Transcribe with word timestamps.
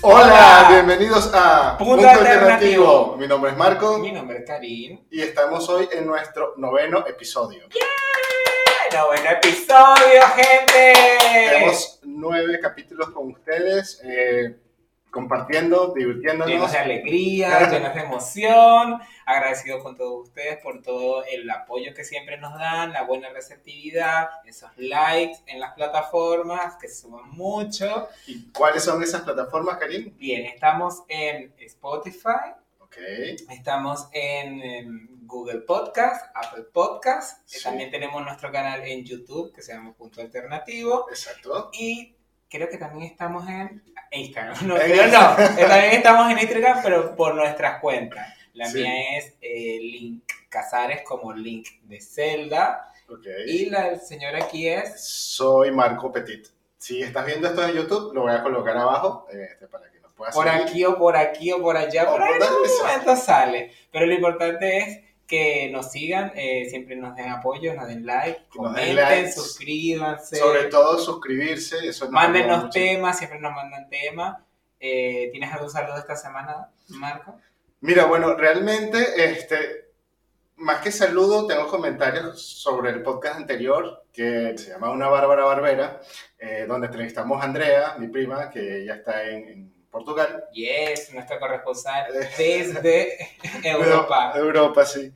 Hola, 0.00 0.68
bienvenidos 0.70 1.30
a 1.34 1.76
Punto 1.76 2.08
Alternativo. 2.08 3.16
Mi 3.18 3.26
nombre 3.26 3.50
es 3.50 3.56
Marco 3.56 3.98
Mi 3.98 4.12
nombre 4.12 4.38
es 4.38 4.44
Karim. 4.46 5.00
y 5.10 5.20
estamos 5.22 5.68
hoy 5.68 5.88
en 5.92 6.06
nuestro 6.06 6.54
noveno 6.56 7.04
episodio. 7.06 7.64
Noveno 8.92 9.30
episodio, 9.30 10.22
gente. 10.36 10.92
Tenemos 11.50 11.98
nueve 12.04 12.60
capítulos 12.60 13.10
con 13.10 13.32
ustedes, 13.32 14.00
eh, 14.04 14.56
compartiendo, 15.10 15.94
Llenos 15.94 15.94
divirtiéndonos. 15.94 16.72
de 16.72 16.78
alegría, 16.78 17.70
llenos 17.70 17.94
de 17.94 18.00
emoción. 18.00 19.00
Agradecidos 19.26 19.82
con 19.82 19.96
todos 19.96 20.28
ustedes 20.28 20.58
por 20.62 20.80
todo 20.82 21.24
el 21.24 21.48
apoyo 21.50 21.92
que 21.94 22.04
siempre 22.04 22.38
nos 22.38 22.54
dan, 22.58 22.92
la 22.92 23.02
buena 23.02 23.28
receptividad, 23.30 24.28
esos 24.46 24.70
likes 24.76 25.38
en 25.46 25.60
las 25.60 25.74
plataformas, 25.74 26.76
que 26.80 26.88
suman 26.88 27.28
mucho. 27.30 28.08
¿Y 28.26 28.50
cuáles 28.52 28.84
son 28.84 29.02
esas 29.02 29.22
plataformas, 29.22 29.76
Karim? 29.78 30.16
Bien, 30.16 30.46
estamos 30.46 31.02
en 31.08 31.52
Spotify, 31.58 32.54
Ok, 32.80 32.96
estamos 33.50 34.08
en, 34.12 34.62
em, 34.62 35.08
Google 35.26 35.60
Podcast, 35.60 36.24
Apple 36.34 36.64
Podcast. 36.72 37.42
Sí. 37.44 37.62
También 37.62 37.90
tenemos 37.90 38.24
nuestro 38.24 38.50
canal 38.50 38.80
en 38.82 39.04
YouTube 39.04 39.52
que 39.54 39.60
se 39.60 39.74
llama 39.74 39.92
Punto 39.92 40.22
Alternativo. 40.22 41.06
exacto. 41.10 41.68
Y 41.74 42.14
creo 42.48 42.68
que 42.68 42.78
también 42.78 43.10
estamos 43.10 43.48
en 43.48 43.82
Instagram. 44.10 44.56
No, 44.66 44.74
creo 44.76 45.06
no. 45.08 45.32
Eh, 45.38 45.66
También 45.66 45.92
estamos 45.92 46.30
en 46.32 46.38
Instagram, 46.38 46.80
pero 46.82 47.14
por 47.16 47.34
nuestras 47.34 47.80
cuentas. 47.80 48.26
La 48.54 48.66
Sí. 48.66 48.78
mía 48.78 49.18
es 49.18 49.34
eh, 49.40 49.78
Link 49.80 50.24
Casares 50.48 51.02
como 51.02 51.32
Link 51.32 51.68
de 51.82 52.00
Zelda. 52.00 52.92
Ok. 53.08 53.26
Y 53.46 53.66
la 53.66 53.84
del 53.90 54.00
señor 54.00 54.34
aquí 54.36 54.68
es. 54.68 55.00
Soy 55.00 55.70
Marco 55.70 56.10
Petit. 56.12 56.48
Si 56.76 57.02
estás 57.02 57.26
viendo 57.26 57.48
esto 57.48 57.66
en 57.66 57.74
YouTube, 57.74 58.14
lo 58.14 58.22
voy 58.22 58.32
a 58.32 58.42
colocar 58.42 58.76
abajo 58.76 59.26
este, 59.32 59.66
para 59.66 59.90
que 59.90 60.00
nos 60.00 60.12
puedas 60.12 60.34
Por 60.34 60.46
seguir. 60.48 60.62
aquí 60.62 60.84
o 60.84 60.96
por 60.98 61.16
aquí 61.16 61.52
o 61.52 61.60
por 61.60 61.76
allá. 61.76 62.04
O 62.08 62.12
Por 62.12 62.22
ahí 62.22 62.34
en 62.36 62.42
algún 62.42 62.68
momento 62.82 63.16
sale. 63.16 63.72
Pero 63.92 64.06
lo 64.06 64.14
importante 64.14 64.78
es 64.78 65.00
que 65.28 65.68
nos 65.70 65.92
sigan, 65.92 66.32
eh, 66.34 66.66
siempre 66.70 66.96
nos 66.96 67.14
den 67.14 67.28
apoyo, 67.28 67.74
nos 67.74 67.86
den 67.86 68.06
like, 68.06 68.40
den 68.40 68.48
comenten, 68.48 68.96
likes. 68.96 69.32
suscríbanse. 69.32 70.36
Sobre 70.36 70.64
todo 70.64 70.98
suscribirse, 70.98 71.86
eso 71.86 72.06
nos 72.06 72.14
Mándenos 72.14 72.70
temas, 72.70 73.18
siempre 73.18 73.38
nos 73.38 73.52
mandan 73.52 73.88
temas. 73.90 74.38
Eh, 74.80 75.28
¿Tienes 75.30 75.52
algún 75.52 75.70
saludo 75.70 75.98
esta 75.98 76.16
semana, 76.16 76.70
Marco? 76.88 77.38
Mira, 77.80 78.06
bueno, 78.06 78.34
realmente, 78.34 78.98
este, 79.22 79.90
más 80.56 80.80
que 80.80 80.90
saludo, 80.90 81.46
tengo 81.46 81.68
comentarios 81.68 82.42
sobre 82.42 82.90
el 82.90 83.02
podcast 83.02 83.36
anterior 83.36 84.04
que 84.10 84.56
se 84.56 84.70
llama 84.70 84.90
Una 84.90 85.08
Bárbara 85.08 85.44
Barbera, 85.44 86.00
eh, 86.38 86.64
donde 86.66 86.86
entrevistamos 86.86 87.40
a 87.40 87.44
Andrea, 87.44 87.96
mi 87.98 88.08
prima, 88.08 88.48
que 88.48 88.82
ya 88.86 88.94
está 88.94 89.24
en, 89.28 89.48
en 89.48 89.77
Portugal. 89.98 90.44
Yes, 90.52 91.12
nuestro 91.12 91.38
corresponsal 91.40 92.12
desde 92.12 93.18
Europa. 93.64 94.32
Europa, 94.36 94.84
sí. 94.84 95.12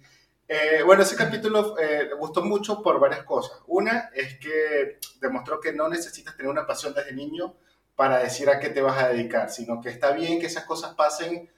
Eh, 0.49 0.83
bueno, 0.85 1.03
ese 1.03 1.17
capítulo 1.17 1.79
eh, 1.79 2.09
me 2.11 2.15
gustó 2.17 2.43
mucho 2.43 2.83
por 2.83 2.99
varias 2.99 3.23
cosas. 3.23 3.59
Una 3.69 4.11
es 4.15 4.39
que 4.39 4.99
demostró 5.21 5.61
que 5.61 5.73
no 5.73 5.89
necesitas 5.89 6.37
tener 6.37 6.51
una 6.51 6.67
pasión 6.67 6.93
desde 6.93 7.13
niño 7.13 7.55
para 7.95 8.19
decir 8.19 8.51
a 8.51 8.59
qué 8.59 8.71
te 8.71 8.83
vas 8.83 9.03
a 9.03 9.09
dedicar, 9.09 9.51
sino 9.51 9.81
que 9.81 9.89
está 9.89 10.13
bien 10.13 10.41
que 10.41 10.47
esas 10.47 10.65
cosas 10.65 10.95
pasen 10.95 11.49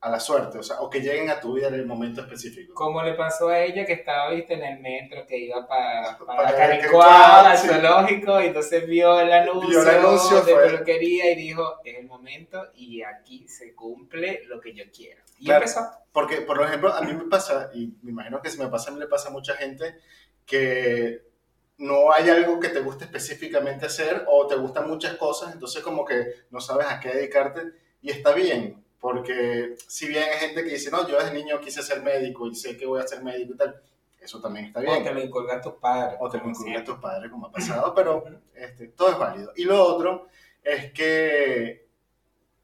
a 0.00 0.10
la 0.10 0.20
suerte, 0.20 0.58
o 0.58 0.62
sea, 0.62 0.80
o 0.80 0.88
que 0.88 1.00
lleguen 1.00 1.28
a 1.28 1.40
tu 1.40 1.54
vida 1.54 1.66
en 1.68 1.74
el 1.74 1.84
momento 1.86 2.20
específico. 2.20 2.72
Como 2.72 3.02
le 3.02 3.14
pasó 3.14 3.48
a 3.48 3.58
ella 3.58 3.84
que 3.84 3.94
estaba 3.94 4.30
viste 4.30 4.54
en 4.54 4.62
el 4.62 4.78
metro 4.80 5.26
que 5.26 5.36
iba 5.38 5.66
para, 5.68 6.16
Para 6.18 6.36
para 6.44 6.56
Caricuao, 6.56 7.46
al 7.46 7.58
sí. 7.58 7.66
zoológico, 7.68 8.40
y 8.40 8.46
entonces 8.46 8.86
vio 8.86 9.18
el 9.20 9.32
anuncio, 9.32 9.68
Vio 9.68 9.82
el 9.82 9.88
anuncio, 9.88 10.40
de 10.42 10.54
peluquería 10.54 11.32
y 11.32 11.34
dijo, 11.36 11.78
es 11.84 11.98
el 11.98 12.06
momento 12.06 12.68
y 12.74 13.02
aquí 13.02 13.48
se 13.48 13.74
cumple 13.74 14.42
lo 14.46 14.60
que 14.60 14.72
yo 14.74 14.84
quiero. 14.94 15.20
Y 15.38 15.46
Claro. 15.46 15.62
empezó. 15.64 15.88
Porque, 16.12 16.42
por 16.42 16.62
ejemplo, 16.62 16.92
a 16.92 17.00
mí 17.02 17.12
me 17.12 17.24
pasa, 17.24 17.70
y 17.74 17.94
me 18.02 18.10
imagino 18.12 18.40
que 18.40 18.50
si 18.50 18.58
me 18.58 18.68
pasa, 18.68 18.90
a 18.90 18.94
mí 18.94 19.00
le 19.00 19.06
pasa 19.06 19.28
a 19.28 19.32
mucha 19.32 19.54
gente, 19.54 19.96
que 20.46 21.22
no 21.78 22.12
hay 22.12 22.28
algo 22.30 22.58
que 22.58 22.68
te 22.68 22.80
guste 22.80 23.04
específicamente 23.04 23.86
hacer 23.86 24.24
o 24.28 24.46
te 24.46 24.56
gustan 24.56 24.88
muchas 24.88 25.14
cosas, 25.16 25.52
entonces 25.52 25.82
como 25.82 26.04
que 26.04 26.24
no 26.50 26.60
sabes 26.60 26.86
a 26.88 26.98
qué 27.00 27.10
dedicarte 27.10 27.62
y 28.02 28.10
está 28.10 28.32
bien, 28.32 28.84
porque 29.00 29.76
si 29.86 30.08
bien 30.08 30.24
hay 30.24 30.38
gente 30.38 30.64
que 30.64 30.70
dice, 30.70 30.90
no, 30.90 31.06
yo 31.08 31.18
desde 31.18 31.32
niño 31.34 31.60
quise 31.60 31.82
ser 31.82 32.02
médico 32.02 32.46
y 32.46 32.54
sé 32.54 32.76
que 32.76 32.86
voy 32.86 33.00
a 33.00 33.06
ser 33.06 33.22
médico 33.22 33.54
y 33.54 33.56
tal, 33.56 33.80
eso 34.20 34.40
también 34.40 34.66
está 34.66 34.80
O 34.80 34.82
bien. 34.82 35.04
te 35.04 35.14
lo 35.14 35.22
inculcan 35.22 35.62
tus 35.62 35.74
padres. 35.74 36.16
O 36.20 36.28
te 36.28 36.38
lo 36.38 36.48
inculcan 36.48 36.84
tus 36.84 36.98
padres 36.98 37.30
como 37.30 37.46
ha 37.46 37.52
pasado, 37.52 37.94
pero 37.94 38.24
este, 38.54 38.88
todo 38.88 39.10
es 39.12 39.18
válido. 39.18 39.52
Y 39.56 39.64
lo 39.64 39.82
otro 39.82 40.26
es 40.62 40.92
que 40.92 41.86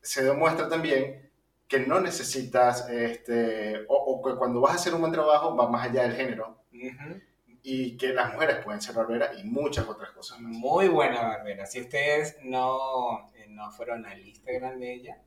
se 0.02 0.24
demuestra 0.24 0.68
también 0.68 1.30
que 1.68 1.78
no 1.80 2.00
necesitas, 2.00 2.88
este, 2.90 3.84
o, 3.88 3.94
o 3.94 4.22
que 4.22 4.36
cuando 4.36 4.60
vas 4.60 4.72
a 4.72 4.74
hacer 4.76 4.94
un 4.94 5.00
buen 5.00 5.12
trabajo 5.12 5.56
va 5.56 5.68
más 5.68 5.88
allá 5.88 6.02
del 6.02 6.12
género 6.14 6.58
Ujú. 6.72 7.20
y 7.62 7.96
que 7.96 8.08
las 8.12 8.34
mujeres 8.34 8.56
pueden 8.62 8.82
ser 8.82 8.94
barberas 8.94 9.38
y 9.38 9.44
muchas 9.44 9.88
otras 9.88 10.10
cosas 10.10 10.40
más. 10.40 10.52
Muy 10.52 10.88
buena 10.88 11.22
barbera. 11.22 11.64
Si 11.64 11.80
ustedes 11.80 12.36
no, 12.42 13.30
eh, 13.34 13.46
no 13.48 13.70
fueron 13.72 14.04
al 14.04 14.20
Instagram 14.26 14.78
de 14.78 14.92
ella, 14.92 15.22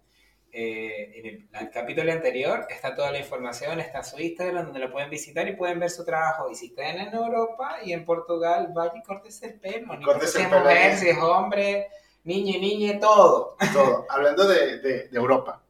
eh, 0.52 1.12
en 1.16 1.26
el, 1.26 1.48
el 1.60 1.70
capítulo 1.70 2.12
anterior 2.12 2.66
está 2.70 2.96
toda 2.96 3.12
la 3.12 3.20
información, 3.20 3.80
está 3.80 4.04
su 4.04 4.20
Instagram 4.20 4.66
donde 4.66 4.80
lo 4.80 4.92
pueden 4.92 5.10
visitar 5.10 5.48
y 5.48 5.56
pueden 5.56 5.80
ver 5.80 5.90
su 5.90 6.04
trabajo. 6.06 6.50
Y 6.50 6.56
si 6.56 6.68
están 6.68 6.98
en 6.98 7.14
Europa 7.14 7.78
y 7.84 7.94
en 7.94 8.06
Portugal, 8.06 8.70
vaya 8.74 8.94
y 8.96 9.04
córtese 9.04 9.48
el 9.48 9.60
pelo. 9.60 9.96
No 9.96 10.20
si 10.22 10.42
el 10.42 10.50
pelo 10.50 10.60
mujer, 10.62 10.98
si 10.98 11.10
es 11.10 11.18
hombre, 11.20 11.88
niño, 12.24 12.60
niña, 12.60 13.00
todo. 13.00 13.56
Todo. 13.74 14.06
Hablando 14.10 14.48
de, 14.48 14.80
de- 14.80 15.08
de 15.10 15.18
Europa, 15.18 15.62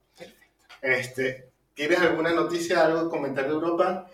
este, 0.81 1.49
¿tienes 1.73 1.99
alguna 1.99 2.31
noticia, 2.31 2.85
algo 2.85 3.03
que 3.03 3.09
comentar 3.09 3.45
de 3.45 3.51
Europa? 3.51 4.07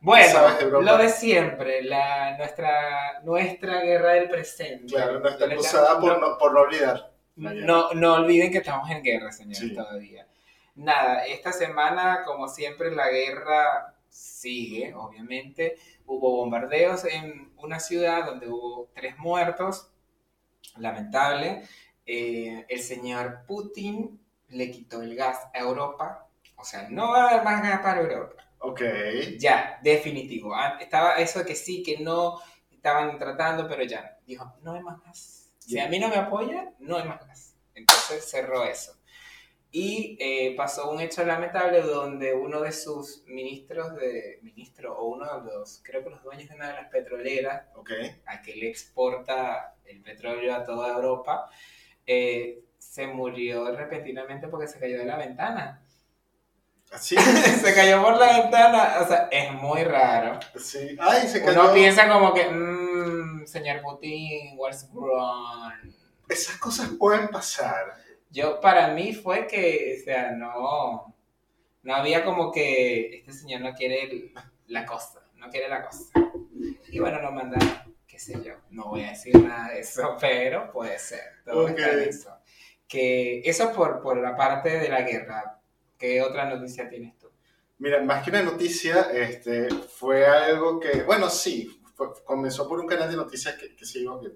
Bueno, 0.00 0.32
¿Sabes 0.32 0.58
de 0.58 0.64
Europa? 0.64 0.84
lo 0.84 0.98
de 0.98 1.08
siempre, 1.08 1.82
la, 1.84 2.36
nuestra, 2.36 3.20
nuestra 3.22 3.80
guerra 3.82 4.14
del 4.14 4.28
presente. 4.28 4.92
Claro, 4.94 5.20
La- 5.20 5.46
acusada 5.46 6.00
por 6.00 6.18
no, 6.20 6.38
por 6.38 6.52
no 6.52 6.60
olvidar. 6.60 7.11
No, 7.36 7.92
no 7.94 8.14
olviden 8.14 8.50
que 8.52 8.58
estamos 8.58 8.90
en 8.90 9.02
guerra, 9.02 9.32
señores, 9.32 9.58
Sí. 9.58 9.74
todavía. 9.74 10.26
Nada, 10.74 11.24
esta 11.26 11.52
semana, 11.52 12.22
como 12.24 12.48
siempre, 12.48 12.90
la 12.94 13.08
guerra 13.10 13.94
sigue, 14.08 14.94
obviamente. 14.94 15.76
Hubo 16.06 16.36
bombardeos 16.36 17.04
en 17.04 17.52
una 17.56 17.80
ciudad 17.80 18.26
donde 18.26 18.48
hubo 18.48 18.90
tres 18.94 19.16
muertos, 19.18 19.90
lamentable. 20.76 21.62
Eh, 22.06 22.66
el 22.68 22.80
señor 22.80 23.44
Putin 23.46 24.20
le 24.48 24.70
quitó 24.70 25.02
el 25.02 25.14
gas 25.14 25.38
a 25.54 25.58
Europa, 25.60 26.26
o 26.56 26.64
sea, 26.64 26.88
no 26.90 27.10
va 27.12 27.24
a 27.24 27.28
haber 27.30 27.44
más 27.44 27.62
gas 27.62 27.80
para 27.80 28.00
Europa. 28.00 28.42
Ok. 28.58 28.82
Ya, 29.38 29.78
definitivo. 29.82 30.54
Ah, 30.54 30.78
Estaba 30.80 31.16
eso 31.16 31.44
que 31.44 31.54
sí, 31.54 31.82
que 31.82 31.98
no 31.98 32.40
estaban 32.70 33.18
tratando, 33.18 33.68
pero 33.68 33.84
ya. 33.84 34.18
Dijo, 34.26 34.54
no 34.62 34.72
hay 34.74 34.82
más 34.82 35.00
gas. 35.02 35.41
Si 35.66 35.78
a 35.78 35.88
mí 35.88 35.98
no 35.98 36.08
me 36.08 36.16
apoyan, 36.16 36.74
no 36.78 36.96
hay 36.98 37.04
más 37.04 37.26
gas. 37.26 37.54
Entonces 37.74 38.28
cerró 38.28 38.64
eso. 38.64 38.96
Y 39.70 40.18
eh, 40.20 40.54
pasó 40.54 40.90
un 40.90 41.00
hecho 41.00 41.24
lamentable 41.24 41.80
donde 41.80 42.34
uno 42.34 42.60
de 42.60 42.72
sus 42.72 43.22
ministros 43.26 43.94
de 43.96 44.38
ministro 44.42 44.98
o 44.98 45.06
uno 45.14 45.40
de 45.40 45.50
los, 45.50 45.80
creo 45.82 46.04
que 46.04 46.10
los 46.10 46.22
dueños 46.22 46.50
de 46.50 46.56
una 46.56 46.68
de 46.68 46.74
las 46.74 46.88
petroleras, 46.88 47.64
Ok. 47.76 47.90
a 48.26 48.42
que 48.42 48.54
le 48.56 48.68
exporta 48.68 49.74
el 49.86 50.02
petróleo 50.02 50.54
a 50.54 50.66
toda 50.66 50.94
Europa, 50.94 51.48
eh, 52.06 52.60
se 52.76 53.06
murió 53.06 53.74
repentinamente 53.74 54.48
porque 54.48 54.68
se 54.68 54.78
cayó 54.78 54.98
de 54.98 55.06
la 55.06 55.16
ventana. 55.16 55.82
Así. 56.92 57.16
se 57.64 57.74
cayó 57.74 58.02
por 58.02 58.18
la 58.18 58.40
ventana, 58.40 58.96
o 59.00 59.06
sea, 59.08 59.28
es 59.30 59.52
muy 59.54 59.84
raro. 59.84 60.38
Sí. 60.56 60.96
Ay, 61.00 61.26
se 61.26 61.42
cayó. 61.42 61.62
Uno 61.62 61.72
piensa 61.72 62.06
como 62.08 62.34
que, 62.34 62.46
mmm, 62.50 63.21
señor 63.46 63.80
Putin, 63.82 64.54
what's 64.56 64.88
wrong? 64.92 65.72
Esas 66.28 66.56
cosas 66.58 66.90
pueden 66.98 67.28
pasar. 67.28 67.94
Yo, 68.30 68.60
para 68.60 68.88
mí 68.94 69.12
fue 69.12 69.46
que, 69.46 69.98
o 70.00 70.04
sea, 70.04 70.32
no, 70.32 71.14
no 71.82 71.94
había 71.94 72.24
como 72.24 72.50
que 72.50 73.16
este 73.16 73.32
señor 73.32 73.60
no 73.60 73.74
quiere 73.74 74.04
el- 74.04 74.32
la 74.68 74.86
cosa, 74.86 75.22
no 75.36 75.50
quiere 75.50 75.68
la 75.68 75.84
cosa. 75.84 76.04
Y 76.90 76.98
bueno, 76.98 77.20
lo 77.20 77.32
mandaron, 77.32 77.94
qué 78.06 78.18
sé 78.18 78.42
yo, 78.42 78.54
no 78.70 78.86
voy 78.86 79.02
a 79.04 79.10
decir 79.10 79.36
nada 79.36 79.68
de 79.72 79.80
eso, 79.80 80.16
pero 80.20 80.70
puede 80.72 80.98
ser, 80.98 81.42
todo 81.44 81.68
está 81.68 81.92
en 81.92 82.08
eso. 82.08 82.36
Que 82.88 83.40
eso 83.44 83.72
por, 83.72 84.00
por 84.02 84.18
la 84.18 84.36
parte 84.36 84.78
de 84.78 84.88
la 84.88 85.02
guerra. 85.02 85.58
¿Qué 85.98 86.20
otra 86.20 86.46
noticia 86.46 86.88
tienes 86.88 87.16
tú? 87.18 87.30
Mira, 87.78 88.00
más 88.02 88.22
que 88.24 88.30
una 88.30 88.42
noticia, 88.42 89.10
este, 89.12 89.68
fue 89.70 90.26
algo 90.26 90.78
que, 90.80 91.02
bueno, 91.02 91.28
sí, 91.30 91.81
fue- 92.10 92.24
comenzó 92.24 92.68
por 92.68 92.80
un 92.80 92.86
canal 92.86 93.10
de 93.10 93.16
noticias 93.16 93.54
que, 93.56 93.74
que 93.76 93.84
sigo, 93.84 94.20
que, 94.20 94.32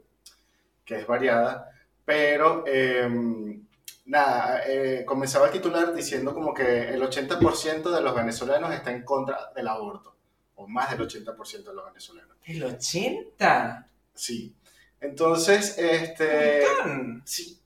que 0.84 0.96
es 1.00 1.06
variada, 1.06 1.70
pero 2.04 2.64
em, 2.66 3.64
nada, 4.06 4.62
eh, 4.66 5.04
comenzaba 5.06 5.46
el 5.46 5.52
titular 5.52 5.92
diciendo 5.94 6.32
como 6.34 6.54
que 6.54 6.90
el 6.90 7.02
80% 7.02 7.90
de 7.90 8.00
los 8.00 8.14
venezolanos 8.14 8.72
está 8.72 8.92
en 8.92 9.02
contra 9.04 9.50
del 9.54 9.68
aborto, 9.68 10.14
o 10.56 10.66
más 10.68 10.90
del 10.90 11.00
80% 11.08 11.64
de 11.70 11.74
los 11.74 11.84
venezolanos. 11.86 12.36
¿El 12.44 12.62
80? 12.64 13.88
Sí. 14.14 14.54
Entonces, 15.00 15.76
este... 15.78 16.62
Sí. 17.24 17.60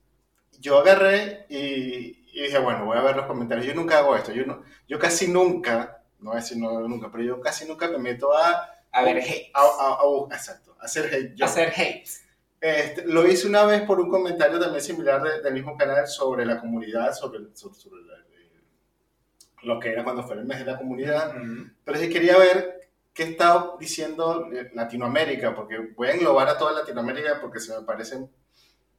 yo 0.59 0.79
agarré 0.79 1.47
y, 1.49 2.29
y 2.33 2.43
dije, 2.43 2.59
bueno, 2.59 2.85
voy 2.87 2.97
a 2.99 3.03
ver 3.03 3.17
los 3.17 3.27
comentarios. 3.27 3.67
Yo 3.67 3.75
nunca 3.75 3.99
hago 3.99 4.17
esto. 4.17 4.33
Yo, 4.33 4.45
no, 4.47 4.63
yo 4.89 4.99
casi 4.99 5.29
nunca, 5.29 6.03
no 6.19 6.31
voy 6.31 6.39
a 6.39 6.43
decir 6.43 6.59
no 6.59 6.81
nunca, 6.89 7.11
pero 7.11 7.23
yo 7.25 7.41
casi 7.41 7.67
nunca 7.67 7.89
me 7.89 7.99
meto 7.99 8.37
a... 8.37 8.69
A 8.93 9.03
ver, 9.03 9.19
hate. 9.19 9.51
a- 9.55 9.61
a- 9.61 9.99
a- 10.01 10.35
exacto, 10.35 10.77
hacer 10.81 11.07
hate. 11.15 11.35
yo. 11.35 11.45
Hacer 11.45 11.73
hate. 11.77 12.05
Este, 12.61 13.05
lo 13.07 13.27
hice 13.27 13.47
una 13.47 13.65
vez 13.65 13.83
por 13.83 14.01
un 14.01 14.11
comentario 14.11 14.59
también 14.61 14.83
similar 14.83 15.23
de- 15.23 15.41
del 15.41 15.55
mismo 15.55 15.77
canal 15.77 16.07
sobre 16.07 16.45
la 16.45 16.61
comunidad, 16.61 17.15
sobre, 17.15 17.41
sobre, 17.55 17.75
sobre 17.75 18.03
la- 18.03 18.19
eh, 18.19 18.51
lo 19.63 19.79
que 19.81 19.91
era 19.93 20.05
cuando 20.05 20.23
fue 20.25 20.37
el 20.37 20.45
mes 20.45 20.59
de 20.59 20.65
la 20.67 20.77
comunidad. 20.79 21.35
Pero 21.85 21.99
sí 21.99 22.11
quería 22.11 22.37
ver 22.37 22.91
qué 23.15 23.23
estaba 23.25 23.77
diciendo 23.79 24.49
eh, 24.53 24.71
Latinoamérica, 24.75 25.55
porque 25.55 25.79
voy 25.97 26.09
a 26.09 26.13
englobar 26.13 26.49
a 26.49 26.59
toda 26.59 26.73
Latinoamérica 26.73 27.41
porque 27.41 27.61
se 27.61 27.75
me 27.79 27.85
parece 27.85 28.19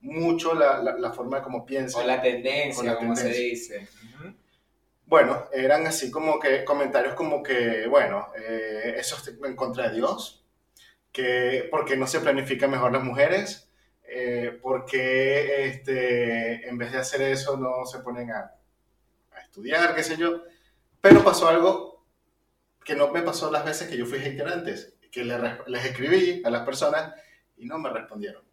mucho 0.01 0.55
la, 0.55 0.81
la, 0.81 0.97
la 0.97 1.11
forma 1.11 1.37
de 1.37 1.43
cómo 1.43 1.63
piensan. 1.65 2.03
O 2.03 2.07
la 2.07 2.19
tendencia, 2.21 2.81
O 2.81 2.85
la 2.85 2.97
como 2.97 3.15
se 3.15 3.29
dice. 3.29 3.87
Bueno, 5.11 5.49
eran 5.51 5.85
así 5.87 6.09
como 6.09 6.39
que 6.39 6.63
comentarios 6.63 7.15
como 7.15 7.43
que, 7.43 7.85
bueno, 7.87 8.29
eh, 8.37 8.95
eso 8.97 9.17
es 9.17 9.27
en 9.43 9.57
contra 9.57 9.89
de 9.89 9.95
Dios, 9.97 10.45
que 11.11 11.67
porque 11.69 11.97
no 11.97 12.07
se 12.07 12.21
planifican 12.21 12.71
mejor 12.71 12.93
las 12.93 13.03
mujeres, 13.03 13.69
eh, 14.07 14.57
porque 14.61 15.65
este, 15.65 16.65
en 16.65 16.77
vez 16.77 16.93
de 16.93 16.99
hacer 16.99 17.23
eso 17.23 17.57
no 17.57 17.85
se 17.85 17.99
ponen 17.99 18.31
a, 18.31 18.55
a 19.33 19.41
estudiar, 19.41 19.93
qué 19.95 20.01
sé 20.03 20.15
yo. 20.15 20.43
Pero 21.01 21.25
pasó 21.25 21.49
algo 21.49 22.05
que 22.85 22.95
no 22.95 23.11
me 23.11 23.21
pasó 23.21 23.51
las 23.51 23.65
veces 23.65 23.89
que 23.89 23.97
yo 23.97 24.05
fui 24.05 24.19
hater 24.19 24.47
antes, 24.47 24.93
que 25.11 25.25
le 25.25 25.37
res- 25.37 25.67
les 25.67 25.83
escribí 25.87 26.41
a 26.45 26.49
las 26.49 26.61
personas 26.65 27.13
y 27.57 27.65
no 27.65 27.77
me 27.79 27.89
respondieron. 27.89 28.43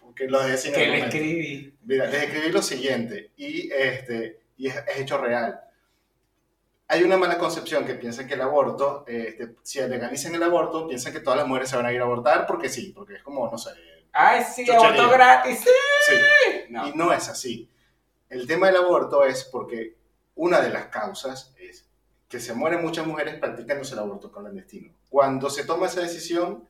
Porque 0.00 0.28
lo 0.28 0.42
dejé 0.42 0.56
sin 0.56 0.72
Que 0.72 0.86
le 0.86 0.98
escribí. 1.00 1.74
Mira, 1.84 2.06
les 2.06 2.22
escribí 2.22 2.48
lo 2.50 2.62
siguiente, 2.62 3.32
y, 3.36 3.70
este, 3.70 4.40
y 4.56 4.68
es, 4.68 4.76
es 4.76 4.98
hecho 5.00 5.18
real. 5.18 5.60
Hay 6.92 7.04
una 7.04 7.16
mala 7.16 7.38
concepción 7.38 7.84
que 7.84 7.94
piensa 7.94 8.26
que 8.26 8.34
el 8.34 8.40
aborto, 8.40 9.04
este, 9.06 9.54
si 9.62 9.80
legalizan 9.80 10.34
el 10.34 10.42
aborto, 10.42 10.88
piensan 10.88 11.12
que 11.12 11.20
todas 11.20 11.38
las 11.38 11.46
mujeres 11.46 11.70
se 11.70 11.76
van 11.76 11.86
a 11.86 11.92
ir 11.92 12.00
a 12.00 12.04
abortar 12.04 12.46
porque 12.48 12.68
sí, 12.68 12.92
porque 12.94 13.14
es 13.14 13.22
como, 13.22 13.48
no 13.48 13.56
sé, 13.56 13.70
Ay, 14.12 14.42
sí, 14.42 14.64
Chuchería. 14.66 14.88
aborto 14.88 15.10
gratis. 15.10 15.60
sí. 15.60 15.70
sí. 16.08 16.64
No. 16.68 16.88
Y 16.88 16.92
no 16.94 17.12
es 17.12 17.28
así. 17.28 17.70
El 18.28 18.44
tema 18.48 18.66
del 18.66 18.76
aborto 18.76 19.24
es 19.24 19.44
porque 19.44 19.94
una 20.34 20.60
de 20.60 20.70
las 20.70 20.86
causas 20.86 21.54
es 21.58 21.86
que 22.28 22.40
se 22.40 22.54
mueren 22.54 22.82
muchas 22.82 23.06
mujeres 23.06 23.36
practicándose 23.38 23.94
el 23.94 24.00
aborto 24.00 24.32
clandestino. 24.32 24.92
Cuando 25.08 25.48
se 25.48 25.64
toma 25.64 25.86
esa 25.86 26.00
decisión, 26.00 26.66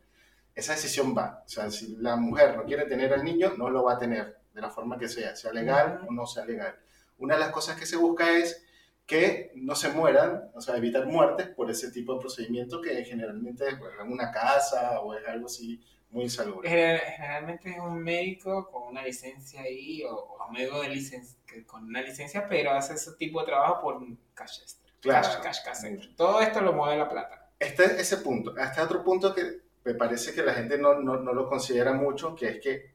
esa 0.54 0.72
decisión 0.74 1.16
va. 1.16 1.42
O 1.46 1.48
sea, 1.48 1.70
si 1.70 1.96
la 1.96 2.16
mujer 2.16 2.58
no 2.58 2.64
quiere 2.64 2.84
tener 2.84 3.12
al 3.14 3.24
niño, 3.24 3.54
no 3.56 3.70
lo 3.70 3.84
va 3.84 3.94
a 3.94 3.98
tener 3.98 4.38
de 4.52 4.60
la 4.60 4.68
forma 4.68 4.98
que 4.98 5.08
sea, 5.08 5.34
sea 5.34 5.52
legal 5.52 6.00
Ujú. 6.02 6.08
o 6.10 6.12
no 6.12 6.26
sea 6.26 6.44
legal. 6.44 6.78
Una 7.18 7.34
de 7.34 7.40
las 7.40 7.50
cosas 7.50 7.78
que 7.78 7.86
se 7.86 7.96
busca 7.96 8.30
es 8.36 8.62
que 9.06 9.50
no 9.56 9.74
se 9.74 9.88
mueran, 9.88 10.50
o 10.54 10.60
sea, 10.60 10.76
evitar 10.76 11.04
muertes 11.06 11.48
por 11.48 11.70
ese 11.70 11.90
tipo 11.90 12.14
de 12.14 12.20
procedimiento 12.20 12.80
que 12.80 13.04
generalmente 13.04 13.66
es 13.68 13.74
pues, 13.76 13.92
una 14.06 14.30
casa 14.30 15.00
o 15.00 15.14
es 15.14 15.26
algo 15.26 15.46
así 15.46 15.80
muy 16.10 16.24
insalubre. 16.24 16.68
General- 16.68 17.00
Generalmente 17.16 17.70
es 17.70 17.78
un 17.78 17.98
médico 18.02 18.70
con 18.70 18.88
una 18.88 19.02
licencia 19.02 19.62
ahí, 19.62 20.02
o, 20.04 20.14
o 20.14 20.46
un 20.46 20.52
médico 20.52 20.80
de 20.82 20.88
licencia, 20.90 21.36
con 21.66 21.84
una 21.84 22.02
licencia, 22.02 22.46
pero 22.48 22.70
hace 22.72 22.94
ese 22.94 23.12
tipo 23.12 23.40
de 23.40 23.46
trabajo 23.46 23.80
por 23.82 23.96
un 23.96 24.18
cash 24.34 24.60
extra. 24.62 24.90
Claro. 25.00 25.28
Cash, 25.42 25.62
cash, 25.62 25.82
cash. 25.82 26.14
Todo 26.16 26.40
esto 26.40 26.60
lo 26.60 26.72
mueve 26.72 26.96
la 26.98 27.08
plata. 27.08 27.50
Este 27.58 28.00
ese 28.00 28.18
punto. 28.18 28.56
Este 28.56 28.80
otro 28.80 29.02
punto 29.02 29.34
que 29.34 29.60
me 29.84 29.94
parece 29.94 30.34
que 30.34 30.42
la 30.42 30.52
gente 30.54 30.78
no, 30.78 30.94
no, 30.94 31.16
no 31.16 31.32
lo 31.32 31.48
considera 31.48 31.92
mucho, 31.92 32.34
que 32.34 32.48
es 32.48 32.60
que 32.60 32.94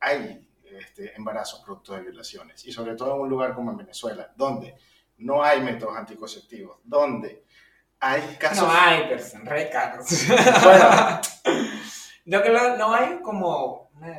hay 0.00 0.46
este, 0.64 1.14
embarazos 1.16 1.60
producto 1.60 1.94
de 1.94 2.02
violaciones. 2.02 2.64
Y 2.66 2.72
sobre 2.72 2.94
todo 2.94 3.14
en 3.14 3.20
un 3.22 3.28
lugar 3.28 3.54
como 3.54 3.70
en 3.70 3.76
Venezuela, 3.78 4.32
donde 4.36 4.74
no 5.18 5.42
hay 5.42 5.60
métodos 5.60 5.96
anticonceptivos, 5.96 6.78
donde 6.84 7.42
hay 8.00 8.22
casos... 8.38 8.66
No 8.66 8.72
hay 8.72 9.08
personas, 9.08 9.48
re 9.48 9.70
caros. 9.70 10.06
Bueno. 10.64 11.20
Creo 12.42 12.42
que 12.42 12.78
no 12.78 12.94
hay 12.94 13.18
como, 13.20 13.90
una- 13.96 14.18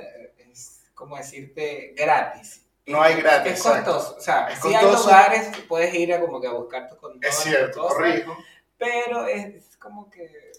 es 0.51 0.89
como 0.95 1.15
decirte, 1.17 1.93
gratis. 1.95 2.65
No 2.87 3.01
hay 3.01 3.15
gratis, 3.21 3.53
Es 3.53 3.59
exacto. 3.59 3.93
costoso. 3.93 4.17
O 4.17 4.21
sea, 4.21 4.47
Es 4.47 4.59
sí 4.59 4.73
hay 4.73 4.83
costoso. 4.83 5.03
lugares 5.09 5.47
que 5.55 5.61
puedes 5.61 5.93
ir 5.93 6.13
a 6.13 6.19
como 6.19 6.41
que 6.41 6.47
a 6.47 6.51
buscar 6.53 6.89
tu 6.89 6.97
condón. 6.97 7.19
Es 7.23 7.35
cierto, 7.35 7.87
corrijo. 7.87 8.35
Pero 8.77 9.27
es 9.27 9.77
como 9.77 10.09
que 10.09 10.51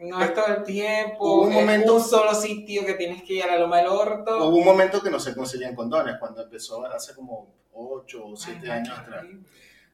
no 0.00 0.22
es 0.22 0.34
todo 0.34 0.46
el 0.48 0.64
tiempo. 0.64 1.16
Hubo 1.24 1.42
un 1.44 1.52
momento- 1.54 1.94
un 1.94 2.02
solo 2.04 2.34
sitio 2.34 2.84
que 2.84 2.94
tienes 2.94 3.22
que 3.22 3.34
ir 3.34 3.44
a 3.44 3.46
la 3.46 3.56
loma 3.58 3.78
del 3.78 3.86
orto. 3.86 4.36
Hubo 4.46 4.56
un 4.58 4.64
momento 4.64 5.00
que 5.02 5.08
no 5.10 5.18
se 5.18 5.34
conseguían 5.34 5.74
condones, 5.74 6.16
cuando 6.20 6.42
empezó 6.42 6.84
hace 6.84 7.14
como 7.14 7.48
8 7.72 8.22
o 8.22 8.30
Ay, 8.32 8.36
7 8.36 8.66
no, 8.66 8.72
años 8.74 8.98
atrás. 8.98 9.18
horrible. 9.24 9.48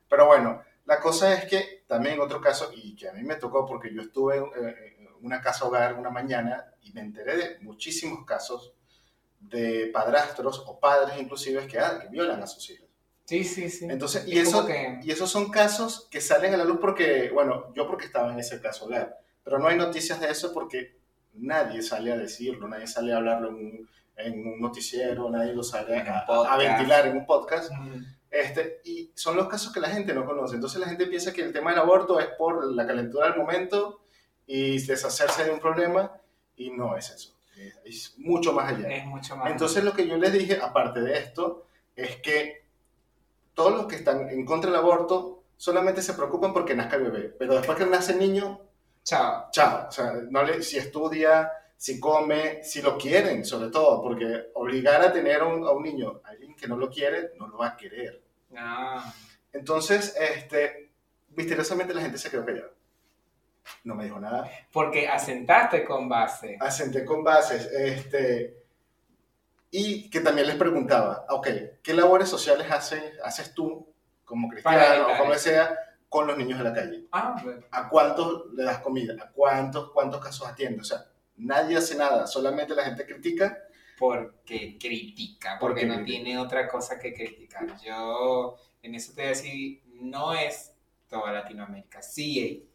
Pero 0.08 0.26
bueno, 0.26 0.62
la 0.86 1.00
cosa 1.00 1.32
es 1.34 1.44
que 1.46 1.84
también 1.86 2.14
en 2.14 2.20
otro 2.20 2.40
caso, 2.40 2.70
y 2.74 2.94
que 2.96 3.08
a 3.08 3.12
mí 3.12 3.22
me 3.22 3.36
tocó 3.36 3.66
porque 3.66 3.92
yo 3.92 4.02
estuve 4.02 4.38
eh, 4.38 4.96
en 4.98 5.08
una 5.22 5.40
casa 5.40 5.64
hogar 5.66 5.94
una 5.94 6.10
mañana 6.10 6.72
y 6.82 6.92
me 6.92 7.00
enteré 7.00 7.36
de 7.36 7.58
muchísimos 7.60 8.24
casos 8.24 8.72
de 9.40 9.90
padrastros 9.92 10.62
o 10.66 10.80
padres 10.80 11.16
inclusive 11.20 11.66
que, 11.66 11.78
ah, 11.78 11.98
que 12.00 12.08
violan 12.08 12.42
a 12.42 12.46
sus 12.46 12.68
hijos. 12.70 12.88
Sí, 13.24 13.44
sí, 13.44 13.68
sí. 13.68 13.86
Entonces, 13.88 14.26
y, 14.26 14.38
Es 14.38 14.48
eso, 14.48 14.66
que- 14.66 15.00
y 15.02 15.10
esos 15.10 15.30
son 15.30 15.50
casos 15.50 16.08
que 16.10 16.20
salen 16.20 16.54
a 16.54 16.56
la 16.56 16.64
luz 16.64 16.78
porque, 16.80 17.30
bueno, 17.30 17.72
yo 17.74 17.86
porque 17.86 18.06
estaba 18.06 18.32
en 18.32 18.38
ese 18.40 18.60
caso 18.60 18.86
hogar, 18.86 19.18
pero 19.44 19.58
no 19.58 19.68
hay 19.68 19.76
noticias 19.76 20.18
de 20.20 20.30
eso 20.30 20.52
porque 20.52 20.96
nadie 21.34 21.82
sale 21.82 22.10
a 22.12 22.16
decirlo, 22.16 22.66
nadie 22.68 22.86
sale 22.86 23.12
a 23.12 23.18
hablarlo 23.18 23.48
en 23.50 23.54
un, 23.54 23.88
en 24.16 24.46
un 24.48 24.60
noticiero, 24.60 25.28
nadie 25.30 25.52
lo 25.52 25.62
sale 25.62 25.98
a, 25.98 26.20
a 26.20 26.26
podcast. 26.26 26.58
ventilar 26.58 27.06
en 27.06 27.16
un 27.18 27.26
podcast. 27.26 27.70
Mm. 27.72 28.04
Este, 28.30 28.80
y 28.84 29.10
son 29.14 29.36
los 29.36 29.48
casos 29.48 29.72
que 29.72 29.80
la 29.80 29.88
gente 29.88 30.12
no 30.12 30.26
conoce. 30.26 30.56
Entonces 30.56 30.80
la 30.80 30.88
gente 30.88 31.06
piensa 31.06 31.32
que 31.32 31.42
el 31.42 31.52
tema 31.52 31.70
del 31.70 31.80
aborto 31.80 32.20
es 32.20 32.26
por 32.26 32.64
la 32.72 32.86
calentura 32.86 33.28
del 33.28 33.38
momento 33.38 34.00
y 34.46 34.80
deshacerse 34.84 35.44
de 35.44 35.50
un 35.50 35.60
problema, 35.60 36.12
y 36.56 36.70
no 36.70 36.96
es 36.96 37.10
eso. 37.10 37.34
Es, 37.56 37.78
es 37.84 38.14
mucho 38.18 38.52
más 38.52 38.72
allá. 38.72 38.88
Es 38.88 39.04
mucho 39.04 39.36
más. 39.36 39.50
Entonces 39.50 39.84
lo 39.84 39.92
que 39.92 40.06
yo 40.06 40.16
les 40.16 40.32
dije, 40.32 40.58
aparte 40.60 41.00
de 41.00 41.18
esto, 41.18 41.66
es 41.96 42.16
que 42.16 42.64
todos 43.54 43.72
los 43.72 43.86
que 43.86 43.96
están 43.96 44.28
en 44.30 44.44
contra 44.44 44.70
del 44.70 44.78
aborto 44.80 45.42
solamente 45.56 46.02
se 46.02 46.14
preocupan 46.14 46.52
porque 46.52 46.74
nazca 46.74 46.96
el 46.96 47.10
bebé, 47.10 47.34
pero 47.38 47.54
después 47.54 47.76
que 47.76 47.86
nace 47.86 48.12
el 48.12 48.20
niño, 48.20 48.60
Chao. 49.08 49.48
chao. 49.50 49.88
O 49.88 49.90
sea, 49.90 50.12
no 50.28 50.42
le, 50.42 50.62
si 50.62 50.76
estudia, 50.76 51.50
si 51.78 52.00
come, 52.00 52.64
si 52.64 52.82
lo 52.82 52.98
quieren, 52.98 53.44
sobre 53.44 53.70
todo, 53.70 54.02
porque 54.02 54.50
obligar 54.54 55.00
a 55.00 55.12
tener 55.12 55.42
a 55.42 55.46
un, 55.46 55.64
a 55.64 55.70
un 55.70 55.84
niño, 55.84 56.20
a 56.24 56.30
alguien 56.30 56.56
que 56.56 56.66
no 56.66 56.76
lo 56.76 56.90
quiere, 56.90 57.30
no 57.38 57.46
lo 57.46 57.58
va 57.58 57.68
a 57.68 57.76
querer. 57.76 58.20
No. 58.50 59.00
Entonces, 59.52 60.12
este, 60.18 60.90
misteriosamente 61.36 61.94
la 61.94 62.02
gente 62.02 62.18
se 62.18 62.30
quedó 62.30 62.44
callada. 62.44 62.70
No 63.84 63.94
me 63.94 64.04
dijo 64.04 64.18
nada. 64.18 64.50
Porque 64.72 65.06
asentaste 65.06 65.84
con 65.84 66.08
base. 66.08 66.56
Asenté 66.58 67.04
con 67.04 67.22
bases. 67.22 67.66
Este, 67.66 68.56
y 69.70 70.10
que 70.10 70.20
también 70.20 70.48
les 70.48 70.56
preguntaba, 70.56 71.26
ok, 71.28 71.48
¿qué 71.80 71.94
labores 71.94 72.28
sociales 72.28 72.68
haces, 72.72 73.20
haces 73.22 73.54
tú 73.54 73.86
como 74.24 74.48
cristiano 74.48 75.14
o 75.14 75.18
como 75.18 75.34
sea 75.34 75.78
con 76.08 76.26
los 76.26 76.36
niños 76.36 76.58
de 76.58 76.64
la 76.64 76.72
calle? 76.74 77.06
Ah, 77.12 77.40
bueno. 77.40 77.62
¿A 77.70 77.88
cuántos 77.88 78.52
le 78.52 78.64
das 78.64 78.78
comida? 78.78 79.14
¿A 79.22 79.30
cuántos, 79.30 79.92
cuántos 79.92 80.20
casos 80.20 80.48
atiendes? 80.48 80.80
O 80.80 80.96
sea, 80.96 81.06
nadie 81.38 81.76
hace 81.76 81.96
nada, 81.96 82.26
solamente 82.26 82.74
la 82.74 82.84
gente 82.84 83.06
critica. 83.06 83.58
porque 83.98 84.78
critica, 84.78 85.56
porque 85.58 85.82
Porque 85.82 85.86
no 85.86 85.94
critica. 85.96 86.06
tiene 86.22 86.38
otra 86.38 86.68
cosa 86.68 86.98
que 86.98 87.12
criticar. 87.12 87.76
Yo 87.82 88.56
en 88.82 88.94
eso 88.94 89.12
te 89.12 89.22
voy 89.22 89.26
a 89.26 89.28
decir, 89.30 89.82
no 89.94 90.34
es 90.34 90.72
toda 91.08 91.32
Latinoamérica, 91.32 92.00
sí 92.02 92.68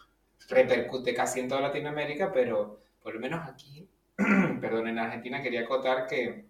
repercute 0.50 1.14
casi 1.14 1.40
en 1.40 1.48
toda 1.48 1.62
Latinoamérica, 1.62 2.32
pero 2.34 2.82
por 3.02 3.14
lo 3.14 3.20
menos 3.22 3.48
aquí, 3.48 3.88
perdón, 4.62 4.88
en 4.90 5.00
Argentina 5.00 5.42
quería 5.42 5.62
acotar 5.62 6.08
que 6.08 6.46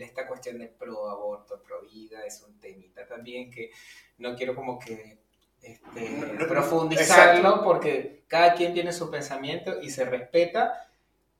esta 0.00 0.26
cuestión 0.26 0.58
de 0.58 0.66
pro 0.66 1.08
aborto, 1.08 1.62
pro 1.62 1.82
vida 1.82 2.24
es 2.26 2.42
un 2.42 2.58
temita 2.58 3.06
también 3.06 3.48
que 3.50 3.70
no 4.18 4.34
quiero 4.34 4.56
como 4.56 4.76
que 4.78 5.18
este, 5.62 6.10
No, 6.10 6.26
no, 6.32 6.46
profundizarlo 6.48 7.48
exacto. 7.48 7.64
porque 7.64 8.24
cada 8.26 8.54
quien 8.54 8.74
tiene 8.74 8.92
su 8.92 9.08
pensamiento 9.10 9.80
y 9.80 9.90
se 9.90 10.04
respeta, 10.04 10.88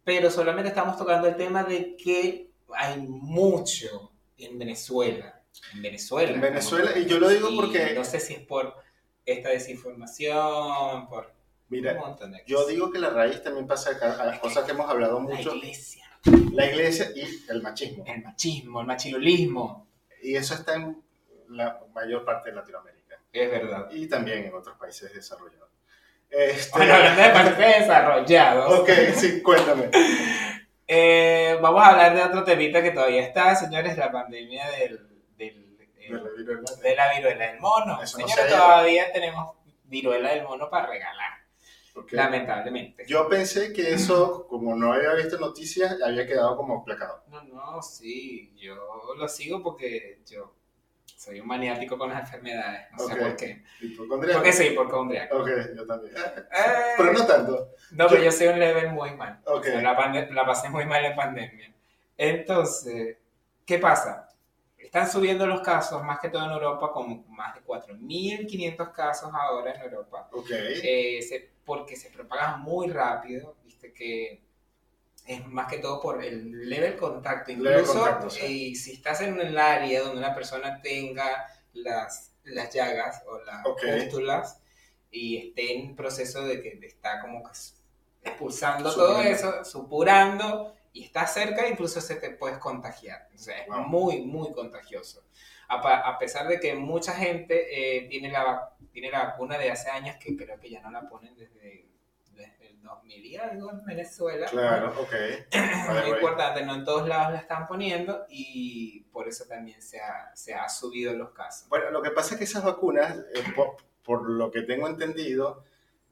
pero 0.05 0.31
solamente 0.31 0.69
estamos 0.69 0.97
tocando 0.97 1.27
el 1.29 1.37
tema 1.37 1.65
de 1.65 1.97
que 1.97 2.51
hay 2.75 3.01
mucho 3.01 4.13
en 4.39 4.59
Venezuela. 4.59 5.41
En 5.75 5.83
Venezuela. 5.83 6.33
En 6.33 6.41
Venezuela, 6.41 6.93
como- 6.93 7.05
y 7.05 7.09
yo 7.09 7.19
lo 7.19 7.29
digo 7.29 7.49
y 7.51 7.57
porque- 7.57 7.95
No 7.95 8.05
sé 8.05 8.21
si 8.21 8.35
es 8.35 8.41
por 8.41 8.75
esta 9.25 9.49
desinformación, 9.51 11.09
por 11.09 11.27
un 11.27 11.33
Mira, 11.69 11.95
montón 11.95 12.33
de 12.33 12.43
yo 12.47 12.67
digo 12.67 12.91
que 12.91 12.99
la 12.99 13.11
raíz 13.11 13.43
también 13.43 13.67
pasa 13.67 13.91
a 14.01 14.23
a 14.23 14.27
las 14.27 14.39
cosas 14.39 14.65
que 14.65 14.73
hemos 14.73 14.89
hablado 14.89 15.15
La 15.15 15.21
mucho, 15.37 15.55
iglesia, 15.55 16.05
la 16.53 16.67
iglesia 16.67 17.11
y 17.15 17.23
el 17.51 17.63
machismo. 17.63 18.05
el 18.07 18.23
machismo, 18.23 18.81
el 18.81 18.87
machirulismo. 18.87 19.87
Y 20.23 20.37
eso 20.37 20.55
está 20.55 20.75
en 20.75 21.03
la 21.49 21.81
mayor 21.95 22.25
parte 22.25 22.51
de 22.51 22.57
Latinoamérica 22.57 23.21
Es 23.33 23.51
verdad. 23.51 23.91
y 23.93 24.07
también 24.09 24.45
en 24.45 24.55
otros 24.55 24.77
países 24.77 25.13
desarrollados. 25.13 25.69
Este, 26.31 26.77
Bueno, 26.79 26.95
hablando 26.95 27.23
de 27.23 27.29
países 27.31 27.59
desarrollados. 27.81 28.81
ok, 28.81 28.91
sí, 29.15 29.43
cuéntame. 29.43 29.91
Eh, 30.87 31.59
vamos 31.63 31.83
a 31.83 31.89
hablar 31.91 32.15
de 32.15 32.23
otro 32.23 32.45
temita 32.45 32.83
que 32.83 32.91
todavía 32.91 33.23
está, 33.23 33.55
señores, 33.55 33.97
la 33.97 34.11
pandemia 34.13 34.69
del, 34.71 35.09
del, 35.37 35.77
eh, 35.99 36.11
De 36.11 36.17
la 36.17 36.29
viruela. 36.37 36.71
de 36.83 36.97
la 36.97 37.15
viruela 37.15 37.47
del 37.47 37.61
mono. 37.61 38.03
Eso 38.03 38.19
no 38.19 38.27
Señora, 38.29 38.35
se 38.35 38.41
ha 38.43 38.49
ido. 38.57 38.65
todavía 38.65 39.13
tenemos 39.13 39.57
viruela 39.85 40.31
del 40.31 40.43
mono 40.43 40.69
para 40.69 40.87
regalar, 40.89 41.31
lamentablemente. 42.11 43.05
Yo 43.07 43.29
pensé 43.29 43.73
que 43.73 43.93
eso, 43.95 44.47
como 44.49 44.75
no 44.75 44.93
había 44.93 45.15
visto 45.15 45.39
noticias, 45.39 45.97
había 46.05 46.27
quedado 46.27 46.57
como 46.57 46.85
placado. 46.85 47.23
No, 47.29 47.43
no, 47.45 47.83
sí, 47.83 48.53
yo 48.57 48.75
lo 49.17 49.29
sigo 49.29 49.63
porque 49.63 50.21
yo 50.27 50.55
soy 51.25 51.41
un 51.41 51.47
maniático 51.47 51.97
con 51.97 52.11
las 52.11 52.21
enfermedades, 52.21 52.87
no 52.93 53.05
Ok. 53.05 53.11
sé 53.13 53.17
por 53.17 53.37
qué. 53.37 53.63
¿Hipocondríaco? 53.81 54.39
Porque 54.39 54.53
soy 54.53 54.67
hipocondriaco. 54.67 55.39
Ok, 55.39 55.49
yo 55.75 55.87
también. 55.87 56.15
Eh, 56.17 56.45
Pero 56.99 57.13
no 57.13 57.27
tanto. 57.27 57.71
No, 57.93 58.09
pero 58.09 58.23
yo 58.23 58.31
soy 58.33 58.49
un 58.49 58.59
level 58.59 58.91
muy 58.91 59.13
mal. 59.13 59.41
Ok. 59.47 59.61
O 59.61 59.63
sea, 59.65 59.81
la, 59.81 60.47
pasé 60.47 60.69
muy 60.69 60.85
mal 60.85 61.05
en 61.05 61.17
pandemia. 61.17 61.73
Entonces, 62.17 63.17
¿qué 63.65 63.79
pasa? 63.79 64.29
Están 64.79 65.11
subiendo 65.11 65.47
los 65.47 65.63
casos, 65.63 66.03
más 66.05 66.21
que 66.21 66.29
todo 66.29 66.45
en 66.45 66.53
Europa, 66.53 66.93
con 66.93 67.25
más 67.31 67.55
de 67.55 67.63
4.500 67.63 68.93
casos 68.93 69.31
ahora 69.33 69.73
en 69.73 69.81
Europa, 69.83 70.29
Ok. 70.33 70.51
eh, 70.51 71.21
se- 71.23 71.51
porque 71.65 71.97
se 71.97 72.11
propagan 72.11 72.61
muy 72.61 72.89
rápido, 72.89 73.57
viste 73.65 73.93
que 73.93 74.43
es 75.27 75.47
más 75.47 75.69
que 75.71 75.79
todo 75.79 76.01
por 76.01 76.23
el 76.23 76.69
level 76.69 76.97
contacto. 76.97 77.53
Level 77.53 77.81
Incluso 77.81 77.95
contacto, 78.01 78.31
sí. 78.31 78.73
eh, 78.73 78.77
si 78.77 78.93
estás 78.93 79.21
en 79.23 79.41
el 79.41 79.57
área 79.59 80.03
donde 80.03 80.19
una 80.19 80.35
persona 80.35 80.81
tenga 80.83 81.47
las, 81.73 82.33
las 82.45 82.73
llagas 82.75 83.23
o 83.27 83.39
las 83.41 83.65
Ok. 83.67 83.81
pústulas 83.83 84.61
y 85.11 85.37
esté 85.49 85.75
en 85.77 85.97
proceso 85.97 86.43
de 86.45 86.61
que 86.63 86.79
está 86.87 87.21
como 87.21 87.43
que 87.43 87.51
expulsando 88.23 88.91
Supurando. 88.91 89.15
todo 89.21 89.23
eso, 89.31 89.65
supurando 89.65 90.75
y 90.93 91.05
está 91.05 91.27
cerca, 91.27 91.67
incluso 91.69 92.01
se 92.01 92.17
te 92.17 92.31
puedes 92.31 92.59
contagiar. 92.59 93.29
O 93.35 93.39
sea, 93.39 93.59
es 93.63 93.69
Wow. 93.69 93.81
muy, 93.85 94.23
muy 94.23 94.53
contagioso. 94.53 95.25
A, 95.69 95.77
a 96.09 96.19
pesar 96.19 96.47
de 96.49 96.61
que 96.61 96.75
mucha 96.75 97.13
gente 97.15 97.99
eh, 97.99 98.07
tiene, 98.09 98.31
la, 98.31 98.71
tiene 98.93 99.11
la 99.11 99.25
vacuna 99.25 99.59
de 99.59 99.71
hace 99.71 99.91
años, 99.91 100.17
que 100.17 100.37
creo 100.37 100.59
que 100.61 100.71
ya 100.71 100.81
no 100.83 100.91
la 100.91 101.09
ponen 101.09 101.35
desde, 101.37 101.87
desde 102.85 103.13
el 103.15 103.23
2000 103.23 103.27
y 103.27 103.37
algo 103.37 103.71
en 103.71 103.85
Venezuela. 103.85 104.47
Claro, 104.47 104.95
ok. 105.01 105.13
Es 105.13 105.47
Vale, 105.89 106.01
muy 106.03 106.11
importante, 106.11 106.65
no 106.65 106.75
en 106.75 106.85
todos 106.85 107.09
lados 107.09 107.33
la 107.33 107.39
están 107.41 107.67
poniendo 107.67 108.27
y 108.29 109.01
por 109.13 109.29
eso 109.29 109.45
también 109.47 109.81
se 109.83 110.01
ha, 110.01 110.35
se 110.35 110.55
ha 110.55 110.69
subido 110.69 111.13
los 111.15 111.31
casos. 111.33 111.69
Bueno, 111.69 111.91
lo 111.91 112.03
que 112.03 112.11
pasa 112.11 112.35
es 112.35 112.39
que 112.39 112.45
esas 112.45 112.65
vacunas, 112.65 113.17
eh, 113.35 113.43
por, 113.55 113.77
por 114.03 114.29
lo 114.29 114.51
que 114.51 114.63
tengo 114.63 114.89
entendido, 114.89 115.65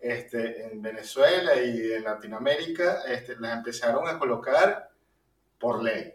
este, 0.03 0.67
en 0.67 0.83
Venezuela 0.83 1.55
y 1.63 1.93
en 1.93 2.03
Latinoamérica 2.03 3.03
este, 3.07 3.37
las 3.37 3.57
empezaron 3.57 4.09
a 4.09 4.19
colocar 4.19 4.91
por 5.59 5.83
ley. 5.83 6.15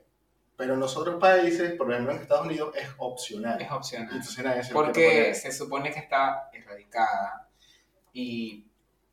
Pero 0.57 0.73
en 0.73 0.79
los 0.79 0.97
otros 0.97 1.19
países, 1.21 1.73
por 1.73 1.91
ejemplo 1.91 2.13
en 2.13 2.21
Estados 2.21 2.47
Unidos, 2.47 2.75
es 2.75 2.89
opcional. 2.97 3.61
Es 3.61 3.71
opcional. 3.71 4.09
Entonces 4.11 4.67
se 4.67 4.73
Porque 4.73 5.33
se 5.35 5.51
supone 5.51 5.91
que 5.93 5.99
está 5.99 6.49
erradicada 6.51 7.47
y 8.11 8.66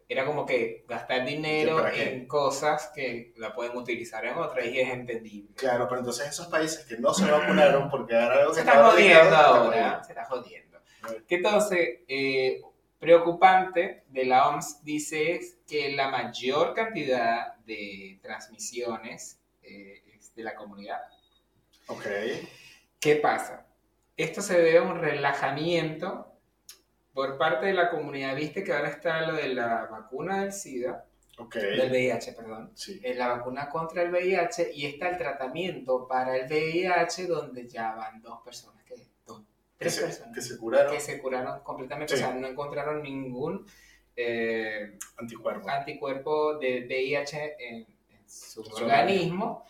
era 0.09 0.27
como 0.27 0.45
que 0.45 0.85
gastar 0.87 1.25
dinero 1.25 1.87
en 1.89 2.27
cosas 2.27 2.91
que 2.95 3.33
la 3.37 3.55
pueden 3.55 3.77
utilizar 3.77 4.25
en 4.25 4.37
otras 4.37 4.67
y 4.67 4.79
es 4.79 4.89
entendible. 4.91 5.55
Claro, 5.55 5.87
pero 5.89 6.01
entonces 6.01 6.29
esos 6.29 6.47
países 6.49 6.85
que 6.85 6.99
no 6.99 7.15
se 7.15 7.31
vacunaron 7.31 7.89
porque 7.91 8.15
era 8.15 8.33
algo 8.33 8.51
que 8.51 8.57
Se 8.57 8.61
está 8.61 8.85
jodiendo 8.85 9.37
ahora, 9.37 10.05
se 10.05 10.13
está 10.13 10.25
jodiendo. 10.25 10.79
Que 11.27 11.37
entonces, 11.37 12.01
eh, 12.09 12.63
preocupante 12.99 14.05
de 14.09 14.25
la 14.25 14.49
OMS 14.49 14.83
dice 14.83 15.33
es 15.33 15.59
que 15.67 15.93
la 15.93 16.09
mayor 16.09 16.75
cantidad 16.75 17.55
de 17.67 18.19
transmisiones 18.23 19.41
eh, 19.63 20.03
es 20.17 20.35
de 20.35 20.43
la 20.43 20.55
comunidad. 20.55 21.01
Ok, 21.89 22.07
¿Qué 23.01 23.17
pasa? 23.17 23.67
Esto 24.17 24.41
se 24.41 24.59
debe 24.59 24.79
a 24.79 24.83
un 24.83 24.99
relajamiento 24.99 26.34
por 27.15 27.39
parte 27.39 27.67
de 27.67 27.73
la 27.75 27.89
comunidad. 27.91 28.35
Viste 28.37 28.63
que 28.65 28.73
ahora 28.73 28.89
está 28.89 29.27
lo 29.27 29.35
de 29.37 29.55
la 29.55 29.87
vacuna 29.87 30.43
del 30.43 30.53
SIDA, 30.53 31.07
ok. 31.39 31.55
del 31.55 31.91
VIH, 31.91 32.33
perdón. 32.33 32.73
Sí. 32.75 33.01
La 33.15 33.29
vacuna 33.29 33.71
contra 33.71 34.03
el 34.03 34.11
VIH 34.11 34.73
y 34.75 34.87
está 34.87 35.09
el 35.11 35.17
tratamiento 35.17 36.07
para 36.09 36.37
el 36.37 36.47
VIH 36.47 37.27
donde 37.27 37.69
ya 37.69 37.95
van 37.95 38.21
dos 38.21 38.41
personas, 38.45 38.83
que 38.85 38.95
dos, 39.27 39.41
Que 39.41 39.45
tres 39.79 39.95
se, 39.95 40.03
personas 40.03 40.35
que 40.35 40.43
se 40.43 40.59
curaron 40.59 40.93
que 40.93 41.01
se 41.01 41.19
curaron 41.21 41.61
completamente, 41.61 42.17
Sí. 42.17 42.23
o 42.23 42.27
sea, 42.27 42.35
no 42.35 42.47
encontraron 42.49 43.03
ningún 43.03 43.65
eh, 44.17 44.99
anticuerpos. 45.17 45.69
anticuerpo 45.73 46.59
de 46.59 46.85
VIH 46.87 47.57
en, 47.59 47.77
en 48.11 48.29
su 48.29 48.63
Su 48.65 48.75
organismo. 48.85 49.65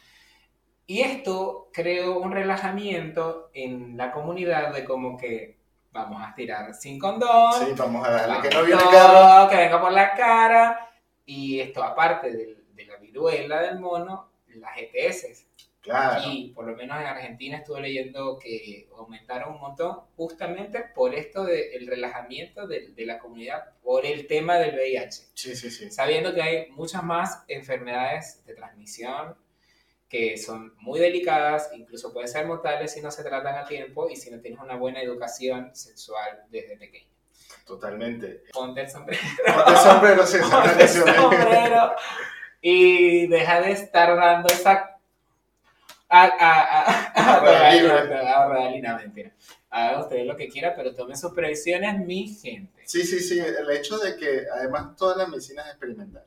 Y 0.87 1.01
esto 1.01 1.71
creó 1.73 2.19
un 2.19 2.33
relajamiento 2.33 3.51
en 3.55 3.97
la 3.97 4.13
comunidad 4.13 4.75
de 4.75 4.85
como 4.85 5.17
que 5.17 5.57
vamos 5.95 6.21
a 6.23 6.35
tirar 6.35 6.75
sin 6.75 6.99
condón, 6.99 7.53
Sí, 7.55 7.73
vamos 7.77 8.07
a 8.07 8.11
darle 8.11 8.47
que 8.49 8.55
no 8.55 8.65
viene 8.65 8.83
carro. 8.91 9.49
que 9.49 9.57
venga 9.57 9.81
por 9.81 9.93
la 9.93 10.13
cara. 10.13 10.91
Y 11.25 11.61
esto 11.61 11.83
aparte 11.83 12.31
del- 12.31 12.65
de, 12.75 12.85
la 12.85 12.97
viruela 12.97 13.63
del 13.63 13.79
mono, 13.79 14.29
las 14.57 14.73
ETS. 14.77 15.47
Claro. 15.81 16.23
Y 16.31 16.49
por 16.55 16.67
lo 16.67 16.75
menos 16.77 16.99
en 17.01 17.07
Argentina 17.07 17.59
estuve 17.59 17.81
leyendo 17.83 18.39
que 18.39 18.89
aumentaron 18.97 19.55
un 19.55 19.61
montón 19.61 20.01
justamente 20.17 20.81
por 20.95 21.15
esto 21.15 21.45
del 21.45 21.87
relajamiento 21.87 22.67
de, 22.67 22.89
de 22.89 23.07
la 23.07 23.19
comunidad, 23.19 23.65
por 23.83 24.05
el 24.07 24.27
tema 24.27 24.57
del 24.57 24.75
VIH. 24.75 25.23
Sí, 25.35 25.55
sí, 25.55 25.71
sí. 25.71 25.91
Sabiendo 25.91 26.35
que 26.35 26.43
hay 26.43 26.71
muchas 26.73 27.03
más 27.05 27.45
enfermedades 27.49 28.45
de 28.47 28.55
transmisión 28.55 29.37
que 30.09 30.37
son 30.39 30.75
muy 30.79 31.01
delicadas, 31.01 31.71
incluso 31.75 32.13
pueden 32.13 32.29
ser 32.29 32.47
mortales 32.47 32.93
si 32.93 33.01
no 33.01 33.11
se 33.11 33.25
tratan 33.25 33.57
a 33.57 33.65
tiempo 33.65 34.09
y 34.09 34.17
si 34.17 34.31
no 34.31 34.41
tienes 34.41 34.61
una 34.61 34.77
buena 34.77 35.01
educación 35.01 35.75
sexual 35.75 36.45
desde 36.51 36.77
pequeño. 36.77 37.09
Totalmente. 37.67 38.45
Ponte 38.53 38.83
el 38.83 38.91
sombrero, 38.91 39.23
Ponte 39.47 39.71
el 39.71 39.77
sombrero, 39.77 40.27
sí, 40.27 40.39
ponte 40.51 40.83
el 40.83 40.89
sombrero 40.89 41.93
y 42.61 43.27
deja 43.27 43.61
de 43.61 43.73
estar 43.73 44.17
dando 44.17 44.49
esa... 44.49 44.91
A, 46.09 46.25
a, 46.27 47.41
a, 47.41 47.41
mentira. 48.97 49.33
Hagan 49.71 50.01
ustedes 50.01 50.27
lo 50.27 50.37
que 50.37 50.49
quieran, 50.49 50.75
pero 50.77 50.95
tomen 50.95 51.17
sus 51.17 51.33
previsiones, 51.33 51.99
mi 51.99 52.29
gente. 52.29 52.83
Sí, 52.85 53.03
sí, 53.03 53.19
sí. 53.19 53.41
El 53.41 53.69
hecho 53.71 53.99
de 53.99 54.17
que 54.17 54.45
además 54.55 54.95
toda 54.97 55.17
la 55.17 55.27
medicina 55.27 55.63
es 55.63 55.71
experimental. 55.71 56.25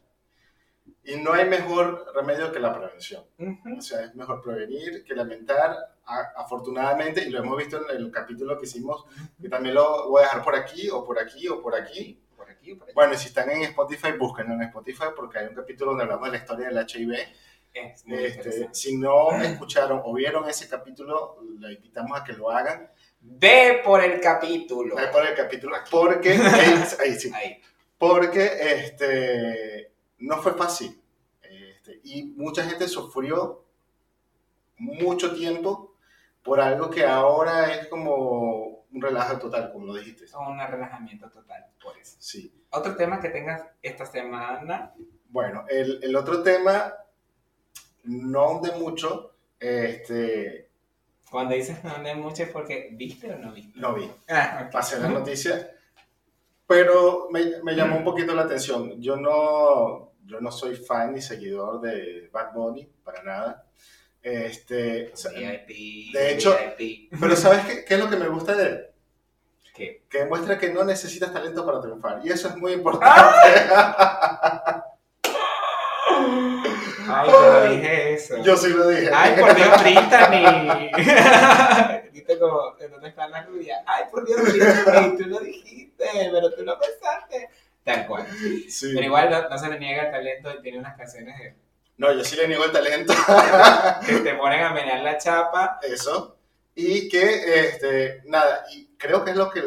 Y 1.08 1.16
no 1.16 1.32
hay 1.34 1.46
mejor 1.48 2.12
remedio 2.14 2.52
que 2.52 2.60
la 2.60 2.74
prevención. 2.78 3.24
Ujú. 3.40 3.78
O 3.78 3.82
sea, 3.82 4.02
es 4.02 4.14
mejor 4.16 4.42
prevenir 4.44 5.04
que 5.06 5.16
lamentar. 5.16 5.76
A- 6.06 6.34
afortunadamente, 6.42 7.22
y 7.24 7.30
lo 7.30 7.40
hemos 7.40 7.58
visto 7.58 7.78
en 7.90 7.98
el 7.98 8.12
capítulo 8.12 8.58
que 8.58 8.66
hicimos, 8.66 9.06
que 9.42 9.50
también 9.50 9.76
lo 9.76 10.10
voy 10.10 10.22
a 10.22 10.26
dejar 10.26 10.44
por 10.44 10.56
aquí, 10.56 10.90
o 10.90 11.04
por 11.06 11.20
aquí, 11.20 11.48
o 11.50 11.62
por 11.62 11.76
aquí. 11.76 12.22
Por 12.36 12.50
aquí 12.50 12.76
por 12.76 12.88
allá. 12.88 12.94
Bueno, 12.96 13.14
y 13.14 13.18
si 13.18 13.28
están 13.28 13.50
en 13.50 13.64
Spotify, 13.64 14.12
búsquenlo 14.20 14.54
en 14.54 14.62
Spotify 14.64 15.06
porque 15.16 15.40
hay 15.40 15.48
un 15.48 15.56
capítulo 15.56 15.92
donde 15.92 16.04
hablamos 16.04 16.28
de 16.28 16.38
la 16.38 16.44
historia 16.44 16.68
del 16.70 16.78
HIV. 16.88 17.14
Es 17.74 18.04
Este, 18.08 18.70
si 18.74 18.98
no 18.98 19.32
escucharon 19.42 20.02
o 20.04 20.14
vieron 20.14 20.48
ese 20.50 20.68
capítulo, 20.70 21.38
le 21.60 21.74
invitamos 21.74 22.20
a 22.20 22.24
que 22.24 22.34
lo 22.34 22.50
hagan. 22.50 22.90
Ve 23.20 23.82
por 23.84 24.04
el 24.04 24.20
capítulo. 24.22 24.96
Ve 24.96 25.08
por 25.08 25.26
el 25.26 25.36
capítulo 25.36 25.76
porque 25.92 26.32
ahí, 26.32 26.84
ahí 27.02 27.14
sí, 27.20 27.32
Ahí. 27.36 27.62
porque 27.98 28.46
este 28.86 29.77
no 30.20 30.42
fue 30.42 30.54
fácil 30.54 31.00
Este, 31.42 32.00
y 32.04 32.24
mucha 32.36 32.64
gente 32.64 32.88
sufrió 32.88 33.64
mucho 34.78 35.34
tiempo 35.36 35.94
por 36.44 36.60
algo 36.60 36.90
que 36.90 37.06
ahora 37.06 37.74
es 37.76 37.88
como 37.88 38.86
un 38.92 39.02
relajo 39.02 39.38
total, 39.38 39.72
como 39.72 39.88
lo 39.88 39.94
dijiste. 39.96 40.26
Un 40.38 40.60
relajamiento 40.60 41.30
total, 41.30 41.66
por 41.82 41.98
eso. 41.98 42.16
Sí. 42.20 42.54
Otro 42.70 42.96
tema 42.96 43.20
que 43.20 43.30
tengas 43.30 43.64
esta 43.82 44.06
semana. 44.06 44.94
Bueno, 45.30 45.66
el, 45.68 46.00
el 46.04 46.16
otro 46.16 46.42
tema 46.44 46.94
no 48.04 48.60
de 48.62 48.72
mucho, 48.80 49.34
este, 49.60 50.70
Cuando 51.30 51.56
dices 51.56 51.84
no 51.84 52.02
de 52.02 52.16
mucho 52.16 52.44
es 52.44 52.50
porque 52.50 52.90
viste 52.94 53.34
o 53.34 53.38
no 53.38 53.52
viste. 53.52 53.78
no 53.80 53.94
vi. 53.94 54.10
Ah, 54.30 54.70
pasé 54.72 55.00
la 55.00 55.10
noticia, 55.10 55.76
pero 56.66 57.28
me, 57.32 57.62
me 57.64 57.76
llamó 57.76 57.98
un 57.98 58.04
poquito 58.06 58.34
la 58.34 58.44
atención. 58.44 59.02
Yo 59.02 59.18
no, 59.18 60.07
yo 60.28 60.40
no 60.42 60.52
soy 60.52 60.76
fan 60.76 61.14
ni 61.14 61.22
seguidor 61.22 61.82
de 61.82 62.30
Bad 62.32 62.54
Bunny, 62.54 62.88
para 63.04 63.24
nada. 63.24 63.66
Este, 64.22 65.12
o 65.14 65.18
sea, 65.18 65.32
VIP, 65.32 66.12
de 66.14 66.34
hecho- 66.34 66.58
VIP. 66.78 67.14
pero 67.20 67.36
¿sabes 67.36 67.66
qué, 67.66 67.86
qué 67.86 67.94
es 67.94 68.00
lo 68.00 68.10
que 68.10 68.18
me 68.18 68.28
gusta 68.28 68.54
de 68.56 68.66
él? 68.66 68.86
¿Qué? 69.74 70.04
Que 70.10 70.20
demuestra 70.20 70.58
que 70.58 70.70
no 70.74 70.84
necesitas 70.84 71.32
talento 71.32 71.66
para 71.66 71.80
triunfar. 71.82 72.20
Y 72.24 72.30
eso 72.30 72.48
es 72.50 72.58
muy 72.58 72.74
importante. 72.74 73.14
Ay, 77.10 77.30
yo 77.30 77.54
no 77.54 77.70
dije 77.72 78.14
eso. 78.16 78.38
Yo 78.44 78.58
sí 78.58 78.70
lo 78.70 78.88
dije. 78.90 79.10
Ay, 79.14 79.40
por 79.40 79.56
Dios, 79.56 79.82
Brittany. 79.82 80.92
Viste 82.12 82.40
como, 82.40 82.76
¿en 82.80 82.92
dónde 82.92 83.10
está 83.10 83.28
la 83.30 83.44
rubia? 83.44 83.82
Ay, 83.86 84.06
por 84.12 84.26
Dios, 84.26 84.42
Brittany, 84.42 85.18
tú 85.18 85.26
lo 85.30 85.40
dijiste, 85.40 86.06
pero 86.32 86.52
tú 86.54 86.64
lo 86.64 86.78
pensaste. 86.80 87.50
Tal 87.88 88.06
cual. 88.06 88.27
Sí. 88.70 88.91
Pero 88.94 89.06
igual 89.06 89.29
no, 89.29 89.48
no 89.50 89.58
se 89.58 89.70
le 89.70 89.79
niega 89.79 90.03
el 90.08 90.12
talento 90.12 90.53
y 90.53 90.62
tiene 90.62 90.79
unas 90.79 90.98
canciones 90.98 91.39
de- 91.39 91.56
No, 91.96 92.12
yo 92.13 92.22
sí 92.24 92.36
le 92.36 92.48
niego 92.48 92.65
el 92.65 92.72
talento. 92.74 93.13
que 94.06 94.17
te 94.17 94.36
ponen 94.36 94.62
a 94.62 94.74
menear 94.74 95.00
la 95.00 95.17
chapa. 95.17 95.79
Eso. 95.82 96.38
Y 96.75 97.08
que, 97.08 97.62
este, 97.62 98.22
nada, 98.25 98.65
y 98.75 98.88
creo 98.98 99.24
que 99.24 99.32
es 99.32 99.38
lo 99.38 99.50
que 99.50 99.63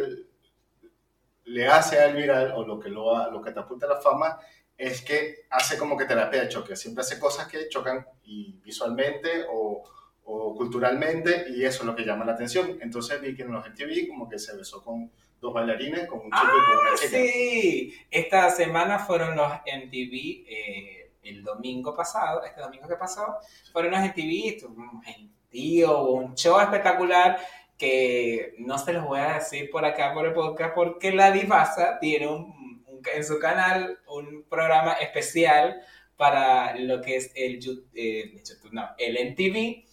le 1.44 1.66
hace 1.66 1.98
al 1.98 2.14
viral 2.14 2.52
o 2.54 2.64
lo 2.64 2.78
que, 2.78 2.88
lo, 2.90 3.30
lo 3.30 3.42
que 3.42 3.52
te 3.52 3.58
apunta 3.60 3.86
a 3.86 3.94
la 3.94 4.00
fama 4.00 4.38
es 4.76 5.02
que 5.02 5.46
hace 5.50 5.76
como 5.78 5.96
que 5.96 6.04
terapia 6.04 6.42
de 6.42 6.48
choque. 6.48 6.76
Siempre 6.76 7.00
hace 7.02 7.18
cosas 7.18 7.48
que 7.48 7.68
chocan 7.68 8.06
y 8.24 8.52
visualmente 8.62 9.44
o, 9.50 9.82
o, 10.24 10.54
culturalmente 10.54 11.46
y 11.50 11.64
eso 11.64 11.80
es 11.82 11.86
lo 11.86 11.96
que 11.96 12.04
llama 12.04 12.24
la 12.24 12.32
atención. 12.32 12.78
Entonces 12.80 13.20
vi 13.20 13.34
que 13.34 13.42
en 13.42 13.52
los 13.52 13.66
MTV 13.66 14.08
como 14.08 14.28
que 14.28 14.38
se 14.38 14.56
besó 14.56 14.82
con 14.84 15.10
dos 15.40 15.54
bailarines, 15.54 16.06
con 16.06 16.18
un 16.20 16.30
chico 16.30 16.47
y 16.47 16.66
con 16.66 16.78
una 16.78 16.90
Ah, 16.90 16.94
chica. 16.97 17.11
sí. 17.18 17.94
Esta 18.11 18.50
semana 18.50 18.99
fueron 18.99 19.37
los 19.37 19.50
MTV, 19.64 20.44
eh, 20.49 21.11
el 21.23 21.42
domingo 21.42 21.94
pasado, 21.94 22.44
este 22.44 22.61
domingo 22.61 22.87
que 22.88 22.97
pasó, 22.97 23.37
fueron 23.73 23.92
los 23.92 24.00
MTV, 24.00 24.64
un 24.66 25.02
gentío, 25.02 26.02
un 26.04 26.35
show 26.35 26.61
espectacular 26.61 27.38
que 27.78 28.54
no 28.59 28.76
se 28.78 28.92
los 28.92 29.04
voy 29.06 29.20
a 29.20 29.35
decir 29.35 29.70
por 29.70 29.85
acá 29.85 30.12
por 30.12 30.26
el 30.26 30.35
podcast 30.35 30.75
porque 30.75 31.12
la 31.12 31.30
Divasa 31.30 31.99
tiene 31.99 32.26
un, 32.28 32.85
un- 32.87 33.02
en 33.14 33.25
su 33.25 33.38
canal 33.38 33.99
un 34.09 34.44
programa 34.50 34.92
especial 34.94 35.80
para 36.16 36.76
lo 36.76 37.00
que 37.00 37.16
es 37.16 37.32
el, 37.35 37.54
eh, 37.94 38.32
YouTube, 38.35 38.73
no, 38.73 38.87
el 38.99 39.16
MTV 39.30 39.87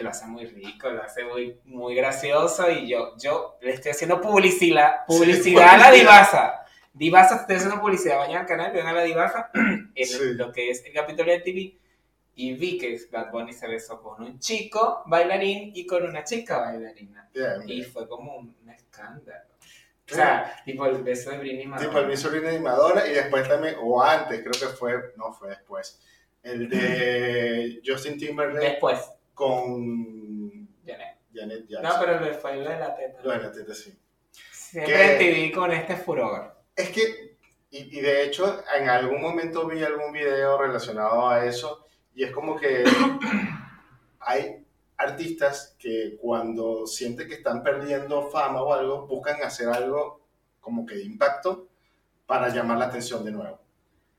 que 0.00 0.04
lo 0.04 0.10
hace 0.10 0.26
muy 0.26 0.46
rico, 0.46 0.88
lo 0.90 1.02
hace 1.02 1.24
muy, 1.24 1.58
muy 1.64 1.94
gracioso 1.94 2.70
y 2.70 2.88
yo, 2.88 3.14
yo 3.18 3.58
le 3.60 3.72
estoy 3.72 3.90
haciendo 3.92 4.18
publicidad, 4.20 5.04
publicidad 5.06 5.74
a 5.74 5.76
la. 5.76 5.90
Divasa. 5.90 6.64
Divasa, 6.94 7.36
estoy 7.36 7.56
haciendo 7.56 7.80
publicidad, 7.80 8.16
vayan 8.16 8.40
al 8.40 8.46
canal, 8.46 8.72
vean 8.72 8.86
a 8.86 8.92
la 8.94 9.02
Divasa 9.02 9.50
en 9.94 10.06
Sí. 10.06 10.34
lo 10.34 10.50
que 10.52 10.70
es 10.70 10.84
el 10.86 10.92
capítulo 10.94 11.30
de 11.30 11.40
TV 11.40 11.76
y 12.34 12.54
vi 12.54 12.78
que 12.78 12.98
Bad 13.12 13.30
Bunny 13.30 13.52
se 13.52 13.68
besó 13.68 14.00
con 14.00 14.22
un 14.24 14.38
chico 14.38 15.02
bailarín 15.06 15.72
y 15.74 15.86
con 15.86 16.02
una 16.02 16.24
chica 16.24 16.58
bailarina. 16.58 17.28
Bien, 17.34 17.68
Y 17.68 17.82
fue 17.82 18.08
como 18.08 18.36
un 18.38 18.54
escándalo. 18.70 19.50
O 20.10 20.14
sea, 20.14 20.56
tipo 20.64 20.86
el 20.86 21.02
beso 21.02 21.30
de 21.30 21.38
Britney 21.38 21.66
Madonna. 21.66 21.88
Tipo 21.88 22.00
el 22.00 22.16
Sobrina 22.16 22.48
de 22.48 22.58
Madonna 22.60 23.06
y 23.06 23.12
después 23.12 23.46
también, 23.46 23.76
o 23.80 24.02
antes, 24.02 24.40
creo 24.40 24.52
que 24.52 24.74
fue, 24.76 25.12
no 25.16 25.32
fue 25.32 25.50
después, 25.50 26.00
el 26.42 26.68
de 26.70 27.80
Justin 27.86 28.18
Timberlake 28.18 28.70
Después, 28.70 28.98
con 29.40 30.68
Janet. 30.84 31.16
Janet 31.32 31.60
No, 31.70 31.80
Jackson. 31.82 32.00
pero 32.04 32.20
le 32.20 32.34
fue 32.34 32.56
lo 32.56 32.68
de 32.70 32.78
la 32.78 32.94
teta. 32.94 33.20
Bueno, 33.24 33.50
teta, 33.50 33.74
sí. 33.74 33.98
Siempre 34.52 34.92
¿Qué? 34.94 35.12
en 35.12 35.18
TV 35.18 35.52
con 35.52 35.72
este 35.72 35.96
furor. 35.96 36.54
Es 36.76 36.90
que, 36.90 37.36
y, 37.70 37.98
y 37.98 38.00
de 38.02 38.24
hecho, 38.24 38.62
en 38.78 38.88
algún 38.88 39.20
momento 39.22 39.66
vi 39.66 39.82
algún 39.82 40.12
video 40.12 40.58
relacionado 40.58 41.28
a 41.28 41.44
eso 41.46 41.86
y 42.14 42.24
es 42.24 42.30
como 42.32 42.56
que 42.58 42.84
hay 44.20 44.64
artistas 44.98 45.74
que 45.78 46.18
cuando 46.20 46.86
sienten 46.86 47.26
que 47.26 47.34
están 47.34 47.62
perdiendo 47.62 48.28
fama 48.30 48.62
o 48.62 48.74
algo, 48.74 49.06
buscan 49.06 49.42
hacer 49.42 49.68
algo 49.68 50.20
como 50.60 50.84
que 50.84 50.96
de 50.96 51.04
impacto 51.04 51.68
para 52.26 52.48
llamar 52.50 52.76
la 52.78 52.86
atención 52.86 53.24
de 53.24 53.30
nuevo. 53.32 53.58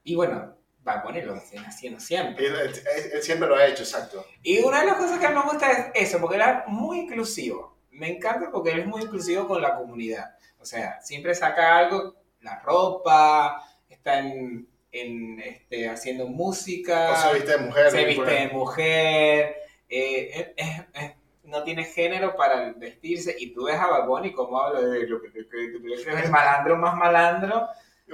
Y 0.04 0.16
bueno, 0.16 0.56
Bad 0.84 1.04
Bunny 1.04 1.22
lo 1.22 1.40
siguen 1.40 1.66
haciendo 1.66 2.00
siempre. 2.00 2.48
Él, 2.48 2.56
él- 2.56 3.12
él 3.14 3.22
siempre 3.22 3.48
lo 3.48 3.56
ha 3.56 3.66
hecho, 3.68 3.84
exacto. 3.84 4.26
Y 4.42 4.60
una 4.60 4.80
de 4.82 4.88
las 4.88 4.96
cosas 4.96 5.20
que 5.20 5.30
me 5.30 5.42
gusta 5.42 5.72
es 5.72 5.92
eso, 6.10 6.20
porque 6.20 6.38
él 6.38 6.42
es 6.42 6.68
muy 6.68 7.00
inclusivo. 7.02 7.78
Me 7.92 8.10
encanta 8.10 8.50
porque 8.52 8.72
él 8.72 8.80
es 8.80 8.88
muy 8.88 9.04
inclusivo 9.04 9.48
con 9.48 9.62
la 9.62 9.76
comunidad. 9.76 10.36
O 10.60 10.66
sea, 10.66 11.00
siempre 11.02 11.36
saca 11.36 11.78
algo, 11.78 12.16
la 12.42 12.60
ropa, 12.60 13.64
está 13.90 14.20
en, 14.20 14.68
en, 14.92 15.40
este, 15.40 15.88
haciendo 15.90 16.28
música, 16.28 17.12
O 17.12 17.16
se 17.30 17.34
viste 17.36 17.52
de 17.52 17.58
mujer. 17.60 17.92
se 17.92 18.06
viste 18.06 18.32
de 18.32 18.48
mujer, 18.48 19.56
eh, 19.90 20.54
es- 20.58 20.68
es- 20.68 20.86
es- 21.04 21.12
no 21.44 21.64
tiene 21.64 21.84
género 21.84 22.36
para 22.36 22.72
vestirse. 22.74 23.36
Y 23.38 23.54
tú 23.54 23.66
ves 23.66 23.76
a 23.76 23.88
Bad 23.88 24.08
Bunny 24.08 24.32
como 24.32 24.60
habla 24.60 24.82
de 24.82 25.08
lo 25.08 25.22
que, 25.22 25.32
que- 25.32 25.48
que 25.48 25.72
que 25.82 25.94
es 25.94 26.24
el 26.26 26.32
malandro 26.32 26.78
más 26.78 26.96
malandro 26.96 27.68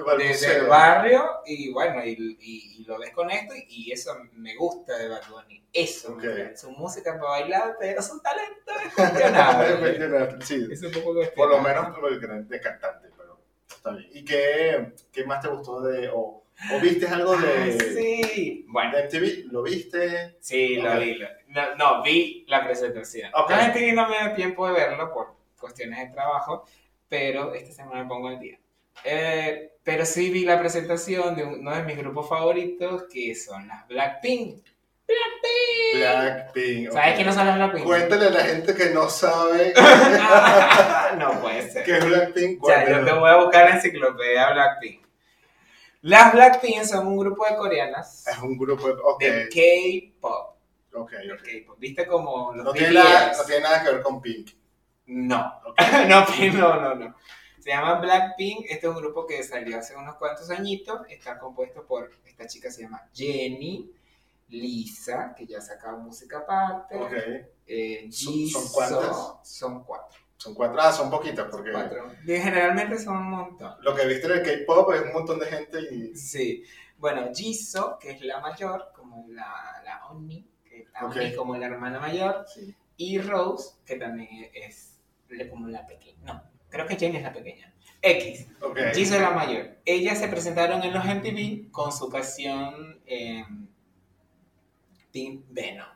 de- 0.05 0.29
no 0.33 0.39
del 0.53 0.65
barrio 0.67 1.25
y 1.45 1.71
bueno, 1.71 2.03
y, 2.05 2.37
y- 2.39 2.75
y 2.81 2.85
lo 2.85 2.97
ves 2.99 3.11
con 3.11 3.29
esto 3.31 3.53
y 3.67 3.91
eso 3.91 4.15
me 4.33 4.55
gusta 4.55 4.97
de 4.97 5.07
Bad 5.09 5.21
Bunny. 5.29 5.63
Eso, 5.73 6.13
Ok. 6.13 6.23
me 6.23 6.43
gusta. 6.43 6.57
su 6.57 6.71
música 6.71 7.17
para 7.19 7.29
bailar, 7.31 7.75
pero 7.79 8.01
su 8.01 8.19
talento 8.21 8.71
es 8.85 8.93
cuestionable. 8.93 10.45
Sí, 10.45 10.67
es 10.71 10.81
un 10.83 10.91
poco 10.91 11.13
por 11.35 11.49
lo 11.49 11.61
menos 11.61 11.89
como 11.93 12.07
el 12.07 12.19
gran- 12.19 12.47
de 12.47 12.61
cantante, 12.61 13.09
pero 13.17 13.39
está 13.69 13.91
bien. 13.91 14.09
¿Y 14.13 14.23
qué, 14.25 14.93
qué 15.11 15.25
más 15.25 15.41
te 15.41 15.47
gustó 15.49 15.81
de, 15.81 16.09
o, 16.09 16.43
o 16.73 16.79
viste 16.81 17.07
algo 17.07 17.35
de, 17.37 17.77
Ah, 17.79 17.83
sí, 17.93 18.65
bueno, 18.69 18.95
de 18.97 19.03
MTV? 19.03 19.51
¿Lo 19.51 19.61
viste? 19.63 20.37
sí, 20.39 20.75
lo 20.77 20.93
Ok. 20.93 20.99
vi. 20.99 21.13
lo- 21.15 21.27
no, 21.49 21.75
no, 21.75 22.03
vi 22.03 22.45
la 22.47 22.63
presentación. 22.65 23.31
Ok. 23.33 23.49
No 23.51 23.61
he 23.61 23.69
tenido 23.71 24.07
medio 24.07 24.33
tiempo 24.35 24.67
de 24.67 24.73
verlo 24.73 25.13
por 25.13 25.35
cuestiones 25.59 25.99
de 25.99 26.13
trabajo, 26.13 26.65
pero 27.09 27.53
esta 27.53 27.71
semana 27.73 28.03
me 28.03 28.09
pongo 28.09 28.27
al 28.27 28.39
día. 28.39 28.59
Eh, 29.03 29.71
pero 29.83 30.05
sí 30.05 30.29
vi 30.29 30.43
la 30.43 30.59
presentación 30.59 31.35
de 31.35 31.43
uno 31.43 31.73
de 31.73 31.83
mis 31.83 31.97
grupos 31.97 32.27
favoritos, 32.27 33.03
que 33.11 33.33
son 33.35 33.67
las 33.67 33.87
Blackpink. 33.87 34.65
Blackpink. 35.93 36.91
¿Sabes 36.91 37.11
ok. 37.11 37.15
quiénes 37.15 37.35
son 37.35 37.47
las 37.47 37.55
Blackpink? 37.55 37.85
Cuéntale 37.85 38.27
a 38.27 38.29
la 38.29 38.43
gente 38.43 38.75
que 38.75 38.89
no 38.89 39.09
sabe 39.09 39.73
no 41.17 41.41
puede 41.41 41.71
ser. 41.71 41.83
qué 41.85 41.97
es 41.97 42.05
Blackpink. 42.05 42.63
O 42.63 42.67
sea, 42.67 42.89
yo 42.89 43.05
te 43.05 43.11
voy 43.13 43.29
a 43.29 43.35
buscar 43.37 43.69
la 43.69 43.75
enciclopedia 43.75 44.51
Blackpink. 44.51 45.07
Las 46.01 46.33
Blackpink 46.33 46.83
son 46.83 47.07
un 47.07 47.17
grupo 47.17 47.45
de 47.45 47.55
coreanas 47.55 48.27
Es 48.27 48.37
un 48.37 48.57
grupo 48.57 48.87
de... 48.87 48.93
Ok, 49.03 49.19
de 49.21 49.49
K-pop. 49.49 50.55
ok, 50.93 51.11
de 51.11 51.33
ok. 51.33 51.41
K-pop. 51.41 51.79
¿Viste 51.79 52.05
como 52.05 52.53
los 52.53 52.65
No 52.65 52.73
tiene, 52.73 52.93
nada, 52.93 53.33
no 53.35 53.43
tiene 53.43 53.61
nada 53.61 53.83
que 53.83 53.91
ver 53.91 54.01
con 54.01 54.21
Pink. 54.21 54.51
No. 55.07 55.61
No, 56.07 56.25
Pink, 56.25 56.53
no, 56.55 56.79
no, 56.79 56.95
no. 56.95 57.15
Se 57.67 57.73
llama 57.73 57.95
Blackpink. 57.99 58.61
Este 58.69 58.87
es 58.87 58.95
un 58.95 58.95
grupo 58.95 59.25
que 59.27 59.43
salió 59.43 59.77
hace 59.77 59.93
unos 59.93 60.15
cuantos 60.15 60.49
añitos. 60.49 61.01
Está 61.09 61.37
compuesto 61.37 61.85
por 61.85 62.09
esta 62.25 62.47
chica 62.47 62.71
se 62.71 62.83
llama 62.83 63.09
Jenny, 63.13 63.91
Lisa, 64.47 65.35
que 65.37 65.45
ya 65.45 65.57
ha 65.57 65.61
sacado 65.61 65.97
música 65.97 66.37
aparte. 66.37 66.95
Ok. 66.95 67.11
eh, 67.67 68.07
¿Son- 68.09 68.33
Jisoo. 68.33 68.61
son 68.61 68.71
cuántas? 68.71 69.17
Son 69.43 69.83
cuatro. 69.83 70.17
Son 70.37 70.53
cuatro. 70.55 70.79
Ah, 70.81 70.93
son 70.93 71.09
poquitas 71.11 71.47
porque 71.51 71.73
cuatro. 71.73 72.09
Generalmente 72.25 72.97
son 72.99 73.17
un 73.17 73.31
montón. 73.31 73.75
lo 73.81 73.93
que 73.93 74.07
viste 74.07 74.27
en 74.27 74.31
el 74.33 74.43
K-pop 74.65 74.93
es 74.93 75.01
un 75.01 75.11
montón 75.11 75.37
de 75.39 75.47
gente 75.47 75.79
y... 75.93 76.15
Sí. 76.15 76.63
Bueno, 76.97 77.31
Jisoo, 77.35 77.99
que 77.99 78.11
es 78.11 78.21
la 78.21 78.39
mayor, 78.39 78.93
como 78.95 79.25
la, 79.27 79.81
la 79.83 80.05
Oni, 80.07 80.47
que 80.63 80.87
Oni 81.03 81.31
Ok. 81.31 81.35
como 81.35 81.57
la 81.57 81.65
hermana 81.65 81.99
mayor, 81.99 82.45
Sí. 82.47 82.73
y 82.95 83.19
Rose, 83.19 83.71
que 83.85 83.97
también 83.97 84.49
es 84.53 84.97
como 85.49 85.67
la 85.67 85.85
pequeña. 85.85 86.23
No, 86.33 86.56
creo 86.69 86.85
que 86.87 86.95
Jenny 86.95 87.17
es 87.17 87.23
la 87.23 87.33
pequeña. 87.33 87.73
X. 88.01 88.47
Ok. 88.61 88.77
Jisoo 88.93 89.15
es 89.15 89.21
la 89.21 89.31
mayor. 89.31 89.77
Ellas 89.85 90.19
se 90.19 90.27
presentaron 90.27 90.83
en 90.83 90.93
los 90.93 91.03
MTV 91.03 91.71
con 91.71 91.91
su 91.91 92.09
canción 92.09 93.01
eh, 93.05 93.43
Team 95.11 95.43
Venom, 95.49 95.87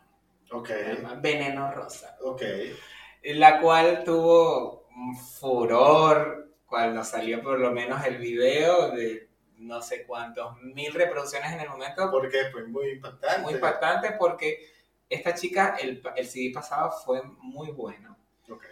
Ok. 0.52 0.68
se 0.68 0.96
llama 0.96 1.16
Veneno 1.16 1.72
Rosa, 1.72 2.18
Ok. 2.24 2.42
la 3.24 3.60
cual 3.62 4.04
tuvo 4.04 4.88
un 4.96 5.16
furor 5.16 6.50
cuando 6.66 7.04
salió 7.04 7.42
por 7.44 7.60
lo 7.60 7.72
menos 7.72 8.04
el 8.06 8.18
video 8.18 8.92
de 8.92 9.30
no 9.58 9.82
sé 9.82 10.06
cuántos 10.06 10.60
mil 10.62 10.92
reproducciones 10.94 11.52
en 11.54 11.60
el 11.60 11.70
momento. 11.70 12.10
Porque 12.10 12.46
fue 12.52 12.66
muy 12.66 12.92
impactante. 12.94 13.42
Muy 13.44 13.54
impactante 13.54 14.12
porque 14.18 14.72
esta 15.08 15.36
chica, 15.36 15.76
el, 15.80 16.02
el 16.16 16.26
CD 16.26 16.52
pasado 16.54 16.92
fue 17.06 17.22
muy 17.24 17.72
bueno. 17.72 18.18
Ok. 18.50 18.66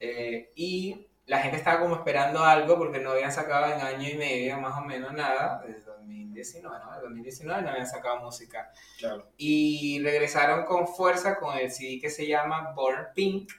Eh, 0.00 0.52
y 0.54 1.06
la 1.26 1.38
gente 1.40 1.56
estaba 1.56 1.80
como 1.80 1.96
esperando 1.96 2.44
algo 2.44 2.76
porque 2.76 2.98
no 3.00 3.10
habían 3.12 3.32
sacado 3.32 3.72
en 3.74 3.80
año 3.80 4.08
y 4.08 4.14
medio 4.16 4.58
más 4.58 4.76
o 4.78 4.82
menos 4.84 5.12
nada, 5.14 5.62
desde 5.66 5.80
2019, 5.84 6.78
¿no? 6.78 6.90
Desde 6.90 7.02
2019 7.02 7.62
no 7.62 7.70
habían 7.70 7.86
sacado 7.86 8.20
música. 8.20 8.70
Claro. 8.98 9.30
Y 9.38 10.02
regresaron 10.02 10.64
con 10.64 10.86
fuerza 10.86 11.36
con 11.38 11.56
el 11.56 11.70
CD 11.70 11.98
que 12.00 12.10
se 12.10 12.26
llama 12.26 12.72
Born 12.74 13.06
Pink, 13.14 13.50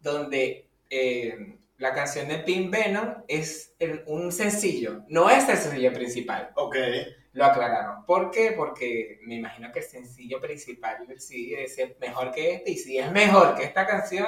donde 0.00 0.68
eh, 0.90 1.58
la 1.78 1.92
canción 1.92 2.28
de 2.28 2.38
Pink 2.38 2.70
Venom 2.70 3.22
es 3.28 3.74
el- 3.78 4.02
un 4.06 4.32
sencillo, 4.32 5.04
no 5.08 5.28
es 5.30 5.48
el 5.48 5.56
sencillo 5.56 5.92
principal. 5.92 6.50
Ok. 6.54 6.76
Lo 7.32 7.44
aclararon. 7.44 8.04
¿Por 8.04 8.30
qué? 8.30 8.52
Porque 8.52 9.18
me 9.22 9.36
imagino 9.36 9.70
que 9.70 9.80
el 9.80 9.84
sencillo 9.84 10.40
principal 10.40 11.06
del 11.06 11.20
CD 11.20 11.62
es 11.64 11.76
mejor 12.00 12.32
que 12.32 12.54
este, 12.54 12.70
y 12.72 12.76
si 12.78 12.98
es 12.98 13.10
mejor 13.12 13.54
que 13.54 13.64
esta 13.64 13.86
canción, 13.86 14.26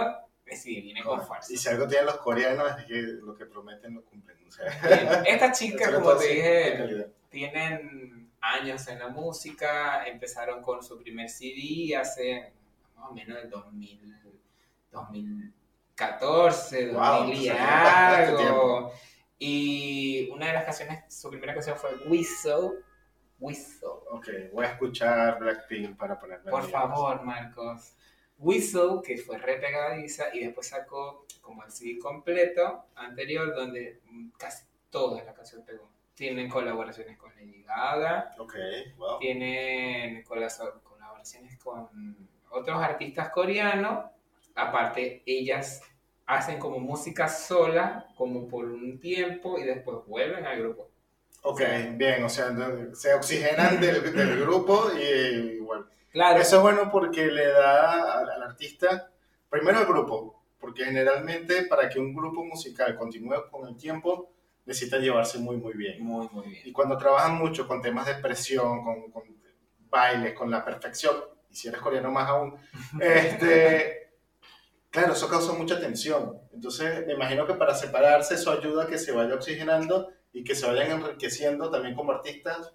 CD 0.56 0.80
viene 0.80 1.02
con 1.02 1.24
fuerza. 1.26 1.52
Y 1.52 1.56
si 1.56 1.68
algo 1.68 1.86
tienen 1.86 2.06
los 2.06 2.16
coreanos 2.18 2.78
es 2.78 2.84
que 2.86 2.94
lo 2.94 3.34
que 3.34 3.46
prometen 3.46 3.94
lo 3.94 4.04
cumplen. 4.04 4.36
O 4.46 4.50
sea, 4.50 5.22
Estas 5.26 5.58
chicas, 5.58 5.92
como 5.92 6.14
te 6.16 6.26
sí, 6.26 6.34
dije, 6.34 7.10
tienen 7.28 8.30
años 8.40 8.86
en 8.88 8.98
la 8.98 9.08
música, 9.08 10.06
empezaron 10.06 10.62
con 10.62 10.82
su 10.82 10.98
primer 10.98 11.28
CD 11.28 11.94
hace 11.96 12.52
más 12.96 13.10
o 13.10 13.14
menos 13.14 13.38
el 13.42 13.50
2000, 13.50 14.00
2014, 14.90 16.92
Wow, 16.92 17.18
2000 17.18 17.42
y 17.42 17.48
algo. 17.48 18.92
Y 19.38 20.28
una 20.30 20.46
de 20.48 20.52
las 20.52 20.64
canciones, 20.64 21.04
su 21.08 21.30
primera 21.30 21.54
canción 21.54 21.76
fue 21.76 21.90
Whistle. 22.06 22.82
Whistle. 23.38 23.88
Ok, 24.10 24.28
voy 24.52 24.66
a 24.66 24.72
escuchar 24.72 25.38
Blackpink 25.38 25.96
para 25.96 26.18
ponerme 26.18 26.50
Por 26.50 26.68
favor, 26.68 27.22
Marcos. 27.22 27.94
Whistle, 28.40 29.00
que 29.04 29.18
fue 29.18 29.38
re 29.38 29.58
pegadiza, 29.58 30.34
y 30.34 30.44
después 30.44 30.66
sacó 30.68 31.26
como 31.40 31.62
el 31.64 31.70
CD 31.70 31.98
completo 31.98 32.86
anterior, 32.96 33.54
donde 33.54 34.00
casi 34.38 34.64
toda 34.90 35.22
la 35.24 35.32
canción 35.34 35.62
pegó. 35.64 35.88
Tienen 36.14 36.48
colaboraciones 36.50 37.16
con 37.16 37.30
Lady 37.36 37.62
Gaga, 37.62 38.34
Ok, 38.38 38.54
wow. 38.96 39.18
tienen 39.18 40.22
colaboraciones 40.24 41.56
con 41.58 41.88
otros 42.50 42.82
artistas 42.82 43.30
coreanos. 43.30 44.06
Aparte, 44.54 45.22
ellas 45.24 45.82
hacen 46.26 46.58
como 46.58 46.78
música 46.78 47.28
sola, 47.28 48.06
como 48.16 48.48
por 48.48 48.64
un 48.66 48.98
tiempo, 49.00 49.58
y 49.58 49.64
después 49.64 49.98
vuelven 50.06 50.44
al 50.46 50.60
grupo. 50.60 50.88
Ok, 51.42 51.62
bien, 51.94 52.22
o 52.24 52.28
sea, 52.28 52.54
se 52.92 53.14
oxigenan 53.14 53.80
del, 53.80 54.14
del 54.14 54.40
grupo 54.40 54.90
y 54.92 55.54
igual. 55.56 55.86
Claro, 56.12 56.40
Eso 56.40 56.56
es 56.56 56.62
bueno 56.62 56.90
porque 56.90 57.26
le 57.26 57.46
da 57.46 58.18
al, 58.18 58.30
al 58.30 58.42
artista, 58.42 59.10
primero 59.48 59.78
al 59.78 59.86
grupo, 59.86 60.42
porque 60.58 60.84
generalmente 60.84 61.62
para 61.66 61.88
que 61.88 61.98
un 62.00 62.14
grupo 62.14 62.44
musical 62.44 62.96
continúe 62.96 63.48
con 63.50 63.68
el 63.68 63.76
tiempo, 63.76 64.30
necesita 64.66 64.98
llevarse 64.98 65.38
muy, 65.38 65.56
muy 65.56 65.74
bien. 65.74 66.02
muy, 66.02 66.28
muy 66.32 66.48
bien. 66.48 66.62
Y 66.64 66.72
cuando 66.72 66.96
trabajan 66.96 67.36
mucho 67.36 67.66
con 67.66 67.80
temas 67.80 68.06
de 68.06 68.12
expresión, 68.12 68.84
con, 68.84 69.10
con 69.10 69.22
bailes, 69.88 70.34
con 70.34 70.50
la 70.50 70.64
perfección, 70.64 71.16
y 71.50 71.56
si 71.56 71.68
eres 71.68 71.80
coreano 71.80 72.10
más 72.10 72.28
aún, 72.28 72.56
este, 73.00 74.12
claro, 74.90 75.12
eso 75.12 75.28
causa 75.28 75.52
mucha 75.52 75.80
tensión. 75.80 76.38
Entonces, 76.52 77.06
me 77.06 77.14
imagino 77.14 77.46
que 77.46 77.54
para 77.54 77.74
separarse 77.74 78.34
eso 78.34 78.52
ayuda 78.52 78.84
a 78.84 78.86
que 78.86 78.98
se 78.98 79.12
vaya 79.12 79.34
oxigenando 79.34 80.12
y 80.32 80.44
que 80.44 80.54
se 80.54 80.66
vayan 80.66 80.90
enriqueciendo 80.90 81.70
también 81.70 81.94
como 81.94 82.12
artistas 82.12 82.72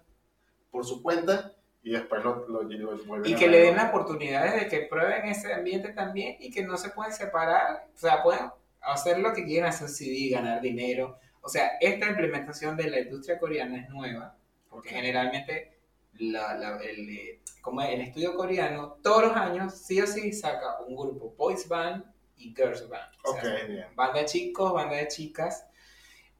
por 0.70 0.84
su 0.84 1.02
cuenta 1.02 1.54
y 1.86 1.90
después 1.92 2.24
lo, 2.24 2.48
lo, 2.48 2.62
lo 2.64 3.04
vuelven 3.04 3.30
Y 3.30 3.34
a 3.34 3.38
que 3.38 3.46
le 3.46 3.60
den 3.60 3.76
las 3.76 3.90
oportunidades 3.90 4.60
de 4.60 4.66
que 4.68 4.86
prueben 4.86 5.24
ese 5.26 5.54
ambiente 5.54 5.90
también 5.92 6.36
y 6.40 6.50
que 6.50 6.64
no 6.64 6.76
se 6.76 6.88
pueden 6.90 7.12
separar, 7.12 7.86
o 7.94 7.96
sea, 7.96 8.24
pueden 8.24 8.50
hacer 8.80 9.20
lo 9.20 9.32
que 9.32 9.44
quieran, 9.44 9.68
hacer 9.68 9.88
CD, 9.88 10.30
ganar 10.30 10.60
dinero. 10.60 11.16
O 11.42 11.48
sea, 11.48 11.78
esta 11.80 12.08
implementación 12.08 12.76
de 12.76 12.90
la 12.90 12.98
industria 12.98 13.38
coreana 13.38 13.78
es 13.80 13.88
nueva, 13.88 14.36
porque 14.68 14.88
generalmente 14.88 15.78
la- 16.14 16.54
la- 16.54 16.78
el, 16.82 17.08
eh, 17.08 17.40
como 17.60 17.80
el 17.82 18.00
estudio 18.00 18.34
coreano 18.34 18.98
todos 19.00 19.22
los 19.28 19.36
años 19.36 19.72
sí 19.76 20.00
o 20.00 20.08
sí 20.08 20.32
saca 20.32 20.80
un 20.88 20.96
grupo 20.96 21.34
boys 21.36 21.68
band 21.68 22.02
y 22.36 22.52
girls 22.52 22.88
band. 22.88 23.12
O 23.22 23.32
bien. 23.68 23.86
banda 23.94 24.18
de 24.18 24.24
chicos, 24.24 24.72
banda 24.72 24.96
de 24.96 25.06
chicas. 25.06 25.68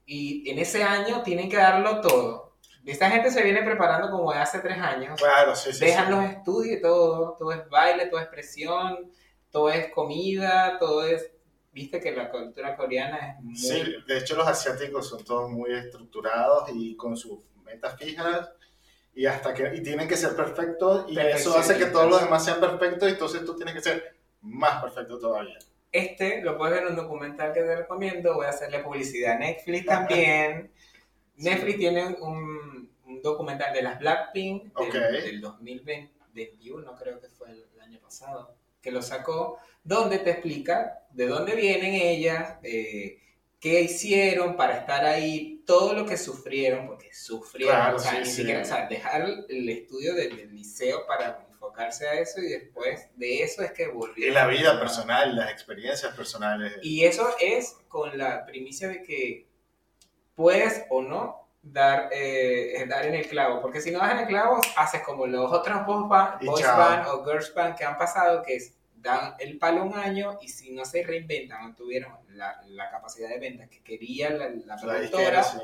Y 0.05 0.49
en 0.49 0.59
ese 0.59 0.83
año 0.83 1.23
tienen 1.23 1.49
que 1.49 1.55
darlo 1.55 2.01
todo. 2.01 2.46
Esta 2.91 3.09
gente 3.09 3.29
se 3.31 3.43
viene 3.43 3.63
preparando 3.63 4.09
como 4.09 4.31
de 4.31 4.39
hace 4.39 4.59
tres 4.59 4.77
años. 4.77 5.19
Claro, 5.19 5.55
sí, 5.55 5.73
sí. 5.73 5.85
Dejan 5.85 6.05
sí. 6.05 6.11
los 6.11 6.23
estudios 6.25 6.77
y 6.77 6.81
todo, 6.81 7.35
todo 7.37 7.51
es 7.51 7.67
baile, 7.69 8.07
todo 8.07 8.19
es 8.19 8.27
presión, 8.27 9.11
todo 9.51 9.69
es 9.69 9.91
comida, 9.91 10.77
todo 10.79 11.05
es, 11.05 11.29
viste 11.71 11.99
que 11.99 12.11
la 12.11 12.29
cultura 12.29 12.75
coreana 12.75 13.31
es 13.31 13.43
muy... 13.43 13.55
Sí, 13.55 13.95
de 14.07 14.17
hecho 14.17 14.35
los 14.35 14.47
asiáticos 14.47 15.09
son 15.09 15.23
todos 15.23 15.51
muy 15.51 15.73
estructurados 15.73 16.69
y 16.73 16.95
con 16.95 17.17
sus 17.17 17.39
metas 17.65 17.97
fijas 17.97 18.49
y 19.13 19.25
hasta 19.25 19.53
que 19.53 19.75
y 19.75 19.81
tienen 19.81 20.07
que 20.07 20.15
ser 20.15 20.35
perfectos 20.35 21.05
y 21.09 21.19
eso 21.19 21.57
hace 21.57 21.77
que 21.77 21.87
todos 21.87 22.09
los 22.09 22.21
demás 22.21 22.45
sean 22.45 22.59
perfectos 22.59 23.09
y 23.09 23.13
entonces 23.13 23.43
tú 23.43 23.55
tienes 23.55 23.73
que 23.73 23.81
ser 23.81 24.15
más 24.41 24.81
perfecto 24.81 25.19
todavía. 25.19 25.57
Este 25.91 26.41
lo 26.41 26.57
puedes 26.57 26.75
ver 26.75 26.83
en 26.83 26.89
un 26.89 26.95
documental 26.95 27.51
que 27.51 27.61
te 27.61 27.75
recomiendo, 27.75 28.35
voy 28.35 28.45
a 28.45 28.49
hacerle 28.49 28.79
publicidad 28.79 29.33
a 29.33 29.39
Netflix 29.39 29.85
también. 29.87 30.71
Netflix 31.37 31.77
tiene 31.77 32.05
un, 32.19 32.91
un 33.05 33.21
documental 33.21 33.73
de 33.73 33.81
las 33.83 33.99
Blackpink 33.99 34.63
del, 34.63 34.71
Ok. 34.87 34.93
del 34.93 35.41
2021, 35.41 36.95
creo 36.95 37.19
que 37.19 37.27
fue 37.29 37.49
el, 37.51 37.65
el 37.75 37.81
año 37.81 37.99
pasado, 37.99 38.55
que 38.81 38.91
lo 38.91 39.01
sacó, 39.01 39.59
donde 39.83 40.19
te 40.19 40.31
explica 40.31 40.99
de 41.11 41.27
dónde 41.27 41.55
vienen 41.55 41.93
ellas, 41.95 42.55
eh, 42.63 43.19
qué 43.59 43.81
hicieron 43.81 44.55
para 44.55 44.77
estar 44.77 45.03
ahí, 45.05 45.63
todo 45.65 45.93
lo 45.93 46.05
que 46.05 46.17
sufrieron, 46.17 46.87
porque 46.87 47.13
sufrieron, 47.13 47.75
Claro, 47.75 47.95
o 47.97 47.99
sea, 47.99 48.11
sí, 48.11 48.17
ni 48.19 48.25
sí. 48.25 48.31
siquiera, 48.37 48.61
o 48.61 48.65
sea, 48.65 48.87
dejar 48.87 49.27
el 49.49 49.69
estudio 49.69 50.13
del, 50.13 50.35
del 50.37 50.55
liceo 50.55 51.05
para 51.07 51.45
enfocarse 51.49 52.07
a 52.07 52.13
eso 52.19 52.39
y 52.39 52.47
después 52.49 53.07
de 53.15 53.41
eso 53.43 53.63
es 53.63 53.71
que 53.71 53.83
Y 53.83 53.87
volvieron. 53.87 54.35
la 54.35 54.47
vida 54.47 54.79
personal, 54.79 55.35
las 55.35 55.51
experiencias 55.51 56.15
personales. 56.15 56.73
y 56.83 57.03
eso 57.03 57.27
es 57.41 57.77
con 57.87 58.15
la 58.17 58.45
primicia 58.45 58.87
de 58.89 59.01
que 59.01 59.47
puedes 60.37 60.85
o 60.89 61.01
no 61.01 61.49
dar, 61.61 62.09
eh, 62.13 62.85
dar 62.87 63.05
en 63.07 63.15
el 63.15 63.27
clavo, 63.27 63.59
porque 63.59 63.81
si 63.81 63.91
no 63.91 63.99
das 63.99 64.11
en 64.11 64.19
el 64.19 64.27
clavo, 64.27 64.61
haces 64.77 65.01
como 65.01 65.25
los 65.25 65.51
otros 65.51 65.85
boys 65.85 66.07
band, 66.07 66.45
boys 66.45 66.63
band 66.63 67.07
o 67.07 67.25
girls 67.25 67.53
band 67.53 67.75
que 67.75 67.83
han 67.83 67.97
pasado, 67.97 68.43
que 68.43 68.55
es 68.55 68.73
dan 68.95 69.33
el 69.39 69.57
palo 69.57 69.83
un 69.83 69.95
año 69.95 70.37
y 70.41 70.47
si 70.47 70.71
no 70.71 70.85
se 70.85 71.03
reinventan, 71.03 71.69
no 71.69 71.75
tuvieron 71.75 72.13
la, 72.29 72.61
la 72.67 72.89
capacidad 72.89 73.29
de 73.29 73.39
venta 73.39 73.67
que 73.67 73.81
quería 73.81 74.29
la, 74.29 74.49
la 74.49 74.75
La 74.75 74.77
productora, 74.77 75.43
sí. 75.43 75.59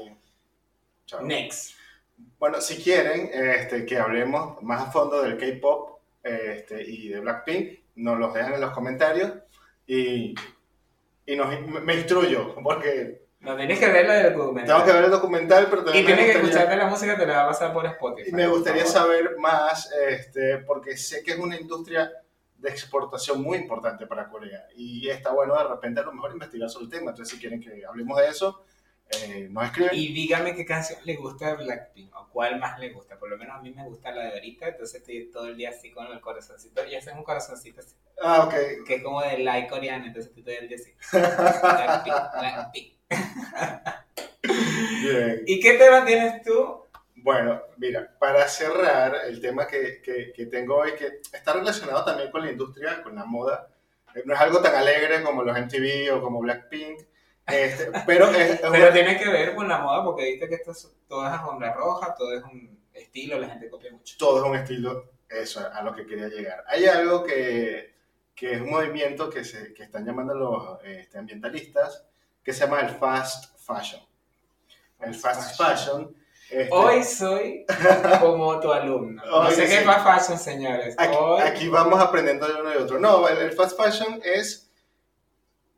Next. 1.22 1.76
Bueno, 2.40 2.62
si 2.62 2.82
quieren 2.82 3.30
este, 3.34 3.86
que 3.86 3.98
hablemos 3.98 4.62
más 4.64 4.88
a 4.88 4.92
fondo 4.92 5.22
del 5.22 5.38
K-pop 5.38 6.00
este, 6.24 6.82
y 6.84 7.10
de 7.10 7.20
Blackpink, 7.20 7.80
nos 7.96 8.18
los 8.18 8.34
dejan 8.34 8.54
en 8.54 8.62
los 8.62 8.72
comentarios 8.72 9.34
y, 9.86 10.34
y 11.26 11.36
nos, 11.36 11.60
me 11.68 11.96
instruyo, 11.96 12.56
porque 12.64 13.23
No 13.44 13.58
tienes 13.58 13.78
que 13.78 13.88
ver 13.88 14.08
la 14.08 14.30
documental. 14.30 14.78
tengo 14.78 14.86
que 14.86 14.94
ver 14.94 15.04
el 15.06 15.12
documental, 15.12 15.68
pero 15.70 15.82
y 15.82 15.86
también 15.86 16.06
me 16.06 16.14
tienes 16.16 16.26
que 16.32 16.42
escucharte 16.42 16.76
la 16.78 16.88
música, 16.88 17.18
te 17.18 17.26
la 17.26 17.34
va 17.38 17.44
a 17.44 17.48
pasar 17.48 17.74
por 17.74 17.86
Spotify. 17.86 18.30
Y 18.30 18.34
me 18.34 18.48
gustaría 18.48 18.86
saber 18.86 19.38
más, 19.38 19.92
este, 20.10 20.60
porque 20.60 20.96
sé 20.96 21.24
que 21.24 21.32
es 21.34 21.40
una 21.40 21.58
industria 21.60 22.10
de 22.58 22.70
exportación 22.70 23.42
muy 23.42 23.58
importante 23.58 24.08
para 24.08 24.30
Corea. 24.30 24.66
Y 24.76 25.10
está 25.10 25.32
bueno 25.34 25.58
de 25.58 25.66
repente 25.66 26.00
a 26.00 26.04
lo 26.04 26.14
mejor 26.14 26.32
investigar 26.32 26.70
sobre 26.70 26.86
el 26.86 26.92
tema. 26.92 27.12
Entonces, 27.12 27.36
si 27.36 27.40
quieren 27.42 27.60
que 27.60 27.86
hablemos 27.86 28.18
de 28.18 28.28
eso, 28.30 28.64
eh, 29.10 29.50
nos 29.52 29.66
escriben. 29.66 29.92
Y 29.94 30.14
dígame 30.14 30.56
qué 30.56 30.66
canción 30.66 31.00
le 31.04 31.18
gusta 31.18 31.48
de 31.58 31.66
Blackpink 31.66 32.16
o 32.16 32.30
cuál 32.30 32.58
más 32.60 32.80
le 32.80 32.92
gusta. 32.92 33.20
Por 33.20 33.30
lo 33.30 33.38
menos 33.38 33.58
a 33.58 33.62
mí 33.62 33.72
me 33.72 33.84
gusta 33.84 34.12
la 34.12 34.24
de 34.24 34.32
ahorita, 34.36 34.70
entonces 34.70 35.02
estoy 35.02 35.30
todo 35.30 35.48
el 35.48 35.58
día 35.58 35.72
así 35.72 35.92
con 35.92 36.08
el 36.08 36.22
corazoncito. 36.22 36.86
Y 36.86 36.96
ese 36.96 37.10
es 37.12 37.16
un 37.18 37.24
corazoncito 37.24 37.82
así, 37.82 37.94
Ah, 38.22 38.46
ok. 38.46 38.86
que 38.88 38.96
es 38.96 39.04
como 39.04 39.22
de 39.22 39.40
like 39.40 39.68
coreano, 39.68 40.06
entonces 40.06 40.30
estoy 40.30 40.44
todo 40.44 40.56
el 40.58 40.70
día 40.70 40.78
así. 40.78 40.94
Blackpink, 41.12 42.16
Blackpink. 42.40 42.94
Bien. 45.02 45.44
¿Y 45.46 45.60
qué 45.60 45.74
tema 45.74 46.06
tienes 46.06 46.42
tú? 46.44 46.82
Bueno, 47.16 47.62
mira, 47.78 48.14
para 48.20 48.48
cerrar 48.48 49.16
el 49.26 49.40
tema 49.40 49.66
que, 49.68 50.02
que, 50.02 50.34
que 50.34 50.46
tengo 50.48 50.76
hoy, 50.76 50.94
que 50.94 51.20
está 51.32 51.54
relacionado 51.54 52.04
también 52.04 52.32
con 52.32 52.44
la 52.44 52.52
industria, 52.52 53.02
con 53.02 53.16
la 53.16 53.24
moda, 53.26 53.70
eh, 54.14 54.24
no 54.26 54.34
es 54.34 54.40
algo 54.42 54.62
tan 54.62 54.76
alegre 54.76 55.24
como 55.24 55.44
los 55.44 55.58
MTV 55.58 56.14
o 56.14 56.22
como 56.22 56.42
Blackpink, 56.42 57.00
este, 57.48 57.92
pero 58.06 58.30
es, 58.32 58.52
es 58.52 58.60
Pero 58.60 58.74
una- 58.74 58.92
tiene 58.94 59.18
que 59.18 59.30
ver 59.30 59.56
con 59.56 59.68
la 59.70 59.78
moda 59.80 60.04
porque 60.04 60.26
viste 60.32 60.50
que 60.50 60.56
esto 60.56 60.72
es, 60.72 60.92
todo 61.08 61.26
es 61.26 61.32
alfombra 61.32 61.74
roja, 61.74 62.14
todo 62.16 62.36
es 62.38 62.44
un 62.44 62.78
estilo, 62.94 63.40
la 63.40 63.50
gente 63.50 63.70
copia 63.70 63.92
mucho. 63.92 64.16
todo 64.18 64.44
es 64.44 64.50
un 64.50 64.56
estilo, 64.58 65.10
eso, 65.30 65.62
a 65.72 65.82
lo 65.82 65.94
que 65.96 66.06
quería 66.06 66.28
llegar. 66.28 66.64
Hay 66.68 66.86
algo 66.86 67.24
que, 67.24 67.94
que 68.36 68.54
es 68.54 68.62
un 68.62 68.70
movimiento 68.70 69.30
que, 69.30 69.46
se, 69.46 69.74
que 69.74 69.84
están 69.84 70.06
llamando 70.06 70.36
los 70.36 70.84
este, 70.84 71.18
ambientalistas, 71.18 72.06
que 72.44 72.54
se 72.54 72.62
llama 72.66 72.82
el 72.82 72.90
fast 72.90 73.58
fashion. 73.60 74.02
El 75.00 75.16
fast 75.16 75.58
fashion. 75.58 76.16
este, 76.50 76.70
Hoy 76.72 77.04
soy 77.04 77.66
como 78.20 78.60
tu 78.60 78.72
alumno. 78.72 79.24
No 79.26 79.50
sé 79.52 79.64
qué 79.64 79.68
sí. 79.68 79.74
es 79.76 79.86
fast 79.86 80.06
fashion, 80.06 80.40
señores. 80.40 80.96
Aquí, 80.98 81.16
Hoy 81.20 81.42
aquí 81.42 81.70
vamos 81.70 82.00
aprendiendo 82.00 82.48
de 82.48 82.62
uno 82.62 82.74
y 82.74 82.78
otro. 82.78 83.00
No, 83.00 83.28
el, 83.28 83.38
el 83.38 83.52
fast 83.54 83.78
fashion 83.78 84.20
es 84.24 84.70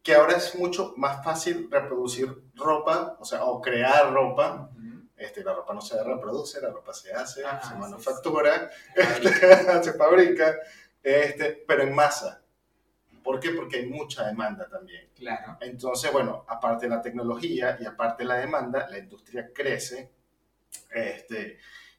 que 0.03 0.13
ahora 0.13 0.37
es 0.37 0.53
mucho 0.55 0.93
más 0.97 1.23
fácil 1.23 1.67
reproducir 1.71 2.43
ropa, 2.55 3.17
o 3.19 3.25
sea, 3.25 3.43
o 3.45 3.61
crear 3.61 4.13
ropa. 4.13 4.69
Este, 5.17 5.43
la 5.43 5.53
ropa 5.53 5.73
no 5.73 5.81
se 5.81 6.03
reproduce, 6.03 6.59
la 6.61 6.69
ropa 6.69 6.93
se 6.93 7.13
hace, 7.13 7.43
Ajá, 7.45 7.61
se 7.63 7.69
sí, 7.69 7.79
manufactura, 7.79 8.69
Ahorita. 9.13 9.81
se 9.81 9.93
fabrica, 9.93 10.55
este, 11.01 11.63
pero 11.65 11.83
en 11.83 11.95
masa. 11.95 12.41
¿Por 13.25 13.39
qué? 13.39 13.49
Porque 13.49 13.77
hay 13.77 13.87
mucha 13.87 14.27
demanda 14.27 14.69
también. 14.69 15.09
Claro. 15.15 15.57
Entonces, 15.59 16.11
bueno, 16.11 16.45
aparte 16.47 16.85
de 16.85 16.91
la 16.91 17.01
tecnología 17.01 17.75
y 17.81 17.85
aparte 17.85 18.21
de 18.21 18.29
la 18.29 18.35
demanda, 18.35 18.87
la 18.87 18.99
industria 18.99 19.49
crece. 19.51 20.11
Este, 20.91 21.57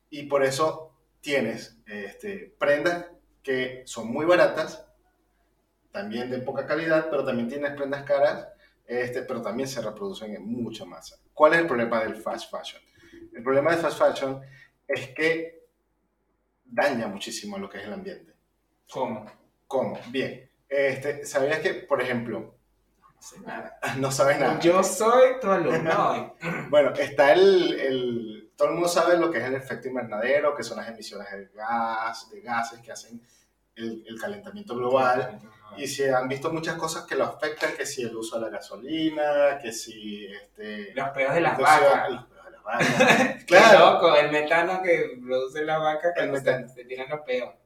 y 0.09 0.23
por 0.23 0.45
eso 0.45 0.95
tienes 1.21 1.79
este, 1.85 2.55
prendas 2.57 3.07
que 3.43 3.83
son 3.87 4.07
muy 4.13 4.25
baratas, 4.25 4.87
también 5.91 6.31
de 6.31 6.39
poca 6.39 6.65
calidad, 6.65 7.11
pero 7.11 7.25
también 7.25 7.49
tienes 7.49 7.73
prendas 7.73 8.05
caras, 8.05 8.47
este, 8.87 9.23
pero 9.23 9.43
también 9.43 9.69
se 9.69 9.83
reproducen 9.83 10.33
en 10.33 10.47
mucha 10.47 10.85
masa. 10.85 11.17
¿Cuál 11.35 11.55
es 11.55 11.59
el 11.59 11.67
problema 11.67 12.05
del 12.05 12.15
fast 12.15 12.53
fashion? 12.53 12.81
El 13.35 13.43
problema 13.43 13.73
del 13.73 13.81
fast 13.81 13.99
fashion 13.99 14.41
es 14.87 15.09
que 15.09 15.67
daña 16.65 17.09
muchísimo 17.09 17.59
lo 17.59 17.69
que 17.69 17.79
es 17.79 17.85
el 17.85 17.95
ambiente. 17.95 18.33
¿Cómo? 18.89 19.27
¿Cómo? 19.67 19.99
Bien. 20.11 20.46
Este, 20.69 21.25
¿Sabías 21.25 21.61
que, 21.61 21.75
por 21.75 22.01
ejemplo, 22.03 22.55
No 23.15 23.23
sé 23.23 23.41
nada. 23.41 23.79
no 23.99 24.11
sabes 24.11 24.39
nada? 24.39 24.59
Yo 24.61 24.83
soy 24.83 25.39
tu 25.41 25.51
alumno. 25.51 26.35
Bueno, 26.71 26.93
está 26.95 27.33
el, 27.33 27.79
el- 27.81 28.53
Todo 28.57 28.69
el 28.69 28.75
mundo 28.75 28.89
sabe 28.89 29.17
lo 29.19 29.31
que 29.31 29.39
es 29.39 29.45
el 29.45 29.55
efecto 29.55 29.89
invernadero, 29.89 30.55
que 30.57 30.63
son 30.65 30.79
las 30.79 30.89
emisiones 30.89 31.31
de 31.31 31.49
gas, 31.55 32.31
de 32.31 32.41
gases 32.41 32.81
que 32.81 32.91
hacen 32.93 33.21
el, 33.75 34.03
el 34.09 34.19
calentamiento 34.21 34.75
global 34.75 35.39
y 35.77 35.87
se 35.87 36.13
han 36.15 36.27
visto 36.29 36.51
muchas 36.51 36.77
cosas 36.77 37.05
que 37.05 37.15
lo 37.17 37.25
afectan, 37.25 37.75
que 37.77 37.85
si 37.85 38.03
el 38.03 38.17
uso 38.17 38.37
de 38.37 38.47
la 38.47 38.49
gasolina, 38.57 39.59
que 39.61 39.71
si... 39.73 40.27
Este, 40.27 40.95
Los 40.95 41.11
peos 41.11 41.35
de 41.35 41.41
las 41.43 41.59
vacas. 41.59 42.11
Los 42.11 42.25
peos 42.25 42.45
de 42.47 42.51
las 42.53 42.63
vacas. 42.65 43.45
Claro. 43.47 43.93
loco, 43.93 44.17
el 44.17 44.31
metano 44.33 44.81
que 44.83 45.19
produce 45.23 45.63
la 45.65 45.79
vaca 45.79 46.09
El 46.09 46.15
cuando 46.15 46.33
metano. 46.39 46.69
se, 46.69 46.75
se 46.75 46.85
tiran 46.87 47.07
los. 47.11 47.21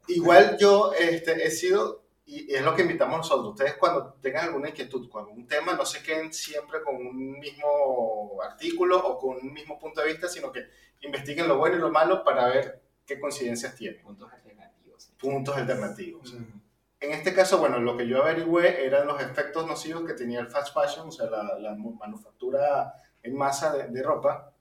Igual 0.08 0.56
yo 0.58 0.92
este, 0.98 1.46
he 1.46 1.50
sido, 1.52 2.02
y 2.30 2.54
es 2.54 2.62
lo 2.62 2.76
que 2.76 2.82
invitamos 2.82 3.18
nosotros, 3.18 3.48
ustedes 3.48 3.74
cuando 3.74 4.14
tengan 4.20 4.46
alguna 4.46 4.68
inquietud 4.68 5.08
con 5.08 5.24
algún 5.24 5.48
tema, 5.48 5.74
no 5.74 5.84
se 5.84 6.00
queden 6.00 6.32
siempre 6.32 6.80
con 6.80 6.94
un 6.94 7.40
mismo 7.40 8.38
artículo 8.40 9.04
o 9.04 9.18
con 9.18 9.36
un 9.36 9.52
mismo 9.52 9.78
punto 9.80 10.00
de 10.00 10.06
vista, 10.06 10.28
sino 10.28 10.52
que 10.52 10.66
investiguen 11.00 11.48
lo 11.48 11.58
bueno 11.58 11.76
y 11.76 11.80
lo 11.80 11.90
malo 11.90 12.22
para 12.22 12.46
ver 12.46 12.80
qué 13.04 13.18
coincidencias 13.18 13.74
tienen, 13.74 14.00
Puntos 14.02 14.32
alternativos. 14.32 15.12
puntos 15.18 15.56
alternativos. 15.56 16.32
Mm. 16.34 16.60
En 17.00 17.12
este 17.12 17.34
caso, 17.34 17.58
bueno, 17.58 17.80
lo 17.80 17.96
que 17.96 18.06
yo 18.06 18.22
averigüé 18.22 18.86
eran 18.86 19.08
los 19.08 19.20
efectos 19.20 19.66
nocivos 19.66 20.04
que 20.04 20.12
tenía 20.12 20.38
el 20.38 20.48
fast 20.48 20.72
fashion, 20.72 21.08
o 21.08 21.10
sea, 21.10 21.28
la, 21.28 21.58
la 21.58 21.74
manufactura 21.74 22.94
en 23.22 23.34
masa 23.34 23.74
de, 23.74 23.88
de 23.88 24.02
ropa. 24.04 24.52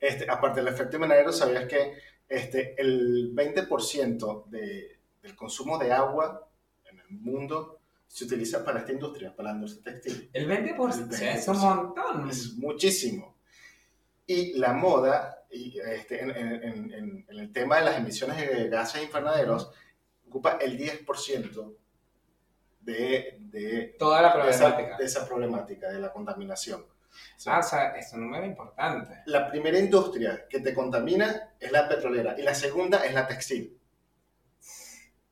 Este, 0.00 0.28
aparte 0.28 0.60
del 0.60 0.72
efecto 0.72 0.96
invernadero, 0.96 1.32
sabías 1.32 1.66
que 1.66 1.94
este, 2.28 2.74
el 2.80 3.34
20% 3.36 4.46
de, 4.46 4.98
del 5.22 5.36
consumo 5.36 5.78
de 5.78 5.92
agua 5.92 6.45
mundo 7.10 7.80
se 8.06 8.24
utiliza 8.24 8.64
para 8.64 8.80
esta 8.80 8.92
industria, 8.92 9.34
para 9.34 9.50
la 9.50 9.54
industria 9.56 9.94
textil. 9.94 10.30
El 10.32 10.48
20%, 10.48 10.94
El 11.02 11.08
20%. 11.10 11.34
es 11.34 11.48
un 11.48 11.58
montón. 11.58 12.30
Es 12.30 12.54
muchísimo. 12.54 13.36
Y 14.26 14.54
la 14.54 14.72
moda, 14.72 15.44
y, 15.50 15.78
este, 15.80 16.22
en, 16.22 16.30
en- 16.30 16.62
en- 16.62 16.92
en- 16.92 17.26
el 17.28 17.52
tema 17.52 17.76
de 17.78 17.84
las 17.84 17.98
emisiones 17.98 18.36
de 18.38 18.68
gases 18.68 19.02
invernaderos, 19.04 19.70
ocupa 20.28 20.58
el 20.60 20.76
10% 20.78 21.76
de, 22.80 23.38
de, 23.40 23.96
Toda 23.98 24.22
la 24.22 24.36
de 24.44 24.50
esa, 24.50 24.64
problemática. 24.66 24.96
de 24.98 25.04
esa 25.04 25.26
problemática, 25.26 25.88
de 25.90 26.00
la 26.00 26.12
contaminación. 26.12 26.82
O 26.82 27.40
sea, 27.40 27.56
Ah, 27.56 27.60
o 27.60 27.62
sea, 27.62 27.96
es 27.96 28.12
un 28.12 28.20
número 28.22 28.44
importante. 28.46 29.22
la 29.26 29.48
primera 29.50 29.78
industria 29.78 30.46
que 30.48 30.60
te 30.60 30.74
contamina 30.74 31.54
es 31.58 31.72
la 31.72 31.88
petrolera 31.88 32.34
y 32.38 32.42
la 32.42 32.54
segunda 32.54 33.04
es 33.06 33.14
la 33.14 33.26
textil. 33.26 33.78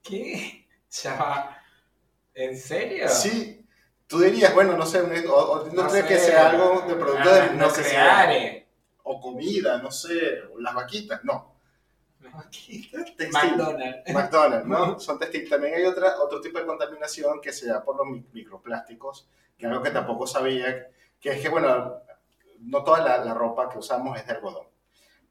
¿Qué? 0.02 0.60
Ya. 1.02 1.60
¿En 2.34 2.56
serio? 2.58 3.08
Sí, 3.08 3.64
tú 4.06 4.18
dirías, 4.20 4.54
bueno, 4.54 4.76
no 4.76 4.84
sé, 4.86 5.02
una 5.02 5.20
No 5.22 5.66
industria 5.66 6.02
sé. 6.02 6.06
que 6.08 6.18
sea 6.18 6.50
algo 6.50 6.82
de 6.86 6.94
producto 6.94 7.30
Ah, 7.30 7.34
de 7.48 7.50
necesidad. 7.54 8.26
nucleares. 8.26 8.64
O 9.04 9.20
comida, 9.20 9.78
no 9.78 9.90
sé, 9.90 10.42
o 10.52 10.58
las 10.60 10.74
vaquitas, 10.74 11.22
no. 11.24 11.54
Textil. 12.50 13.30
McDonald's. 13.32 14.12
McDonald's, 14.12 14.66
¿no? 14.66 14.98
Son 15.00 15.18
textiles. 15.18 15.50
También 15.50 15.74
hay 15.74 15.84
otra, 15.84 16.18
otro 16.20 16.40
tipo 16.40 16.58
de 16.58 16.66
contaminación 16.66 17.40
que 17.40 17.52
se 17.52 17.66
da 17.66 17.84
por 17.84 17.96
los 17.96 18.06
mi- 18.06 18.24
microplásticos, 18.32 19.28
que 19.58 19.66
es 19.66 19.70
algo 19.72 19.82
que 19.82 19.90
tampoco 19.90 20.26
sabía, 20.26 20.88
que 21.20 21.30
es 21.32 21.40
que, 21.42 21.48
bueno, 21.48 22.00
no 22.60 22.82
toda 22.82 23.00
la, 23.00 23.18
la 23.24 23.34
ropa 23.34 23.68
que 23.68 23.78
usamos 23.78 24.18
es 24.18 24.26
de 24.26 24.32
algodón. 24.32 24.66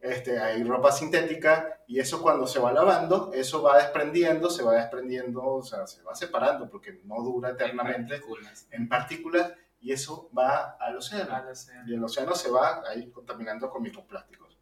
Este, 0.03 0.37
hay 0.37 0.61
ropa 0.65 0.91
sintética 0.91 1.79
y 1.87 1.97
eso 1.99 2.21
cuando 2.21 2.45
se 2.45 2.59
va 2.59 2.73
lavando, 2.73 3.31
eso 3.33 3.61
va 3.61 3.77
desprendiendo, 3.77 4.49
se 4.49 4.61
va 4.61 4.73
desprendiendo, 4.75 5.41
o 5.41 5.63
sea, 5.63 5.87
se 5.87 6.01
va 6.03 6.13
separando 6.13 6.69
porque 6.69 6.99
no 7.05 7.21
dura 7.23 7.51
eternamente 7.51 8.15
Partículas. 8.19 8.67
en 8.71 8.89
partículas 8.89 9.53
y 9.79 9.93
eso 9.93 10.29
va 10.37 10.75
al 10.79 10.97
océano. 10.97 11.41
lo 11.45 11.55
sé. 11.55 11.71
Y 11.87 11.93
el 11.93 12.03
océano 12.03 12.35
se 12.35 12.51
va 12.51 12.83
ahí 12.89 13.09
contaminando 13.11 13.69
con 13.69 13.81
microplásticos. 13.81 14.57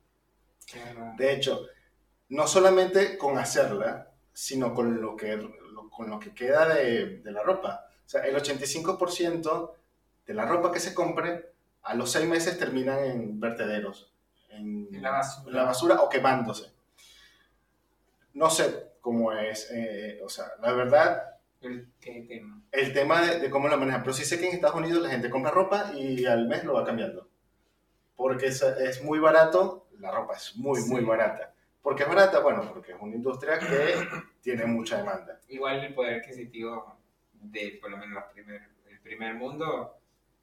Raro. 0.75 1.13
De 1.17 1.33
hecho, 1.33 1.65
no 2.29 2.45
solamente 2.45 3.17
con 3.17 3.39
hacerla, 3.39 4.11
sino 4.31 4.75
con 4.75 5.01
lo 5.01 5.15
que, 5.15 5.37
lo- 5.37 5.89
con 5.89 6.07
lo 6.09 6.19
que 6.19 6.33
queda 6.35 6.67
de, 6.73 7.17
de 7.17 7.31
la 7.31 7.41
ropa. 7.41 7.87
O 8.05 8.09
sea, 8.09 8.21
el 8.25 8.35
85% 8.35 9.71
de 10.27 10.33
la 10.35 10.45
ropa 10.45 10.71
que 10.71 10.79
se 10.79 10.93
compre 10.93 11.51
a 11.81 11.95
los 11.95 12.11
seis 12.11 12.27
meses 12.27 12.57
terminan 12.59 13.03
en 13.03 13.39
vertederos, 13.39 14.10
en, 14.51 14.87
En 14.93 15.01
la 15.01 15.11
basura. 15.11 15.49
en 15.49 15.55
la 15.55 15.63
basura 15.63 16.01
o 16.01 16.09
quemándose. 16.09 16.71
No 18.33 18.49
sé 18.49 18.91
cómo 19.01 19.31
es, 19.33 19.69
eh, 19.71 20.19
o 20.23 20.29
sea, 20.29 20.45
la 20.61 20.71
verdad, 20.73 21.35
El- 21.61 21.87
¿Qué 21.99 22.21
tema? 22.27 22.61
el 22.71 22.93
tema 22.93 23.21
de, 23.21 23.39
de 23.39 23.49
cómo 23.49 23.67
lo 23.67 23.77
manejan, 23.77 24.01
pero 24.01 24.13
sí 24.13 24.23
sé 24.25 24.39
que 24.39 24.47
en 24.47 24.55
Estados 24.55 24.77
Unidos 24.77 25.01
la 25.03 25.09
gente 25.09 25.29
compra 25.29 25.51
ropa 25.51 25.91
y 25.95 26.25
al 26.25 26.47
mes 26.47 26.63
lo 26.63 26.73
va 26.73 26.85
cambiando. 26.85 27.27
Porque 28.15 28.47
es, 28.47 28.61
es 28.61 29.03
muy 29.03 29.19
barato, 29.19 29.87
la 29.99 30.11
ropa 30.11 30.35
es 30.35 30.55
muy, 30.55 30.79
muy 30.85 30.99
Sí. 31.01 31.05
barata. 31.05 31.53
¿Por 31.81 31.95
qué 31.95 32.03
es 32.03 32.09
barata? 32.09 32.39
Bueno, 32.39 32.69
porque 32.71 32.91
es 32.93 32.97
una 33.01 33.15
industria 33.15 33.57
que 33.59 33.95
tiene 34.41 34.65
mucha 34.65 34.97
demanda. 34.97 35.39
Igual 35.49 35.83
el 35.83 35.93
poder 35.93 36.21
adquisitivo 36.21 36.95
de 37.33 37.79
por 37.81 37.89
lo 37.91 37.97
menos 37.97 38.13
los 38.21 38.31
primer, 38.33 38.61
el 38.87 38.99
primer 39.01 39.33
mundo 39.33 39.97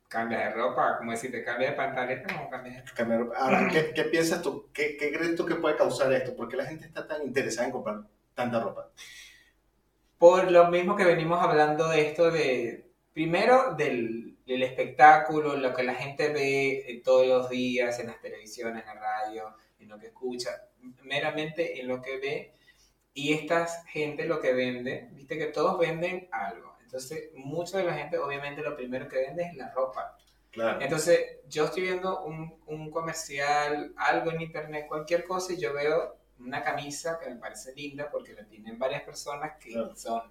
cambia 0.09 0.39
de 0.39 0.51
ropa, 0.51 0.97
como 0.99 1.13
decir, 1.13 1.31
te 1.31 1.45
cambia 1.45 1.71
de 1.71 1.77
pantaleta, 1.77 2.35
como 2.35 2.51
cambia 2.51 2.83
de 2.83 2.93
Cambiar 2.95 3.21
ropa. 3.21 3.37
Ahora, 3.39 3.69
¿qué, 3.71 3.93
qué 3.95 4.05
piensas 4.05 4.43
tú? 4.43 4.69
¿Qué, 4.73 4.97
¿Qué 4.97 5.13
crees 5.13 5.37
tú 5.37 5.45
que 5.45 5.55
puede 5.57 5.77
causar 5.77 6.13
esto? 6.13 6.35
¿Por 6.35 6.49
qué 6.49 6.57
la 6.57 6.67
gente 6.67 6.87
está 6.87 7.07
tan 7.07 7.23
interesada 7.23 7.67
en 7.67 7.73
comprar 7.73 8.01
tanta 8.35 8.61
ropa? 8.61 8.91
Por 10.19 10.51
lo 10.51 10.69
mismo 10.69 10.97
que 10.97 11.05
venimos 11.05 11.41
hablando 11.41 11.89
de 11.89 12.09
esto 12.09 12.31
de, 12.31 12.91
primero 13.13 13.75
del, 13.75 14.39
del 14.47 14.63
espectáculo, 14.63 15.57
lo 15.57 15.75
que 15.75 15.83
la 15.83 15.95
gente 15.95 16.33
ve 16.33 16.85
eh, 16.89 17.03
todos 17.05 17.27
los 17.27 17.51
días 17.51 17.99
en 18.01 18.07
las 18.07 18.21
televisiones, 18.21 18.83
en 18.83 18.95
la 18.95 18.95
radio, 18.95 19.57
en 19.79 19.89
lo 19.89 19.99
que 19.99 20.07
escucha, 20.07 20.51
meramente 21.03 21.81
en 21.81 21.89
lo 21.89 22.01
que 22.01 22.19
ve. 22.19 22.55
Y 23.13 23.33
esta 23.35 23.67
gente 23.87 24.25
lo 24.27 24.41
que 24.41 24.53
vende, 24.55 25.09
viste 25.13 25.39
que 25.39 25.47
todos 25.47 25.79
venden 25.79 26.29
algo. 26.33 26.68
Entonces, 26.89 27.29
mucha 27.35 27.77
de 27.77 27.85
la 27.85 27.93
gente 27.93 28.17
obviamente 28.17 28.63
lo 28.63 28.75
primero 28.75 29.07
que 29.09 29.19
vende 29.19 29.43
es 29.45 29.55
la 29.57 29.71
ropa. 29.75 30.17
Claro. 30.51 30.81
Entonces, 30.81 31.21
yo 31.47 31.67
estoy 31.67 31.83
viendo 31.83 32.25
un, 32.25 32.59
un 32.67 32.91
comercial, 32.91 33.93
algo 33.99 34.31
en 34.33 34.41
internet, 34.41 34.87
cualquier 34.89 35.25
cosa, 35.25 35.53
y 35.53 35.59
yo 35.59 35.75
veo 35.75 36.17
una 36.39 36.63
camisa 36.63 37.19
que 37.19 37.29
me 37.29 37.37
parece 37.37 37.75
linda 37.75 38.09
porque 38.11 38.33
la 38.33 38.45
tienen 38.47 38.79
varias 38.79 39.03
personas 39.03 39.59
que 39.61 39.73
Claro. 39.73 39.95
son 39.97 40.23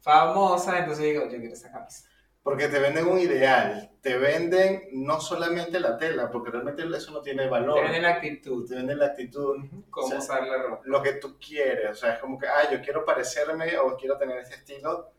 famosas, 0.00 0.80
entonces 0.80 1.04
digo, 1.04 1.22
yo 1.28 1.38
quiero 1.38 1.54
esa 1.54 1.70
camisa. 1.70 2.08
Porque 2.42 2.66
te 2.66 2.80
venden 2.80 3.06
un 3.06 3.20
ideal. 3.20 3.92
Te 4.00 4.18
venden 4.18 4.88
no 4.90 5.20
solamente 5.20 5.78
la 5.78 5.96
tela, 5.96 6.28
porque 6.32 6.50
realmente 6.50 6.82
eso 6.96 7.12
no 7.12 7.22
tiene 7.22 7.46
valor. 7.46 7.76
Te 7.76 7.82
venden 7.82 8.02
la 8.02 8.08
actitud, 8.14 8.68
Te 8.68 8.74
venden 8.74 8.98
la 8.98 9.06
actitud, 9.06 9.56
cómo 9.88 10.08
Sí. 10.08 10.16
usar 10.16 10.48
la 10.48 10.60
ropa. 10.60 10.82
lo 10.84 11.00
que 11.00 11.12
tú 11.12 11.38
quieres. 11.38 11.92
O 11.92 11.94
sea, 11.94 12.14
es 12.14 12.18
como 12.18 12.36
que, 12.36 12.48
ah, 12.48 12.68
yo 12.72 12.80
quiero 12.82 13.04
parecerme 13.04 13.78
o 13.78 13.96
quiero 13.96 14.18
tener 14.18 14.38
ese 14.40 14.54
estilo 14.54 15.12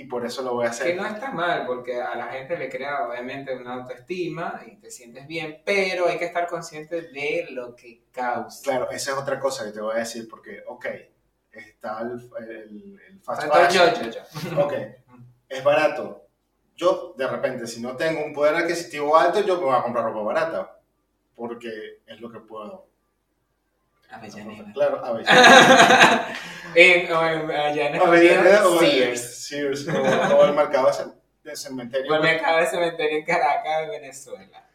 y 0.00 0.04
por 0.04 0.24
eso 0.24 0.40
lo 0.40 0.54
voy 0.54 0.64
a 0.64 0.70
hacer. 0.70 0.86
Que 0.86 0.94
no 0.94 1.04
está 1.04 1.30
mal, 1.30 1.66
porque 1.66 2.00
a 2.00 2.14
la 2.14 2.28
gente 2.28 2.56
le 2.56 2.70
crea 2.70 3.06
obviamente 3.06 3.54
una 3.54 3.74
autoestima 3.74 4.62
y 4.66 4.76
te 4.76 4.90
sientes 4.90 5.26
bien, 5.26 5.60
pero 5.62 6.08
hay 6.08 6.16
que 6.16 6.24
estar 6.24 6.46
consciente 6.46 7.02
de 7.02 7.48
lo 7.50 7.76
que 7.76 8.04
causa. 8.10 8.62
Claro, 8.62 8.90
esa 8.90 9.12
es 9.12 9.18
otra 9.18 9.38
cosa 9.38 9.66
que 9.66 9.72
te 9.72 9.80
voy 9.82 9.96
a 9.96 9.98
decir, 9.98 10.26
porque, 10.26 10.62
ok, 10.66 10.86
está 11.52 12.00
el, 12.00 12.30
el, 12.48 13.00
el 13.08 13.20
fast 13.20 13.42
fashion. 13.52 13.92
yo, 13.94 14.10
yo, 14.10 14.10
yo. 14.10 14.60
Ok, 14.64 14.72
es 15.50 15.62
barato. 15.62 16.28
Yo, 16.74 17.12
de 17.18 17.26
repente, 17.26 17.66
si 17.66 17.82
no 17.82 17.94
tengo 17.94 18.24
un 18.24 18.32
poder 18.32 18.54
adquisitivo 18.54 19.18
alto, 19.18 19.42
yo 19.42 19.58
me 19.58 19.64
voy 19.64 19.76
a 19.76 19.82
comprar 19.82 20.06
ropa 20.06 20.22
barata, 20.22 20.80
porque 21.34 22.00
es 22.06 22.18
lo 22.22 22.32
que 22.32 22.40
puedo. 22.40 22.86
Avellaneda. 24.10 24.72
Claro, 24.72 25.04
a 25.04 25.12
ver. 25.12 25.24
en, 26.74 27.12
o 27.12 27.26
en, 27.26 27.50
Avellaneda 28.00 28.66
o 28.68 28.78
Sears. 28.78 29.46
Sears, 29.46 29.88
o, 29.88 29.92
o 30.36 30.44
el 30.44 30.54
mercado 30.54 30.86
de 30.86 30.92
cem- 30.92 31.14
de 31.44 31.56
cementerio. 31.56 32.12
O 32.12 32.16
el 32.16 32.22
mercado 32.22 32.58
de 32.58 32.66
cementerio 32.66 33.18
en 33.18 33.24
Caracas, 33.24 33.88
Venezuela. 33.88 34.66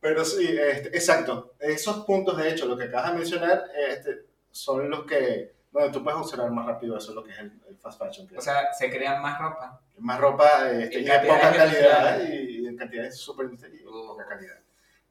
Pero 0.00 0.24
sí, 0.24 0.56
este, 0.58 0.88
exacto. 0.96 1.54
Esos 1.58 2.04
puntos, 2.04 2.36
de 2.38 2.48
hecho, 2.48 2.66
lo 2.66 2.76
que 2.76 2.84
acabas 2.84 3.12
de 3.12 3.18
mencionar, 3.18 3.64
este, 3.88 4.24
son 4.50 4.88
los 4.88 5.04
que, 5.04 5.52
donde 5.70 5.90
tú 5.90 6.02
puedes 6.02 6.18
observar 6.18 6.50
más 6.50 6.66
rápido 6.66 6.96
eso, 6.96 7.12
lo 7.12 7.22
que 7.22 7.32
es 7.32 7.38
el, 7.38 7.52
el 7.68 7.76
fast 7.76 7.98
fashion. 8.00 8.28
O 8.36 8.40
sea, 8.40 8.72
se 8.72 8.90
crean 8.90 9.20
más 9.20 9.38
ropa. 9.38 9.80
más 9.98 10.18
ropa 10.18 10.70
este, 10.70 11.00
y 11.00 11.04
de 11.04 11.18
poca 11.20 11.52
calidad 11.52 12.20
y, 12.22 12.62
y 12.62 12.66
en 12.66 12.76
cantidades 12.76 13.18
súper 13.18 13.50
y 13.52 13.56
de 13.56 13.84
poca 13.84 14.26
calidad. 14.26 14.56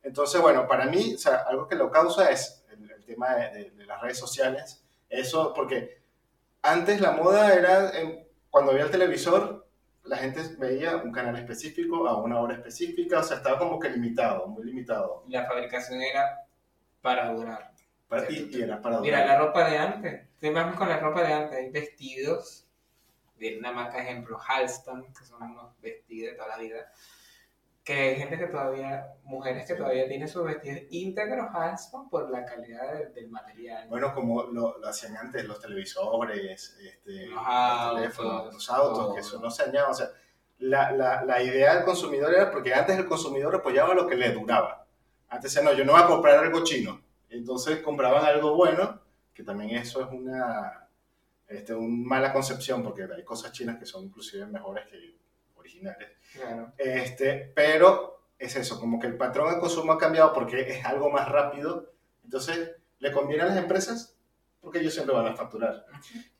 Entonces, 0.01 0.41
bueno, 0.41 0.67
para 0.67 0.85
mí, 0.85 1.13
o 1.13 1.17
sea, 1.17 1.45
algo 1.47 1.67
que 1.67 1.75
lo 1.75 1.91
causa 1.91 2.29
es 2.31 2.58
tema 3.09 3.35
de, 3.35 3.49
de- 3.51 3.71
de 3.71 3.85
las 3.85 4.01
redes 4.01 4.17
sociales. 4.17 4.83
Eso, 5.09 5.53
porque 5.53 6.01
antes 6.61 7.01
la 7.01 7.11
moda 7.11 7.53
era, 7.53 7.91
en- 7.97 8.27
cuando 8.49 8.71
había 8.71 8.83
el 8.85 8.91
televisor, 8.91 9.67
la 10.03 10.17
gente 10.17 10.41
veía 10.57 10.97
un 10.97 11.11
canal 11.11 11.35
específico 11.37 12.07
a 12.07 12.21
una 12.21 12.39
hora 12.39 12.55
específica, 12.55 13.19
o 13.19 13.23
sea, 13.23 13.37
estaba 13.37 13.59
como 13.59 13.79
que 13.79 13.89
limitado, 13.89 14.47
muy 14.47 14.63
limitado. 14.63 15.23
La 15.27 15.45
fabricación 15.45 16.01
era 16.01 16.45
para 17.01 17.31
durar. 17.33 17.71
Para- 18.07 18.29
y, 18.31 18.49
y 18.51 18.61
era 18.61 18.81
para 18.81 18.99
Mira, 19.01 19.21
durar. 19.21 19.39
la 19.39 19.45
ropa 19.45 19.69
de 19.69 19.77
antes. 19.77 20.27
Te 20.39 20.51
vas 20.51 20.75
con 20.75 20.89
la 20.89 20.97
ropa 20.99 21.21
de 21.23 21.33
antes. 21.33 21.57
Hay 21.57 21.69
vestidos 21.69 22.65
de 23.37 23.57
una 23.59 23.71
marca, 23.71 24.01
ejemplo, 24.01 24.37
Halston, 24.39 25.13
que 25.13 25.25
son 25.25 25.41
unos 25.43 25.79
vestidos 25.81 26.31
de 26.31 26.37
toda 26.37 26.49
la 26.49 26.57
vida, 26.57 26.91
que 27.89 27.99
hay 28.09 28.15
gente 28.17 28.37
que 28.37 28.45
todavía, 28.45 29.13
mujeres 29.23 29.65
que 29.65 29.73
todavía 29.73 30.07
tienen 30.07 30.27
sus 30.27 30.43
vestidos 30.45 30.81
íntegros 30.91 31.47
Halston 31.51 32.07
por 32.07 32.29
la 32.29 32.45
calidad 32.45 32.93
de- 32.93 33.07
del 33.07 33.29
material. 33.31 33.87
Bueno, 33.89 34.13
como 34.13 34.43
lo, 34.43 34.77
lo 34.77 34.87
hacían 34.87 35.17
antes, 35.17 35.43
los 35.45 35.59
televisores, 35.59 36.77
este, 36.79 37.25
Los 37.27 37.39
autos, 37.43 37.95
teléfonos, 38.01 38.53
los 38.53 38.69
autos, 38.69 38.97
todo. 38.99 39.13
que 39.15 39.21
eso 39.21 39.39
no 39.39 39.49
se 39.49 39.63
añade. 39.63 39.89
O 39.89 39.93
sea, 39.95 40.07
la, 40.59 40.91
la, 40.91 41.23
la 41.25 41.41
idea 41.41 41.73
del 41.75 41.83
consumidor 41.83 42.31
era 42.31 42.51
porque 42.51 42.75
antes 42.75 42.95
el 42.95 43.07
consumidor 43.07 43.55
apoyaba 43.55 43.95
lo 43.95 44.05
que 44.07 44.15
le 44.15 44.31
duraba. 44.33 44.85
Antes 45.27 45.51
decía, 45.53 45.67
no, 45.67 45.75
yo 45.75 45.83
no 45.83 45.93
voy 45.93 46.01
a 46.03 46.05
comprar 46.07 46.37
algo 46.37 46.63
chino. 46.63 47.01
Entonces 47.29 47.79
compraban 47.81 48.23
algo 48.23 48.55
bueno, 48.55 49.01
que 49.33 49.43
también 49.43 49.71
eso 49.71 50.01
es 50.01 50.07
una, 50.11 50.87
este, 51.47 51.73
una 51.73 52.07
mala 52.07 52.33
concepción, 52.33 52.83
porque 52.83 53.03
hay 53.15 53.23
cosas 53.23 53.51
chinas 53.51 53.77
que 53.79 53.85
son 53.85 54.03
inclusive 54.05 54.45
mejores 54.45 54.85
que 54.87 55.17
originales. 55.69 56.09
Claro. 56.33 56.73
Este, 56.77 57.51
pero 57.55 58.23
es 58.37 58.55
eso, 58.55 58.79
como 58.79 58.99
que 58.99 59.07
el 59.07 59.17
patrón 59.17 59.53
de 59.53 59.59
consumo 59.59 59.93
ha 59.93 59.97
cambiado 59.97 60.33
porque 60.33 60.61
es 60.61 60.85
algo 60.85 61.09
más 61.09 61.29
rápido. 61.29 61.91
Entonces, 62.23 62.71
¿le 62.99 63.11
conviene 63.11 63.43
a 63.43 63.47
las 63.47 63.57
empresas? 63.57 64.15
Porque 64.61 64.79
ellos 64.79 64.93
siempre 64.93 65.15
van 65.15 65.27
a 65.27 65.35
facturar. 65.35 65.85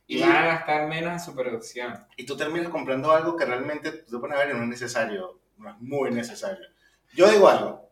Y, 0.06 0.18
Y- 0.18 0.20
van 0.20 0.32
a 0.36 0.44
gastar 0.46 0.88
menos 0.88 1.12
en 1.12 1.20
su 1.20 1.34
producción. 1.34 2.06
Y 2.16 2.26
tú 2.26 2.36
terminas 2.36 2.68
comprando 2.70 3.12
algo 3.12 3.36
que 3.36 3.44
realmente 3.44 3.92
tú 3.92 4.16
te 4.16 4.18
pones 4.18 4.36
a 4.38 4.44
ver 4.44 4.50
y 4.54 4.58
no 4.58 4.62
es 4.64 4.68
necesario, 4.68 5.40
no 5.58 5.70
es 5.70 5.76
muy 5.80 6.10
necesario. 6.10 6.66
Yo 7.14 7.28
digo 7.30 7.48
algo. 7.48 7.89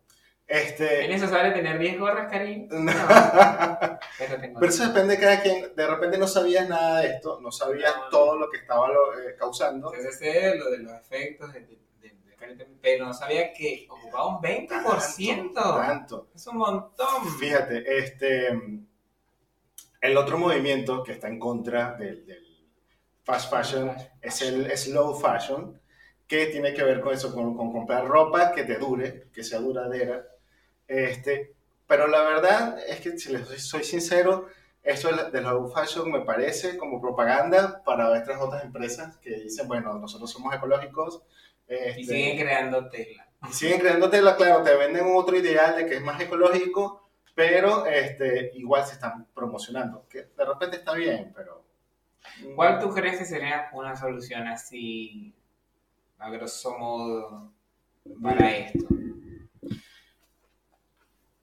¿Es 0.49 0.71
Este, 0.71 1.07
necesario 1.07 1.53
tener 1.53 1.77
10 1.77 1.99
gorras, 1.99 2.29
Karim? 2.31 2.67
No. 2.71 2.91
Pero 4.17 4.41
tengo 4.41 4.59
pero 4.59 4.71
eso 4.71 4.87
depende 4.87 5.15
de 5.15 5.21
cada 5.21 5.41
quien. 5.41 5.75
De 5.75 5.87
repente 5.87 6.17
no 6.17 6.27
sabías 6.27 6.67
nada 6.67 7.01
de 7.01 7.07
esto, 7.09 7.39
no 7.39 7.51
sabías 7.51 7.95
No, 7.95 8.03
no. 8.05 8.09
todo 8.09 8.35
lo 8.37 8.49
que 8.49 8.57
estaba 8.57 8.87
lo- 8.89 9.13
eh, 9.19 9.35
causando. 9.37 9.93
Entonces 9.93 10.17
sé 10.17 10.55
lo 10.55 10.71
de 10.71 10.79
los 10.79 10.93
efectos 10.93 11.53
de, 11.53 11.59
de, 11.61 11.77
pero 12.81 13.05
no 13.05 13.13
sabía 13.13 13.53
que 13.53 13.85
ocupaba 13.89 14.27
un 14.37 14.41
20%. 14.41 15.53
Tanto. 15.53 16.29
Es 16.33 16.47
un 16.47 16.57
montón. 16.57 17.27
Fíjate, 17.39 17.97
este, 17.99 18.49
el 20.01 20.17
otro 20.17 20.37
movimiento 20.37 21.03
que 21.03 21.11
está 21.13 21.27
en 21.27 21.37
contra 21.39 21.93
del, 21.93 22.25
del 22.25 22.45
fast 23.23 23.51
fashion 23.51 23.91
es 24.21 24.41
el 24.41 24.75
slow 24.77 25.13
fashion, 25.19 25.79
que 26.27 26.47
tiene 26.47 26.73
que 26.73 26.83
ver 26.83 27.01
con 27.01 27.13
eso, 27.13 27.33
con, 27.33 27.55
con 27.55 27.71
comprar 27.71 28.07
ropa 28.07 28.51
que 28.51 28.63
te 28.63 28.77
dure, 28.77 29.29
que 29.33 29.43
sea 29.43 29.59
duradera. 29.59 30.25
Este, 30.89 31.53
pero 31.87 32.07
la 32.07 32.23
verdad 32.23 32.77
es 32.87 32.99
que, 32.99 33.17
si 33.17 33.31
les 33.31 33.47
soy, 33.47 33.59
soy 33.59 33.83
sincero, 33.83 34.47
esto 34.83 35.07
del 35.09 35.31
del 35.31 35.43
slow 35.43 35.71
fashion 35.71 36.11
me 36.11 36.21
parece 36.21 36.77
como 36.77 36.99
propaganda 36.99 37.83
para 37.83 38.17
estas 38.17 38.41
otras 38.41 38.65
empresas 38.65 39.17
que 39.17 39.35
dicen, 39.35 39.67
bueno, 39.67 39.93
nosotros 39.93 40.31
somos 40.31 40.53
ecológicos. 40.53 41.21
este, 41.67 42.01
Y 42.01 42.05
siguen 42.05 42.37
creando 42.39 42.89
tela. 42.89 43.27
y 43.47 43.53
siguen 43.53 43.79
creando 43.79 44.09
tela, 44.09 44.35
claro, 44.35 44.63
te 44.63 44.75
venden 44.75 45.05
otro 45.15 45.37
ideal 45.37 45.75
de 45.75 45.85
que 45.85 45.95
es 45.95 46.01
más 46.01 46.19
ecológico, 46.19 47.07
pero 47.35 47.85
este, 47.85 48.51
igual 48.55 48.83
se 48.85 48.93
están 48.93 49.27
promocionando, 49.33 50.05
que 50.09 50.23
de 50.23 50.45
repente 50.45 50.77
está 50.77 50.93
bien, 50.93 51.31
pero... 51.35 51.63
¿Cuál 52.55 52.79
tú 52.79 52.89
crees 52.93 53.17
que 53.17 53.25
sería 53.25 53.69
una 53.73 53.95
solución 53.95 54.47
así, 54.47 55.33
a 56.17 56.29
grosso 56.29 56.77
modo, 56.77 57.51
para 58.21 58.51
esto? 58.55 58.87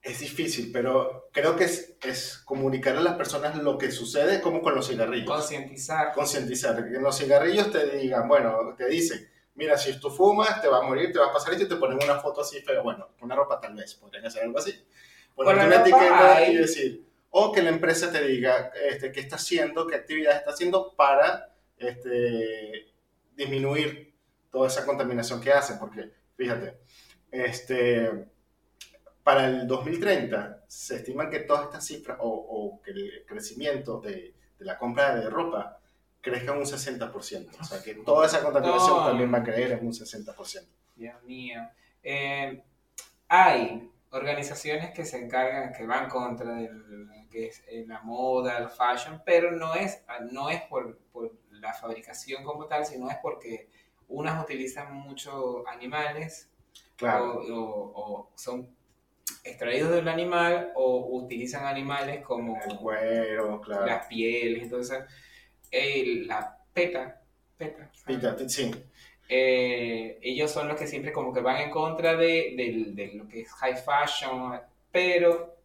Es 0.07 0.21
difícil, 0.21 0.71
pero 0.73 1.29
creo 1.33 1.57
que 1.57 1.64
es, 1.64 1.97
es 2.01 2.38
comunicar 2.45 2.97
a 2.97 3.01
las 3.01 3.16
personas 3.16 3.57
lo 3.57 3.77
que 3.77 3.90
sucede 3.90 4.40
como 4.40 4.62
con 4.62 4.77
los 4.77 4.87
cigarrillos. 4.87 5.27
Concientizar. 5.29 6.12
Concientizar, 6.12 6.77
que 6.88 6.95
en 6.97 7.03
los 7.03 7.19
cigarrillos 7.19 7.73
te 7.73 7.87
digan, 7.99 8.29
bueno, 8.29 8.73
te 8.77 8.87
dicen, 8.87 9.29
mira, 9.57 9.77
si 9.77 9.99
tú 9.99 10.09
fumas, 10.09 10.62
te 10.62 10.69
va 10.69 10.79
a 10.79 10.83
morir, 10.83 11.12
te 11.12 11.19
va 11.19 11.27
a 11.27 11.33
pasar 11.33 11.55
esto 11.55 11.64
y 11.64 11.69
te 11.69 11.75
ponen 11.75 11.99
una 12.01 12.21
foto 12.21 12.42
así, 12.42 12.62
pero 12.64 12.85
bueno, 12.85 13.09
una 13.21 13.35
ropa 13.35 13.61
tal 13.61 13.75
vez, 13.75 13.95
podrían 13.97 14.25
hacer 14.27 14.45
algo 14.45 14.59
así. 14.61 14.81
Ponerte 15.35 15.61
Con 15.61 15.66
una 15.66 15.81
etiqueta 15.81 16.37
hay- 16.37 16.53
y 16.53 16.57
decir, 16.57 17.05
o 17.31 17.51
que 17.51 17.62
la 17.62 17.71
empresa 17.71 18.12
te 18.12 18.25
diga 18.25 18.71
este, 18.88 19.11
qué 19.11 19.19
está 19.19 19.35
haciendo, 19.37 19.88
qué 19.88 19.97
actividad 19.97 20.37
está 20.37 20.53
haciendo 20.53 20.95
para 20.95 21.53
este, 21.79 22.92
disminuir 23.35 24.14
toda 24.53 24.69
esa 24.69 24.87
contaminación 24.87 25.40
que 25.40 25.53
hace, 25.53 25.75
porque 25.75 26.12
fíjate, 26.37 26.79
este, 27.33 28.29
para 29.27 29.47
el 29.49 29.67
2030 29.67 30.62
se 30.69 30.97
estima 30.99 31.29
que 31.29 31.41
todas 31.41 31.65
estas 31.65 31.85
cifras 31.85 32.17
o, 32.21 32.29
o 32.29 32.81
que 32.81 32.93
el 32.93 33.25
crecimiento 33.27 33.99
de, 34.01 34.35
de 34.57 34.65
la 34.65 34.79
compra 34.79 35.17
de 35.17 35.29
ropa 35.29 35.81
crezca 36.21 36.53
un 36.53 36.61
60%. 36.62 37.49
O 37.61 37.65
sea 37.65 37.83
que 37.83 37.95
toda 37.97 38.25
esa 38.27 38.41
contaminación 38.41 38.99
No. 38.99 39.07
también 39.07 39.35
va 39.35 39.39
a 39.39 39.43
creer 39.43 39.73
en 39.73 39.85
un 39.85 39.93
60%. 39.93 40.69
Dios 40.95 41.21
mío. 41.25 41.61
Eh, 42.05 42.62
hay 43.27 43.91
organizaciones 44.11 44.93
que 44.93 45.05
se 45.05 45.19
encargan, 45.25 45.73
que 45.73 45.85
van 45.87 46.09
contra 46.09 46.59
que 47.29 47.47
es 47.49 47.65
eh, 47.67 47.85
la 47.89 48.01
moda, 48.03 48.59
el 48.59 48.69
fashion, 48.69 49.21
pero 49.27 49.51
no 49.51 49.75
es, 49.75 50.05
no 50.31 50.51
es 50.51 50.62
por, 50.62 50.99
por 51.12 51.33
la 51.51 51.73
fabricación 51.75 52.45
como 52.45 52.67
tal, 52.67 52.87
sino 52.87 53.11
es 53.11 53.17
porque 53.21 53.69
unas 54.07 54.41
utilizan 54.41 54.95
mucho 54.95 55.67
animales 55.67 56.49
Claro. 56.95 57.41
o, 57.41 57.61
o- 57.61 58.21
o 58.21 58.31
son 58.37 58.76
extraídos 59.45 59.91
del 59.93 60.09
animal 60.09 60.73
o 60.75 61.07
utilizan 61.17 61.67
animales 61.67 62.23
como 62.25 62.59
El 62.69 62.77
cuero, 62.77 63.61
claro. 63.61 63.87
las 63.87 64.07
pieles, 64.07 64.65
entonces 64.65 65.05
el- 65.71 66.27
la 66.27 66.59
PETA, 66.73 67.23
PETA, 67.57 67.91
Pita, 68.07 68.37
sí. 68.49 68.71
eh, 69.29 70.19
ellos 70.23 70.51
son 70.51 70.69
los 70.69 70.79
que 70.79 70.87
siempre 70.87 71.12
como 71.12 71.33
que 71.33 71.41
van 71.41 71.61
en 71.62 71.71
contra 71.71 72.15
de, 72.17 72.55
del- 72.57 72.95
de 72.95 73.15
lo 73.15 73.29
que 73.29 73.41
es 73.41 73.53
high 73.53 73.77
fashion, 73.77 74.61
pero 74.93 75.57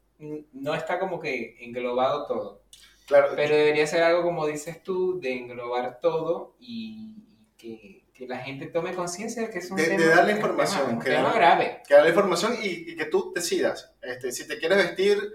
no 0.54 0.76
está 0.76 1.00
como 1.00 1.20
que 1.20 1.58
englobado 1.60 2.26
todo. 2.28 2.62
Claro, 3.08 3.34
Pero 3.36 3.56
debería 3.56 3.86
ser 3.88 4.04
algo 4.04 4.24
como 4.24 4.46
dices 4.48 4.82
tú, 4.84 5.20
de 5.20 5.34
englobar 5.34 6.00
todo 6.00 6.56
y 6.60 7.16
que, 7.58 8.01
que 8.22 8.28
la 8.28 8.38
gente 8.38 8.68
tome 8.68 8.94
conciencia 8.94 9.42
de 9.42 9.50
que 9.50 9.58
es 9.60 9.72
un 9.72 9.78
De- 9.78 9.88
de 9.90 9.98
tema, 9.98 10.16
darle 10.16 10.34
un 10.34 10.38
información, 10.38 10.82
tema- 10.82 10.94
un 10.94 11.00
que 11.04 11.10
tema 11.10 11.24
darle- 11.30 11.38
grave. 11.40 11.82
que 11.88 11.94
da 11.96 12.02
la 12.04 12.10
información 12.10 12.56
y, 12.62 12.92
y 12.92 12.96
que 12.96 13.06
tú 13.06 13.32
decidas. 13.34 13.92
Este, 14.00 14.32
si 14.32 14.48
te 14.48 14.60
quieres 14.60 14.78
vestir, 14.78 15.34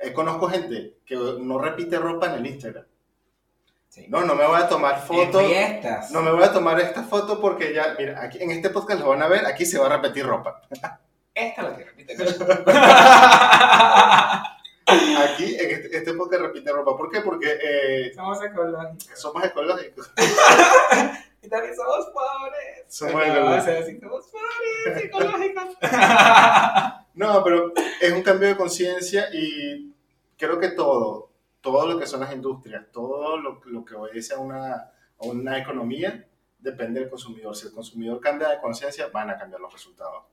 eh, 0.00 0.12
conozco 0.12 0.48
gente 0.48 0.96
que 1.06 1.14
no 1.14 1.58
repite 1.58 1.98
ropa 2.00 2.26
en 2.26 2.32
el 2.34 2.46
Instagram. 2.46 2.84
Sí. 3.90 4.06
No, 4.08 4.22
no 4.22 4.34
me 4.34 4.44
voy 4.44 4.60
a 4.60 4.66
tomar 4.68 5.00
fotos. 5.06 5.40
No 6.10 6.22
me 6.22 6.32
voy 6.32 6.42
a 6.42 6.52
tomar 6.52 6.80
esta 6.80 7.04
foto 7.04 7.40
porque 7.40 7.72
ya, 7.72 7.94
mira, 7.96 8.20
aquí 8.22 8.38
en 8.42 8.50
este 8.50 8.70
podcast 8.70 9.00
lo 9.00 9.10
van 9.10 9.22
a 9.22 9.28
ver, 9.28 9.46
aquí 9.46 9.64
se 9.64 9.78
va 9.78 9.86
a 9.86 9.96
repetir 9.96 10.26
ropa. 10.26 10.62
Esta 11.32 11.62
la 11.62 11.76
que 11.76 11.84
repite. 11.84 12.16
Aquí 15.22 15.54
en 15.56 15.70
este, 15.70 15.96
este 15.98 16.12
podcast 16.14 16.42
repite 16.42 16.72
ropa. 16.72 16.96
¿Por 16.96 17.10
qué? 17.10 17.20
Porque 17.20 17.56
eh, 17.62 18.12
somos 18.14 18.42
ecológicos. 18.42 19.20
somos 19.20 19.44
ecológicos. 19.44 20.10
Y 21.42 21.48
también 21.48 21.74
somos 21.74 22.06
pobres. 22.12 22.84
Somos 22.88 23.14
Pero 23.14 23.24
ecológicos. 23.32 23.50
vamos 23.50 23.66
a 23.66 23.70
decir, 23.72 24.00
somos 24.00 24.26
pobres, 24.28 25.04
ecológicos. 25.04 25.76
No, 27.14 27.42
pero 27.44 27.72
es 28.00 28.12
un 28.12 28.22
cambio 28.22 28.48
de 28.48 28.56
conciencia 28.56 29.28
y 29.32 29.92
creo 30.38 30.58
que 30.60 30.68
todo, 30.70 31.30
todo 31.60 31.86
lo 31.86 31.98
que 31.98 32.06
son 32.06 32.20
las 32.20 32.32
industrias, 32.32 32.84
todo 32.92 33.36
lo, 33.36 33.60
lo 33.64 33.84
que 33.84 33.94
obedece 33.96 34.32
a 34.34 34.38
una, 34.38 34.72
a 34.74 34.92
una 35.26 35.58
economía, 35.58 36.26
depende 36.58 37.00
del 37.00 37.10
consumidor. 37.10 37.54
Si 37.56 37.66
el 37.66 37.72
consumidor 37.72 38.20
cambia 38.20 38.48
de 38.50 38.60
conciencia, 38.60 39.08
van 39.08 39.28
a 39.30 39.36
cambiar 39.36 39.60
los 39.60 39.72
resultados. 39.72 40.24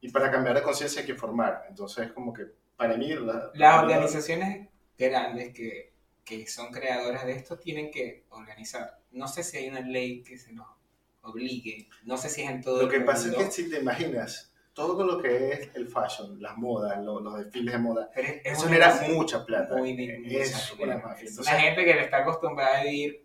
Y 0.00 0.10
para 0.10 0.30
cambiar 0.30 0.56
de 0.56 0.62
conciencia 0.62 1.00
hay 1.00 1.06
que 1.06 1.12
informar. 1.12 1.64
Entonces, 1.68 2.10
como 2.12 2.32
que 2.32 2.46
para 2.76 2.96
mí... 2.96 3.14
la- 3.14 3.50
Las 3.54 3.82
organizaciones 3.82 4.68
grandes 4.98 5.54
que, 5.54 5.92
que 6.24 6.46
son 6.48 6.72
creadoras 6.72 7.24
de 7.24 7.32
esto 7.32 7.56
tienen 7.58 7.90
que 7.90 8.24
organizar. 8.30 8.98
No 9.12 9.26
sé 9.28 9.42
si 9.42 9.56
hay 9.58 9.68
una 9.68 9.80
ley 9.80 10.22
que 10.22 10.38
se 10.38 10.52
los 10.52 10.66
obligue. 11.22 11.88
No 12.04 12.16
sé 12.16 12.28
si 12.28 12.42
es 12.42 12.50
en 12.50 12.62
todo 12.62 12.78
Lo 12.82 12.82
el 12.84 12.90
que 12.90 13.00
pasa 13.00 13.28
es 13.28 13.34
que 13.36 13.50
si 13.50 13.68
te 13.70 13.80
imaginas, 13.80 14.52
todo 14.72 15.04
lo 15.04 15.18
que 15.20 15.52
es 15.52 15.70
el 15.74 15.88
fashion, 15.88 16.40
las 16.40 16.56
modas, 16.56 17.02
lo- 17.04 17.20
los 17.20 17.36
desfiles 17.38 17.72
de 17.74 17.78
moda, 17.80 18.10
pero 18.14 18.28
es- 18.28 18.34
es 18.44 18.52
eso 18.58 18.66
genera 18.68 19.00
mucha 19.08 19.44
plata. 19.44 19.76
muy 19.76 19.94
di- 19.94 20.08
es 20.36 20.72
una 20.78 20.96
mafia. 20.98 21.24
Es 21.24 21.30
Entonces, 21.30 21.52
una 21.52 21.60
gente 21.62 21.84
que 21.84 21.94
le 21.94 22.00
está 22.04 22.18
acostumbrada 22.18 22.80
a 22.80 22.84
vivir 22.84 23.24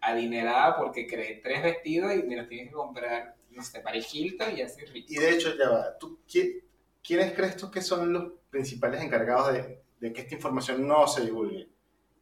adinerada 0.00 0.76
porque 0.76 1.06
cree 1.06 1.40
tres 1.42 1.62
vestidos 1.62 2.14
y 2.14 2.22
me 2.24 2.36
los 2.36 2.48
tienes 2.48 2.68
que 2.68 2.74
comprar, 2.74 3.34
no 3.50 3.62
sé, 3.62 3.80
para 3.80 3.96
el 3.96 4.04
Hilton 4.10 4.56
y 4.56 4.62
así 4.62 4.84
rico. 4.84 5.06
Y 5.10 5.16
de 5.16 5.30
hecho, 5.30 5.56
ya 5.56 5.70
va, 5.70 5.98
¿tú, 5.98 6.20
qui- 6.28 6.62
¿quiénes 7.02 7.32
crees 7.32 7.56
tú 7.56 7.70
que 7.70 7.80
son 7.80 8.12
los 8.12 8.32
principales 8.50 9.02
encargados 9.02 9.52
de, 9.54 9.80
de 10.00 10.12
que 10.12 10.20
esta 10.20 10.34
información 10.34 10.86
no 10.86 11.06
se 11.06 11.22
divulgue? 11.24 11.68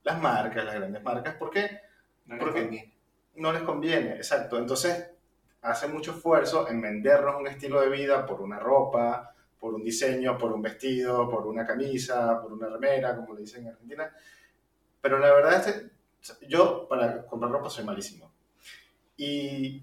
Las 0.05 0.21
marcas, 0.21 0.65
las 0.65 0.75
grandes 0.77 1.03
marcas, 1.03 1.35
¿por 1.35 1.51
qué? 1.51 1.81
No 2.27 2.37
les 2.37 2.45
conviene. 2.45 2.95
No 3.37 3.53
les 3.53 3.63
conviene, 3.63 4.17
exacto. 4.17 4.59
Entonces, 4.59 5.11
hacen 5.63 5.93
mucho 5.93 6.13
esfuerzo 6.13 6.69
en 6.69 6.81
vendernos 6.81 7.37
un 7.37 7.47
estilo 7.47 7.81
de 7.81 7.89
vida 7.89 8.27
por 8.27 8.41
una 8.41 8.59
ropa, 8.59 9.35
por 9.59 9.75
un 9.75 9.85
diseño, 9.85 10.37
por 10.37 10.53
un 10.53 10.61
vestido, 10.61 11.31
por 11.31 11.47
una 11.47 11.65
camisa, 11.65 12.41
por 12.43 12.53
una 12.53 12.69
remera, 12.69 13.15
como 13.17 13.35
le 13.35 13.43
dicen 13.43 13.63
en 13.63 13.73
Argentina. 13.73 14.13
Pero 15.01 15.19
la 15.19 15.33
verdad 15.33 15.69
es 15.69 15.75
que 16.39 16.47
yo 16.49 16.87
para 16.89 17.27
comprar 17.27 17.53
ropa 17.53 17.71
soy 17.71 17.85
malísimo. 17.85 18.33
Y 19.17 19.83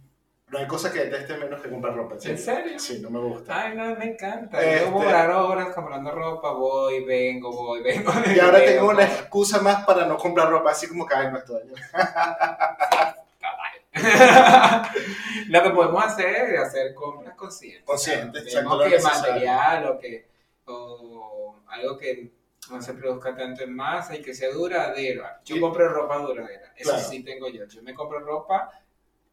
No 0.51 0.57
hay 0.57 0.65
cosa 0.67 0.91
que 0.91 1.05
deteste 1.05 1.37
menos 1.37 1.61
que 1.61 1.69
comprar 1.69 1.95
ropa. 1.95 2.15
¿En 2.23 2.37
serio? 2.37 2.79
Sí, 2.79 2.99
no 3.01 3.09
me 3.11 3.19
gusta. 3.19 3.65
Ay, 3.65 3.75
no, 3.75 3.95
me 3.95 4.05
encanta. 4.13 4.59
Este- 4.61 4.85
Yo 4.85 4.91
durar 4.91 5.29
horas 5.29 5.69
comprando 5.75 6.09
ropa, 6.11 6.51
voy, 6.53 7.03
vengo, 7.05 7.51
voy, 7.51 7.83
vengo. 7.83 8.11
Y 8.35 8.39
ahora 8.39 8.57
vengo, 8.59 8.71
tengo 8.71 8.89
una 8.89 9.03
excusa 9.03 9.61
más 9.61 9.85
para 9.85 10.05
no 10.07 10.17
comprar 10.17 10.49
ropa, 10.49 10.71
así 10.71 10.87
como 10.87 11.05
que, 11.05 11.13
ay, 11.15 11.31
no 11.31 11.37
estoy. 11.37 11.61
Lo 15.49 15.63
que 15.63 15.69
podemos 15.71 16.03
hacer 16.03 16.53
es 16.53 16.59
hacer 16.59 16.93
compras 16.93 17.35
conscientes. 17.35 17.83
Conscientes, 17.85 18.43
exacto, 18.45 18.79
que 18.83 18.99
material 18.99 19.87
o 19.87 19.99
que 19.99 20.27
o 20.65 21.55
algo 21.67 21.97
que 21.97 22.31
no 22.71 22.81
se 22.81 22.93
produzca 22.93 23.35
tanto 23.35 23.63
en 23.63 23.75
masa 23.75 24.15
y 24.15 24.21
que 24.21 24.33
sea 24.33 24.51
duradero. 24.51 25.25
Yo 25.43 25.59
compro 25.59 25.89
ropa 25.89 26.17
duradera, 26.19 26.71
eso 26.75 26.91
Claro. 26.91 27.05
sí 27.07 27.23
tengo 27.23 27.47
yo. 27.49 27.65
Yo 27.65 27.81
me 27.81 27.93
compro 27.95 28.19
ropa, 28.19 28.69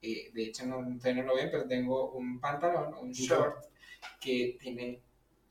eh, 0.02 0.30
de 0.32 0.42
hecho 0.44 0.66
no, 0.66 0.78
ustedes 0.78 1.16
no 1.16 1.22
lo 1.22 1.34
ven, 1.36 1.48
pero 1.50 1.66
tengo 1.66 2.10
un 2.12 2.40
pantalón, 2.40 2.94
un 2.94 3.12
short 3.12 3.64
que 4.20 4.56
tiene 4.60 5.00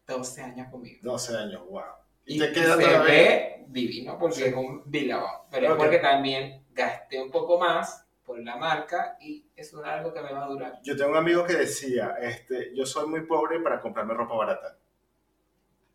12 0.07 0.41
años 0.41 0.69
conmigo. 0.69 0.99
12 1.01 1.37
años, 1.37 1.65
wow. 1.67 1.81
Y, 2.25 2.35
Y 2.35 2.39
te 2.39 2.51
queda 2.51 2.75
se 2.77 2.99
ve 2.99 3.65
divino 3.67 4.17
porque 4.17 4.35
Sí. 4.35 4.43
es 4.45 4.53
un 4.53 4.83
bilabón. 4.85 5.41
Pero 5.51 5.67
Ok. 5.67 5.71
es 5.73 5.77
porque 5.77 5.99
también 5.99 6.63
gasté 6.73 7.21
un 7.21 7.31
poco 7.31 7.59
más 7.59 8.05
por 8.25 8.39
la 8.39 8.55
marca 8.57 9.17
y 9.21 9.45
es 9.55 9.73
un 9.73 9.85
algo 9.85 10.11
que 10.13 10.21
me 10.21 10.31
va 10.33 10.45
a 10.45 10.47
durar. 10.47 10.79
Yo 10.83 10.95
tengo 10.97 11.11
un 11.11 11.17
amigo 11.17 11.43
que 11.45 11.53
decía, 11.53 12.15
este, 12.21 12.73
yo 12.75 12.85
soy 12.85 13.07
muy 13.07 13.21
pobre 13.21 13.59
para 13.59 13.79
comprarme 13.79 14.13
ropa 14.15 14.35
barata. 14.35 14.77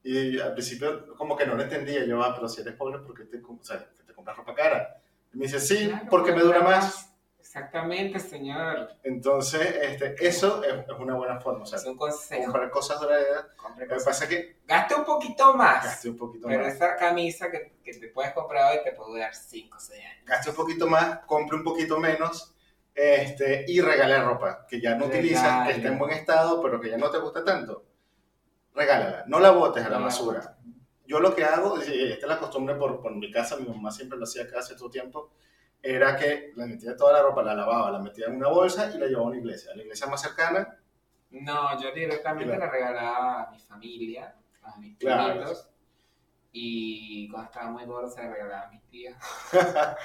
Y 0.02 0.38
al 0.40 0.52
principio 0.54 1.14
como 1.16 1.36
que 1.36 1.44
no 1.46 1.54
lo 1.56 1.62
entendía, 1.62 2.04
yo, 2.06 2.22
ah, 2.22 2.32
pero 2.34 2.48
si 2.48 2.60
eres 2.62 2.74
pobre, 2.74 3.00
¿por 3.00 3.14
qué 3.16 3.24
te, 3.24 3.38
o 3.38 3.58
sea, 3.62 3.84
te 4.06 4.14
compras 4.14 4.36
ropa 4.36 4.54
cara? 4.54 4.96
Y 5.34 5.36
me 5.38 5.44
dice, 5.46 5.60
sí, 5.60 5.88
Claro, 5.88 6.06
porque 6.08 6.32
me 6.32 6.40
dura 6.40 6.60
más. 6.62 7.09
Exactamente, 7.40 8.20
señor. 8.20 8.90
Entonces, 9.02 9.60
este, 9.82 10.14
eso 10.26 10.62
es, 10.62 10.72
es 10.72 10.98
una 10.98 11.14
buena 11.16 11.40
forma, 11.40 11.62
o 11.62 11.66
sea, 11.66 11.78
Es 11.78 11.86
un 11.86 11.96
consejo. 11.96 12.42
comprar 12.44 12.70
cosas 12.70 13.00
duraderas. 13.00 13.46
Lo 13.78 13.88
que 13.88 14.04
pasa 14.04 14.24
es 14.24 14.30
que 14.30 14.60
Gaste 14.66 14.94
un 14.94 15.04
poquito 15.04 15.54
más. 15.54 15.84
gaste 15.84 16.10
un 16.10 16.16
poquito 16.16 16.46
Pero 16.48 16.64
más. 16.64 16.74
esa 16.74 16.96
camisa 16.96 17.50
que, 17.50 17.72
que 17.82 17.94
te 17.94 18.08
puedes 18.08 18.32
comprar 18.32 18.70
hoy 18.72 18.84
te 18.84 18.92
puede 18.92 19.10
durar 19.12 19.34
5 19.34 19.76
o 19.76 19.80
6 19.80 20.00
años. 20.04 20.24
Gaste 20.26 20.50
un 20.50 20.56
poquito 20.56 20.86
más, 20.86 21.20
compre 21.26 21.56
un 21.56 21.64
poquito 21.64 21.98
menos 21.98 22.54
este, 22.94 23.64
y 23.66 23.80
regale 23.80 24.20
ropa 24.22 24.66
que 24.68 24.80
ya 24.80 24.94
no 24.94 25.06
Regale. 25.06 25.18
utilizas, 25.20 25.66
que 25.66 25.74
está 25.74 25.88
en 25.88 25.98
buen 25.98 26.12
estado, 26.12 26.62
pero 26.62 26.80
que 26.80 26.90
ya 26.90 26.98
no 26.98 27.10
te 27.10 27.18
gusta 27.18 27.42
tanto. 27.44 27.84
Regálala, 28.74 29.24
no 29.26 29.40
la 29.40 29.50
botes 29.50 29.84
a 29.84 29.88
la 29.88 29.98
basura. 29.98 30.56
Yo 31.06 31.18
lo 31.18 31.34
que 31.34 31.44
hago, 31.44 31.76
esta 31.78 31.92
es 31.92 32.22
la 32.22 32.38
costumbre 32.38 32.76
por, 32.76 33.00
por 33.02 33.12
mi 33.16 33.30
casa, 33.32 33.56
mi 33.56 33.66
mamá 33.66 33.90
siempre 33.90 34.16
lo 34.16 34.24
hacía 34.24 34.48
cada 34.48 34.62
cierto 34.62 34.88
tiempo, 34.88 35.32
era 35.82 36.16
que 36.16 36.52
le 36.56 36.66
metía 36.66 36.96
toda 36.96 37.12
la 37.14 37.22
ropa, 37.22 37.42
la 37.42 37.54
lavaba, 37.54 37.90
la 37.90 37.98
metía 37.98 38.26
en 38.26 38.36
una 38.36 38.48
bolsa 38.48 38.90
y 38.94 38.98
la 38.98 39.06
llevaba 39.06 39.26
a 39.26 39.28
una 39.30 39.38
iglesia. 39.38 39.74
La 39.74 39.82
iglesia 39.82 40.06
más 40.06 40.20
cercana, 40.22 40.76
No, 41.30 41.80
yo 41.80 41.92
directamente 41.92 42.56
la 42.58 42.68
regalaba 42.68 43.42
a 43.44 43.50
mi 43.50 43.58
familia, 43.60 44.34
a 44.62 44.76
mis 44.78 44.96
Claro. 44.98 45.30
primitos. 45.32 45.68
Y 46.52 47.28
cuando 47.30 47.50
estaba 47.50 47.70
muy 47.70 47.84
gordo 47.84 48.10
se 48.10 48.22
la 48.22 48.30
regalaba 48.32 48.66
a 48.66 48.70
mis 48.70 48.82
tías. 48.88 49.16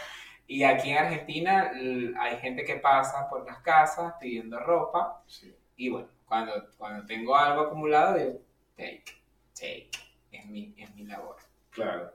y 0.47 0.63
aquí 0.63 0.91
en 0.91 0.97
Argentina 0.99 1.71
hay 2.19 2.37
gente 2.37 2.63
que 2.63 2.75
pasa 2.75 3.27
por 3.29 3.45
las 3.45 3.59
casas 3.59 4.13
pidiendo 4.19 4.59
ropa. 4.59 5.23
sí, 5.27 5.55
Y 5.75 5.89
bueno, 5.89 6.07
cuando, 6.25 6.53
cuando 6.77 7.05
tengo 7.05 7.35
algo 7.35 7.61
acumulado, 7.63 8.17
digo, 8.17 8.41
take, 8.77 9.03
take. 9.53 9.89
Es 10.31 10.45
mi, 10.45 10.73
es 10.77 10.93
mi 10.95 11.05
labor. 11.05 11.37
claro. 11.71 12.13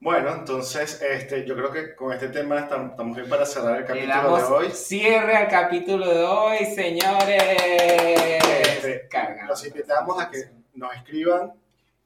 Bueno, 0.00 0.32
entonces 0.32 1.02
este, 1.02 1.44
yo 1.44 1.56
creo 1.56 1.72
que 1.72 1.96
con 1.96 2.12
este 2.12 2.28
tema 2.28 2.60
estamos, 2.60 3.16
bien 3.16 3.28
para 3.28 3.44
cerrar 3.44 3.80
el 3.80 3.84
capítulo 3.84 4.36
de 4.36 4.42
hoy. 4.44 4.70
cierre 4.70 5.36
al 5.36 5.48
capítulo 5.48 6.08
de 6.08 6.22
hoy, 6.22 6.64
señores. 6.66 7.42
Este, 7.42 9.08
Los 9.48 9.66
invitamos 9.66 10.22
a 10.22 10.30
que 10.30 10.38
nos 10.74 10.94
escriban 10.94 11.52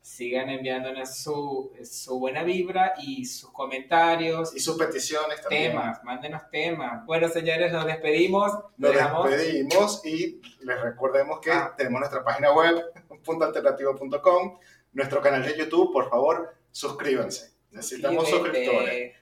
sigan 0.01 0.49
enviándonos 0.51 1.15
su, 1.17 1.71
su 1.85 2.19
buena 2.19 2.43
vibra 2.43 2.95
y 2.99 3.25
sus 3.25 3.53
comentarios, 3.53 4.53
y 4.57 4.59
sus 4.59 4.77
peticiones 4.77 5.41
también. 5.43 5.71
temas, 5.71 6.03
mándenos 6.03 6.43
temas. 6.51 7.07
Bueno, 7.07 7.29
señores, 7.29 7.71
nos 7.73 7.87
despedimos. 7.87 8.53
Nos 8.79 8.91
Dejamos- 8.95 9.31
despedimos 9.31 10.05
y 10.05 10.41
les 10.63 10.81
recordemos 10.81 11.39
que 11.41 11.53
Ah. 11.53 11.73
tenemos 11.77 12.01
nuestra 12.01 12.25
página 12.25 12.53
web, 12.53 12.83
puntoalternativo.com, 13.25 14.59
nuestro 14.95 15.21
canal 15.23 15.45
de 15.45 15.57
YouTube, 15.57 15.93
por 15.93 16.11
favor, 16.11 16.53
suscríbanse. 16.73 17.52
Necesitamos 17.73 18.29
suscriptores. 18.29 19.15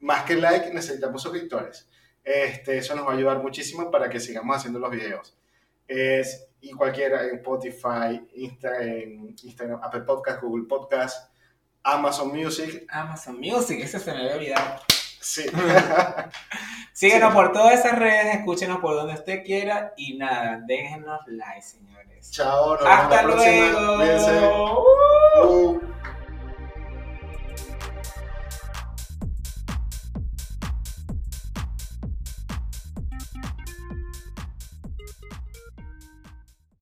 Más 0.00 0.22
que 0.24 0.34
like, 0.36 0.72
necesitamos 0.72 1.22
suscriptores. 1.22 1.88
Este, 2.22 2.76
eso 2.78 2.94
nos 2.94 3.06
va 3.06 3.12
a 3.12 3.16
ayudar 3.16 3.38
muchísimo 3.42 3.90
para 3.90 4.08
que 4.10 4.20
sigamos 4.20 4.56
haciendo 4.56 4.78
los 4.78 4.90
videos. 4.90 5.36
Es, 5.88 6.46
y 6.60 6.72
cualquiera 6.72 7.24
en 7.24 7.36
Spotify, 7.36 8.20
Insta- 8.36 8.80
en 8.82 9.34
Instagram, 9.42 9.80
Apple 9.82 10.02
Podcast, 10.02 10.42
Google 10.42 10.66
Podcast, 10.68 11.32
Amazon 11.82 12.28
Music. 12.28 12.84
Amazon 12.88 13.38
Music, 13.40 13.78
eso 13.80 13.98
se 14.00 14.12
me 14.12 14.18
había 14.18 14.34
olvidado. 14.36 14.80
Sí. 15.20 15.44
Síguenos 16.92 17.30
Sí. 17.30 17.34
por 17.34 17.52
todas 17.52 17.78
esas 17.78 17.98
redes, 17.98 18.36
escúchenos 18.36 18.78
por 18.80 18.94
donde 18.96 19.14
usted 19.14 19.44
quiera 19.44 19.92
y 19.96 20.16
nada, 20.16 20.60
déjenos 20.66 21.20
like, 21.26 21.62
señores. 21.62 22.30
Chao, 22.32 22.74
nos 22.74 22.82
vemos 22.84 22.98
Hasta 22.98 23.16
la 23.16 23.22
próxima. 23.22 23.70
luego. 23.70 23.96
Cuídense. 23.96 24.40